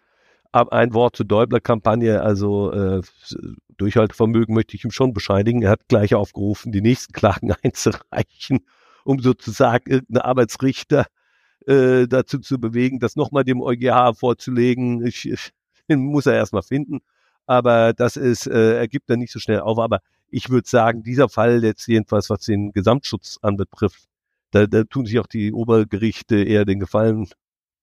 ein 0.53 0.93
Wort 0.93 1.15
zur 1.15 1.25
Däubler-Kampagne, 1.25 2.21
also 2.21 2.71
äh, 2.71 3.01
Durchhaltevermögen 3.77 4.53
möchte 4.53 4.75
ich 4.75 4.85
ihm 4.85 4.91
schon 4.91 5.13
bescheinigen. 5.13 5.63
Er 5.63 5.71
hat 5.71 5.87
gleich 5.87 6.13
aufgerufen, 6.13 6.71
die 6.71 6.81
nächsten 6.81 7.13
Klagen 7.13 7.51
einzureichen, 7.63 8.59
um 9.03 9.19
sozusagen 9.19 9.89
irgendeinen 9.89 10.21
Arbeitsrichter 10.21 11.07
äh, 11.65 12.07
dazu 12.07 12.39
zu 12.39 12.59
bewegen, 12.59 12.99
das 12.99 13.15
nochmal 13.15 13.43
dem 13.43 13.61
EuGH 13.61 14.13
vorzulegen. 14.15 15.05
Ich, 15.05 15.27
ich, 15.27 15.51
den 15.89 15.99
muss 15.99 16.25
er 16.25 16.35
erstmal 16.35 16.63
finden. 16.63 16.99
Aber 17.45 17.93
das 17.93 18.15
ist, 18.15 18.47
äh, 18.47 18.77
er 18.77 18.87
gibt 18.87 19.09
dann 19.09 19.19
nicht 19.19 19.33
so 19.33 19.39
schnell 19.39 19.61
auf. 19.61 19.79
Aber 19.79 19.99
ich 20.29 20.49
würde 20.49 20.67
sagen, 20.69 21.03
dieser 21.03 21.29
Fall 21.29 21.63
jetzt 21.63 21.87
jedenfalls, 21.87 22.29
was 22.29 22.41
den 22.41 22.71
Gesamtschutz 22.71 23.39
anbetrifft, 23.41 24.05
da, 24.51 24.67
da 24.67 24.83
tun 24.83 25.05
sich 25.05 25.19
auch 25.19 25.27
die 25.27 25.51
Obergerichte 25.51 26.43
eher 26.43 26.63
den 26.63 26.79
Gefallen, 26.79 27.27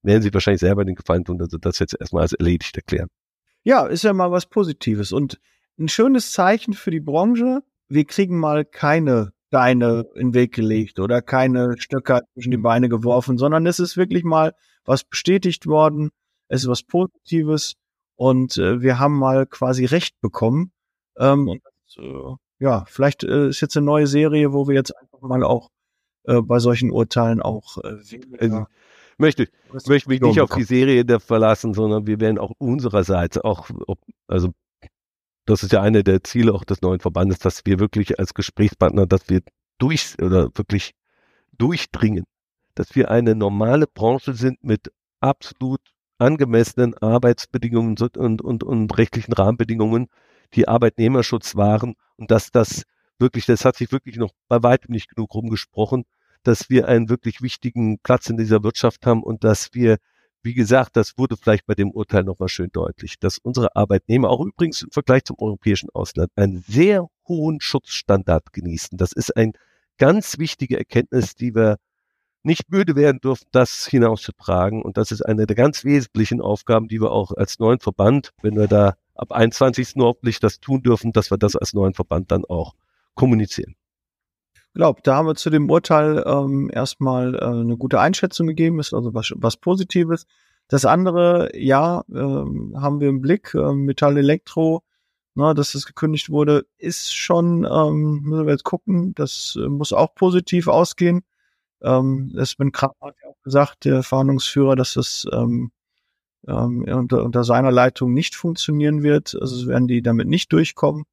werden 0.03 0.23
sie 0.23 0.33
wahrscheinlich 0.33 0.61
selber 0.61 0.85
den 0.85 0.95
Gefallen 0.95 1.25
tun, 1.25 1.41
also 1.41 1.59
das 1.59 1.79
jetzt 1.79 1.97
erstmal 1.99 2.23
als 2.23 2.33
erledigt 2.33 2.77
erklären. 2.77 3.09
Ja, 3.63 3.87
ist 3.87 4.05
ja 4.05 4.13
mal 4.13 4.31
was 4.31 4.47
Positives 4.47 5.13
und 5.13 5.39
ein 5.79 5.89
schönes 5.89 6.33
Zeichen 6.33 6.73
für 6.75 6.91
die 6.91 7.01
Branche. 7.01 7.61
Wir 7.89 8.05
kriegen 8.05 8.39
mal 8.39 8.65
keine 8.65 9.33
Steine 9.49 10.07
in 10.15 10.29
den 10.29 10.35
Weg 10.35 10.55
gelegt 10.55 11.01
oder 11.01 11.23
keine 11.23 11.75
Stöcker 11.79 12.23
zwischen 12.33 12.53
die 12.53 12.57
Beine 12.57 12.89
geworfen, 12.89 13.37
sondern 13.37 13.67
es 13.67 13.81
ist 13.81 13.97
wirklich 13.97 14.23
mal 14.23 14.55
was 14.85 15.05
bestätigt 15.05 15.67
worden. 15.67 16.11
Es 16.49 16.63
ist 16.63 16.69
was 16.69 16.83
Positives 16.83 17.75
und 18.17 18.57
äh, 18.59 18.81
wir 18.81 18.99
haben 18.99 19.19
mal 19.19 19.47
quasi 19.47 19.85
Recht 19.85 20.21
bekommen. 20.21 20.73
Ähm, 21.19 21.49
und 21.49 21.63
äh, 21.99 22.37
ja, 22.61 22.85
vielleicht 22.87 23.25
äh, 23.25 23.49
ist 23.49 23.61
jetzt 23.61 23.77
eine 23.77 23.87
neue 23.87 24.07
Serie, 24.07 24.53
wo 24.53 24.69
wir 24.69 24.75
jetzt 24.75 24.97
einfach 24.97 25.21
mal 25.21 25.43
auch 25.43 25.71
äh, 26.25 26.41
bei 26.41 26.59
solchen 26.59 26.91
Urteilen 26.93 27.43
auch 27.43 27.79
äh, 27.79 27.97
weniger 28.11 28.69
möchte, 29.21 29.49
möchte 29.87 30.09
mich 30.09 30.21
nicht 30.21 30.41
auf 30.41 30.51
die 30.51 30.65
Serie 30.65 31.05
da 31.05 31.19
verlassen, 31.19 31.75
sondern 31.75 32.07
wir 32.07 32.21
werden 32.21 32.39
auch 32.39 32.53
unsererseits 32.59 33.39
auch, 33.39 33.69
also 34.27 34.51
das 35.47 35.63
ist 35.63 35.73
ja 35.73 35.83
eine 35.83 36.05
der 36.05 36.23
Ziele 36.25 36.53
auch 36.53 36.65
des 36.65 36.83
neuen 36.83 37.01
Verbandes, 37.01 37.39
dass 37.39 37.65
wir 37.67 37.79
wirklich 37.79 38.19
als 38.19 38.35
Gesprächspartner, 38.35 39.07
dass 39.07 39.29
wir 39.29 39.41
durch 39.79 40.17
oder 40.21 40.51
wirklich 40.55 40.93
durchdringen, 41.57 42.25
dass 42.75 42.95
wir 42.95 43.11
eine 43.11 43.35
normale 43.35 43.87
Branche 43.87 44.35
sind 44.35 44.63
mit 44.65 44.93
absolut 45.21 45.81
angemessenen 46.19 46.95
Arbeitsbedingungen 46.95 47.97
und, 47.99 48.43
und, 48.43 48.63
und, 48.63 48.99
rechtlichen 48.99 49.33
Rahmenbedingungen, 49.33 50.09
die 50.55 50.69
Arbeitnehmerschutz 50.69 51.57
waren 51.57 51.95
und 52.17 52.31
dass 52.31 52.51
das 52.51 52.85
wirklich, 53.19 53.47
das 53.47 53.65
hat 53.65 53.77
sich 53.77 53.93
wirklich 53.93 54.17
noch 54.17 54.33
bei 54.49 54.63
weitem 54.63 54.93
nicht 54.93 55.09
genug 55.09 55.35
rumgesprochen, 55.35 56.05
dass 56.43 56.71
wir 56.71 56.89
einen 56.89 57.09
wirklich 57.09 57.43
wichtigen 57.43 57.99
Platz 57.99 58.29
in 58.29 58.37
dieser 58.37 58.63
Wirtschaft 58.63 59.07
haben 59.07 59.23
und 59.23 59.45
dass 59.45 59.75
wir, 59.75 59.99
wie 60.43 60.55
gesagt, 60.55 60.97
das 60.97 61.19
wurde 61.19 61.37
vielleicht 61.37 61.67
bei 61.67 61.75
dem 61.75 61.91
Urteil 61.91 62.25
nochmal 62.25 62.49
schön 62.49 62.71
deutlich, 62.73 63.19
dass 63.19 63.39
unsere 63.39 63.77
Arbeitnehmer 63.77 64.31
auch 64.31 64.41
übrigens 64.45 64.83
im 64.83 64.91
Vergleich 64.91 65.25
zum 65.25 65.37
europäischen 65.39 65.91
Ausland 65.91 66.31
einen 66.37 66.65
sehr 66.67 67.09
hohen 67.29 67.61
Schutzstandard 67.61 68.53
genießen. 68.53 68.97
Das 68.97 69.13
ist 69.13 69.37
eine 69.37 69.53
ganz 69.99 70.39
wichtige 70.39 70.79
Erkenntnis, 70.79 71.35
die 71.35 71.55
wir 71.55 71.77
nicht 72.43 72.71
müde 72.71 72.97
werden 72.97 73.21
dürfen, 73.21 73.47
das 73.53 73.87
hinauszutragen. 73.87 74.83
Und 74.83 74.97
das 74.97 75.13
ist 75.13 75.23
eine 75.23 75.47
der 75.47 75.57
ganz 75.57 75.85
wesentlichen 75.85 76.41
Aufgaben, 76.41 76.89
die 76.89 77.01
wir 77.01 77.13
auch 77.13 77.33
als 77.33 77.59
neuen 77.59 77.81
Verband, 77.81 78.31
wenn 78.43 78.57
wir 78.57 78.67
da 78.67 78.97
ab 79.15 79.33
21. 79.33 79.95
hoffentlich 79.99 80.41
das 80.41 80.61
tun 80.61 80.83
dürfen, 80.83 81.13
dass 81.13 81.31
wir 81.31 81.39
das 81.39 81.55
als 81.57 81.75
neuen 81.75 81.95
Verband 81.95 82.31
dann 82.31 82.45
auch 82.47 82.75
kommunizieren. 83.15 83.77
Glaube, 84.75 85.01
da 85.03 85.17
haben 85.17 85.27
wir 85.27 85.35
zu 85.35 85.51
dem 85.51 85.69
Urteil 85.69 86.23
ähm, 86.27 86.71
erstmal 86.73 87.35
äh, 87.35 87.45
eine 87.45 87.77
gute 87.77 87.99
Einschätzung 87.99 88.47
gegeben, 88.47 88.79
ist 88.79 88.95
also 88.95 89.15
was, 89.15 89.33
was 89.37 89.57
Positives. 89.57 90.27
Das 90.69 90.85
andere, 90.85 91.51
ja, 91.57 92.05
ähm, 92.09 92.75
haben 92.81 93.01
wir 93.01 93.09
im 93.09 93.21
Blick, 93.21 93.53
äh, 93.55 93.73
Metall 93.73 94.17
Elektro, 94.17 94.85
na, 95.35 95.55
dass 95.55 95.73
das 95.73 95.87
gekündigt 95.87 96.31
wurde, 96.31 96.67
ist 96.79 97.15
schon, 97.15 97.65
ähm, 97.65 98.21
müssen 98.23 98.47
wir 98.47 98.53
jetzt 98.53 98.65
gucken, 98.65 99.15
das 99.15 99.59
äh, 99.61 99.69
muss 99.69 99.93
auch 99.93 100.15
positiv 100.15 100.69
ausgehen. 100.69 101.23
Ähm, 101.83 102.33
Espen 102.37 102.73
Kramer 102.73 102.95
hat 103.01 103.17
ja 103.23 103.31
auch 103.31 103.43
gesagt, 103.43 103.85
der 103.85 104.03
Verhandlungsführer, 104.03 104.77
dass 104.77 104.95
das 104.95 105.27
ähm, 105.33 105.73
ähm, 106.47 106.85
unter, 106.85 107.25
unter 107.25 107.45
seiner 107.45 107.71
Leitung 107.71 108.13
nicht 108.13 108.35
funktionieren 108.35 109.03
wird. 109.03 109.37
Also 109.41 109.67
werden 109.67 109.89
die 109.89 110.03
damit 110.03 110.29
nicht 110.29 110.53
durchkommen. 110.53 111.05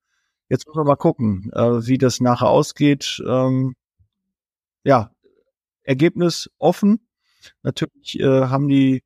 Jetzt 0.50 0.66
muss 0.68 0.76
man 0.76 0.88
mal 0.88 0.95
gucken, 0.95 1.52
äh, 1.54 1.86
wie 1.86 1.98
das 1.98 2.22
nachher 2.22 2.50
ausgeht. 2.50 3.22
Ähm, 3.28 3.76
ja, 4.84 5.12
Ergebnis 5.84 6.50
offen. 6.58 7.08
Natürlich 7.64 8.20
äh, 8.20 8.45
haben 8.48 8.68
die, 8.68 9.04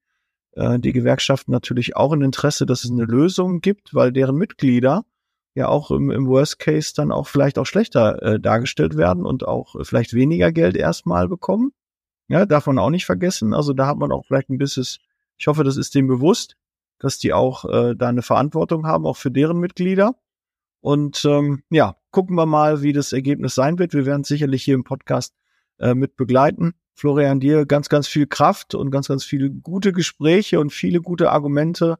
äh, 0.53 0.79
die 0.79 0.93
Gewerkschaften 0.93 1.51
natürlich 1.51 1.95
auch 1.95 2.13
ein 2.13 2.21
Interesse, 2.21 2.65
dass 2.65 2.83
es 2.83 2.91
eine 2.91 3.05
Lösung 3.05 3.61
gibt, 3.61 3.93
weil 3.93 4.11
deren 4.11 4.35
Mitglieder 4.35 5.03
ja 5.55 5.67
auch 5.67 5.91
im, 5.91 6.11
im 6.11 6.27
Worst 6.27 6.59
Case 6.59 6.93
dann 6.95 7.11
auch 7.11 7.27
vielleicht 7.27 7.57
auch 7.57 7.65
schlechter 7.65 8.21
äh, 8.21 8.39
dargestellt 8.39 8.95
werden 8.95 9.25
und 9.25 9.47
auch 9.47 9.75
vielleicht 9.83 10.13
weniger 10.13 10.51
Geld 10.51 10.77
erstmal 10.77 11.27
bekommen. 11.27 11.73
Ja, 12.27 12.45
man 12.65 12.79
auch 12.79 12.89
nicht 12.89 13.05
vergessen. 13.05 13.53
Also 13.53 13.73
da 13.73 13.87
hat 13.87 13.97
man 13.97 14.11
auch 14.11 14.25
vielleicht 14.25 14.49
ein 14.49 14.57
bisschen, 14.57 14.85
ich 15.37 15.47
hoffe, 15.47 15.63
das 15.63 15.75
ist 15.75 15.93
dem 15.95 16.07
bewusst, 16.07 16.55
dass 16.99 17.17
die 17.17 17.33
auch 17.33 17.65
äh, 17.65 17.95
da 17.95 18.07
eine 18.07 18.21
Verantwortung 18.21 18.85
haben, 18.85 19.05
auch 19.05 19.17
für 19.17 19.31
deren 19.31 19.59
Mitglieder. 19.59 20.15
Und 20.81 21.23
ähm, 21.25 21.63
ja, 21.69 21.95
gucken 22.11 22.35
wir 22.35 22.45
mal, 22.45 22.81
wie 22.81 22.93
das 22.93 23.13
Ergebnis 23.13 23.55
sein 23.55 23.79
wird. 23.79 23.93
Wir 23.93 24.05
werden 24.05 24.23
sicherlich 24.23 24.63
hier 24.63 24.75
im 24.75 24.83
Podcast 24.83 25.33
äh, 25.79 25.93
mit 25.93 26.15
begleiten. 26.17 26.73
Florian, 26.93 27.39
dir 27.39 27.65
ganz, 27.65 27.87
ganz 27.87 28.07
viel 28.07 28.27
Kraft 28.27 28.75
und 28.75 28.91
ganz, 28.91 29.07
ganz 29.07 29.23
viele 29.23 29.49
gute 29.49 29.93
Gespräche 29.93 30.59
und 30.59 30.71
viele 30.71 31.01
gute 31.01 31.31
Argumente 31.31 31.97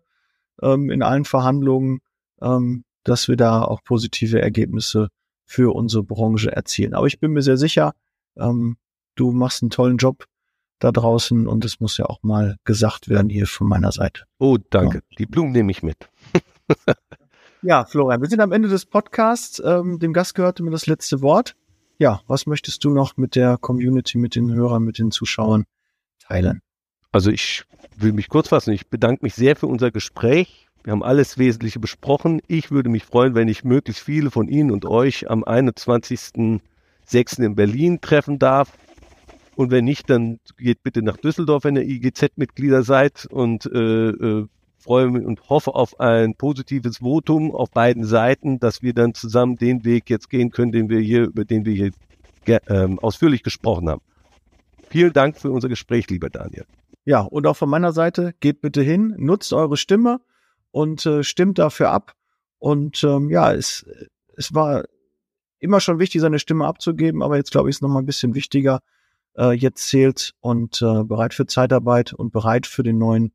ähm, 0.61 0.89
in 0.89 1.01
allen 1.01 1.25
Verhandlungen. 1.25 2.01
Ähm, 2.41 2.83
dass 3.03 3.27
wir 3.27 3.35
da 3.35 3.63
auch 3.63 3.83
positive 3.83 4.41
Ergebnisse 4.41 5.09
für 5.45 5.75
unsere 5.75 6.03
Branche 6.03 6.51
erzielen. 6.51 6.93
Aber 6.93 7.07
ich 7.07 7.19
bin 7.19 7.31
mir 7.31 7.41
sehr 7.41 7.57
sicher, 7.57 7.93
ähm, 8.37 8.77
du 9.15 9.31
machst 9.31 9.63
einen 9.63 9.69
tollen 9.69 9.97
Job 9.97 10.25
da 10.79 10.91
draußen 10.91 11.47
und 11.47 11.65
es 11.65 11.79
muss 11.79 11.97
ja 11.97 12.05
auch 12.05 12.23
mal 12.23 12.57
gesagt 12.63 13.09
werden 13.09 13.29
hier 13.29 13.47
von 13.47 13.67
meiner 13.67 13.91
Seite. 13.91 14.23
Oh, 14.39 14.57
danke. 14.69 14.99
Ja. 15.09 15.15
Die 15.19 15.25
Blumen 15.25 15.51
nehme 15.51 15.71
ich 15.71 15.83
mit. 15.83 16.09
ja, 17.61 17.85
Florian, 17.85 18.21
wir 18.21 18.29
sind 18.29 18.39
am 18.39 18.51
Ende 18.51 18.69
des 18.69 18.85
Podcasts. 18.85 19.61
Ähm, 19.63 19.99
dem 19.99 20.13
Gast 20.13 20.35
gehörte 20.35 20.63
mir 20.63 20.71
das 20.71 20.87
letzte 20.87 21.21
Wort. 21.21 21.55
Ja, 21.97 22.21
was 22.27 22.47
möchtest 22.47 22.83
du 22.83 22.89
noch 22.89 23.17
mit 23.17 23.35
der 23.35 23.57
Community, 23.57 24.17
mit 24.17 24.35
den 24.35 24.51
Hörern, 24.51 24.83
mit 24.83 24.97
den 24.97 25.11
Zuschauern 25.11 25.65
teilen? 26.19 26.61
Also 27.11 27.29
ich 27.29 27.63
will 27.95 28.13
mich 28.13 28.29
kurz 28.29 28.47
fassen. 28.47 28.73
Ich 28.73 28.87
bedanke 28.87 29.23
mich 29.23 29.35
sehr 29.35 29.55
für 29.55 29.67
unser 29.67 29.91
Gespräch. 29.91 30.67
Wir 30.83 30.91
haben 30.91 31.03
alles 31.03 31.37
Wesentliche 31.37 31.79
besprochen. 31.79 32.41
Ich 32.47 32.71
würde 32.71 32.89
mich 32.89 33.05
freuen, 33.05 33.35
wenn 33.35 33.47
ich 33.47 33.63
möglichst 33.63 34.03
viele 34.03 34.31
von 34.31 34.47
Ihnen 34.47 34.71
und 34.71 34.85
euch 34.85 35.29
am 35.29 35.43
21.06. 35.43 37.43
in 37.43 37.55
Berlin 37.55 38.01
treffen 38.01 38.39
darf. 38.39 38.75
Und 39.55 39.69
wenn 39.69 39.85
nicht, 39.85 40.09
dann 40.09 40.39
geht 40.57 40.81
bitte 40.81 41.03
nach 41.03 41.17
Düsseldorf, 41.17 41.65
wenn 41.65 41.75
ihr 41.75 41.83
IGZ-Mitglieder 41.83 42.81
seid 42.81 43.27
und 43.29 43.67
äh, 43.67 44.09
äh, 44.09 44.47
freue 44.81 45.09
mich 45.09 45.25
und 45.25 45.49
hoffe 45.49 45.75
auf 45.75 45.99
ein 45.99 46.35
positives 46.35 46.97
Votum 46.97 47.53
auf 47.53 47.71
beiden 47.71 48.03
Seiten, 48.03 48.59
dass 48.59 48.81
wir 48.81 48.93
dann 48.93 49.13
zusammen 49.13 49.55
den 49.55 49.85
Weg 49.85 50.09
jetzt 50.09 50.29
gehen 50.29 50.51
können, 50.51 50.71
den 50.71 50.89
wir 50.89 50.99
hier, 50.99 51.23
über 51.23 51.45
den 51.45 51.65
wir 51.65 51.73
hier 51.73 51.91
ähm, 52.67 52.99
ausführlich 52.99 53.43
gesprochen 53.43 53.89
haben. 53.89 54.01
Vielen 54.89 55.13
Dank 55.13 55.37
für 55.37 55.51
unser 55.51 55.69
Gespräch, 55.69 56.09
lieber 56.09 56.29
Daniel. 56.29 56.65
Ja, 57.05 57.21
und 57.21 57.47
auch 57.47 57.55
von 57.55 57.69
meiner 57.69 57.93
Seite, 57.93 58.33
geht 58.39 58.61
bitte 58.61 58.81
hin, 58.81 59.15
nutzt 59.17 59.53
eure 59.53 59.77
Stimme 59.77 60.19
und 60.71 61.05
äh, 61.05 61.23
stimmt 61.23 61.59
dafür 61.59 61.91
ab. 61.91 62.13
Und 62.59 63.03
ähm, 63.03 63.29
ja, 63.29 63.53
es, 63.53 63.85
es 64.35 64.53
war 64.53 64.83
immer 65.59 65.79
schon 65.79 65.99
wichtig, 65.99 66.21
seine 66.21 66.39
Stimme 66.39 66.65
abzugeben, 66.65 67.23
aber 67.23 67.37
jetzt 67.37 67.51
glaube 67.51 67.69
ich, 67.69 67.75
ist 67.75 67.81
noch 67.81 67.89
mal 67.89 67.99
ein 67.99 68.05
bisschen 68.05 68.35
wichtiger. 68.35 68.81
Äh, 69.37 69.53
jetzt 69.53 69.87
zählt 69.87 70.33
und 70.41 70.81
äh, 70.81 71.03
bereit 71.03 71.33
für 71.33 71.45
Zeitarbeit 71.45 72.13
und 72.13 72.33
bereit 72.33 72.67
für 72.67 72.83
den 72.83 72.97
neuen 72.97 73.31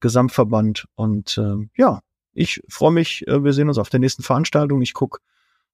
Gesamtverband. 0.00 0.86
Und 0.94 1.38
äh, 1.38 1.68
ja, 1.76 2.00
ich 2.32 2.60
freue 2.68 2.92
mich. 2.92 3.26
Äh, 3.28 3.44
wir 3.44 3.52
sehen 3.52 3.68
uns 3.68 3.78
auf 3.78 3.88
der 3.88 4.00
nächsten 4.00 4.22
Veranstaltung. 4.22 4.82
Ich 4.82 4.94
gucke, 4.94 5.20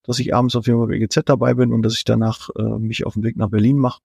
dass 0.03 0.18
ich 0.18 0.35
abends 0.35 0.57
auf 0.57 0.66
jeden 0.66 0.79
Fall 0.79 0.89
bei 0.89 0.95
EGZ 0.95 1.23
dabei 1.25 1.55
bin 1.55 1.73
und 1.73 1.83
dass 1.83 1.95
ich 1.95 2.05
danach 2.05 2.51
äh, 2.57 2.62
mich 2.62 3.07
auf 3.07 3.14
den 3.14 3.23
Weg 3.23 3.37
nach 3.37 3.51
Berlin 3.51 3.79
mache. 3.79 4.01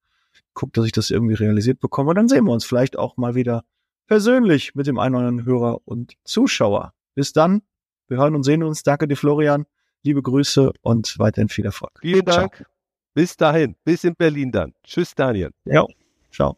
Guck, 0.53 0.73
dass 0.73 0.85
ich 0.85 0.91
das 0.91 1.11
irgendwie 1.11 1.35
realisiert 1.35 1.79
bekomme. 1.79 2.09
Und 2.09 2.15
dann 2.15 2.27
sehen 2.27 2.45
wir 2.45 2.51
uns 2.51 2.65
vielleicht 2.65 2.97
auch 2.97 3.17
mal 3.17 3.35
wieder 3.35 3.63
persönlich 4.07 4.75
mit 4.75 4.87
dem 4.87 4.99
einen 4.99 5.15
oder 5.15 5.27
anderen 5.27 5.47
Hörer 5.47 5.79
und 5.85 6.13
Zuschauer. 6.23 6.93
Bis 7.13 7.33
dann. 7.33 7.61
Wir 8.07 8.17
hören 8.17 8.35
und 8.35 8.43
sehen 8.43 8.63
uns. 8.63 8.83
Danke 8.83 9.07
dir, 9.07 9.15
Florian. 9.15 9.65
Liebe 10.03 10.21
Grüße 10.21 10.73
und 10.81 11.17
weiterhin 11.17 11.49
viel 11.49 11.65
Erfolg. 11.65 11.97
Vielen 12.01 12.25
Dank. 12.25 12.55
Ciao. 12.55 12.67
Bis 13.15 13.37
dahin. 13.37 13.75
Bis 13.83 14.03
in 14.03 14.15
Berlin 14.15 14.51
dann. 14.51 14.73
Tschüss, 14.83 15.15
Daniel. 15.15 15.51
Ja. 15.65 15.85
Ciao. 16.31 16.57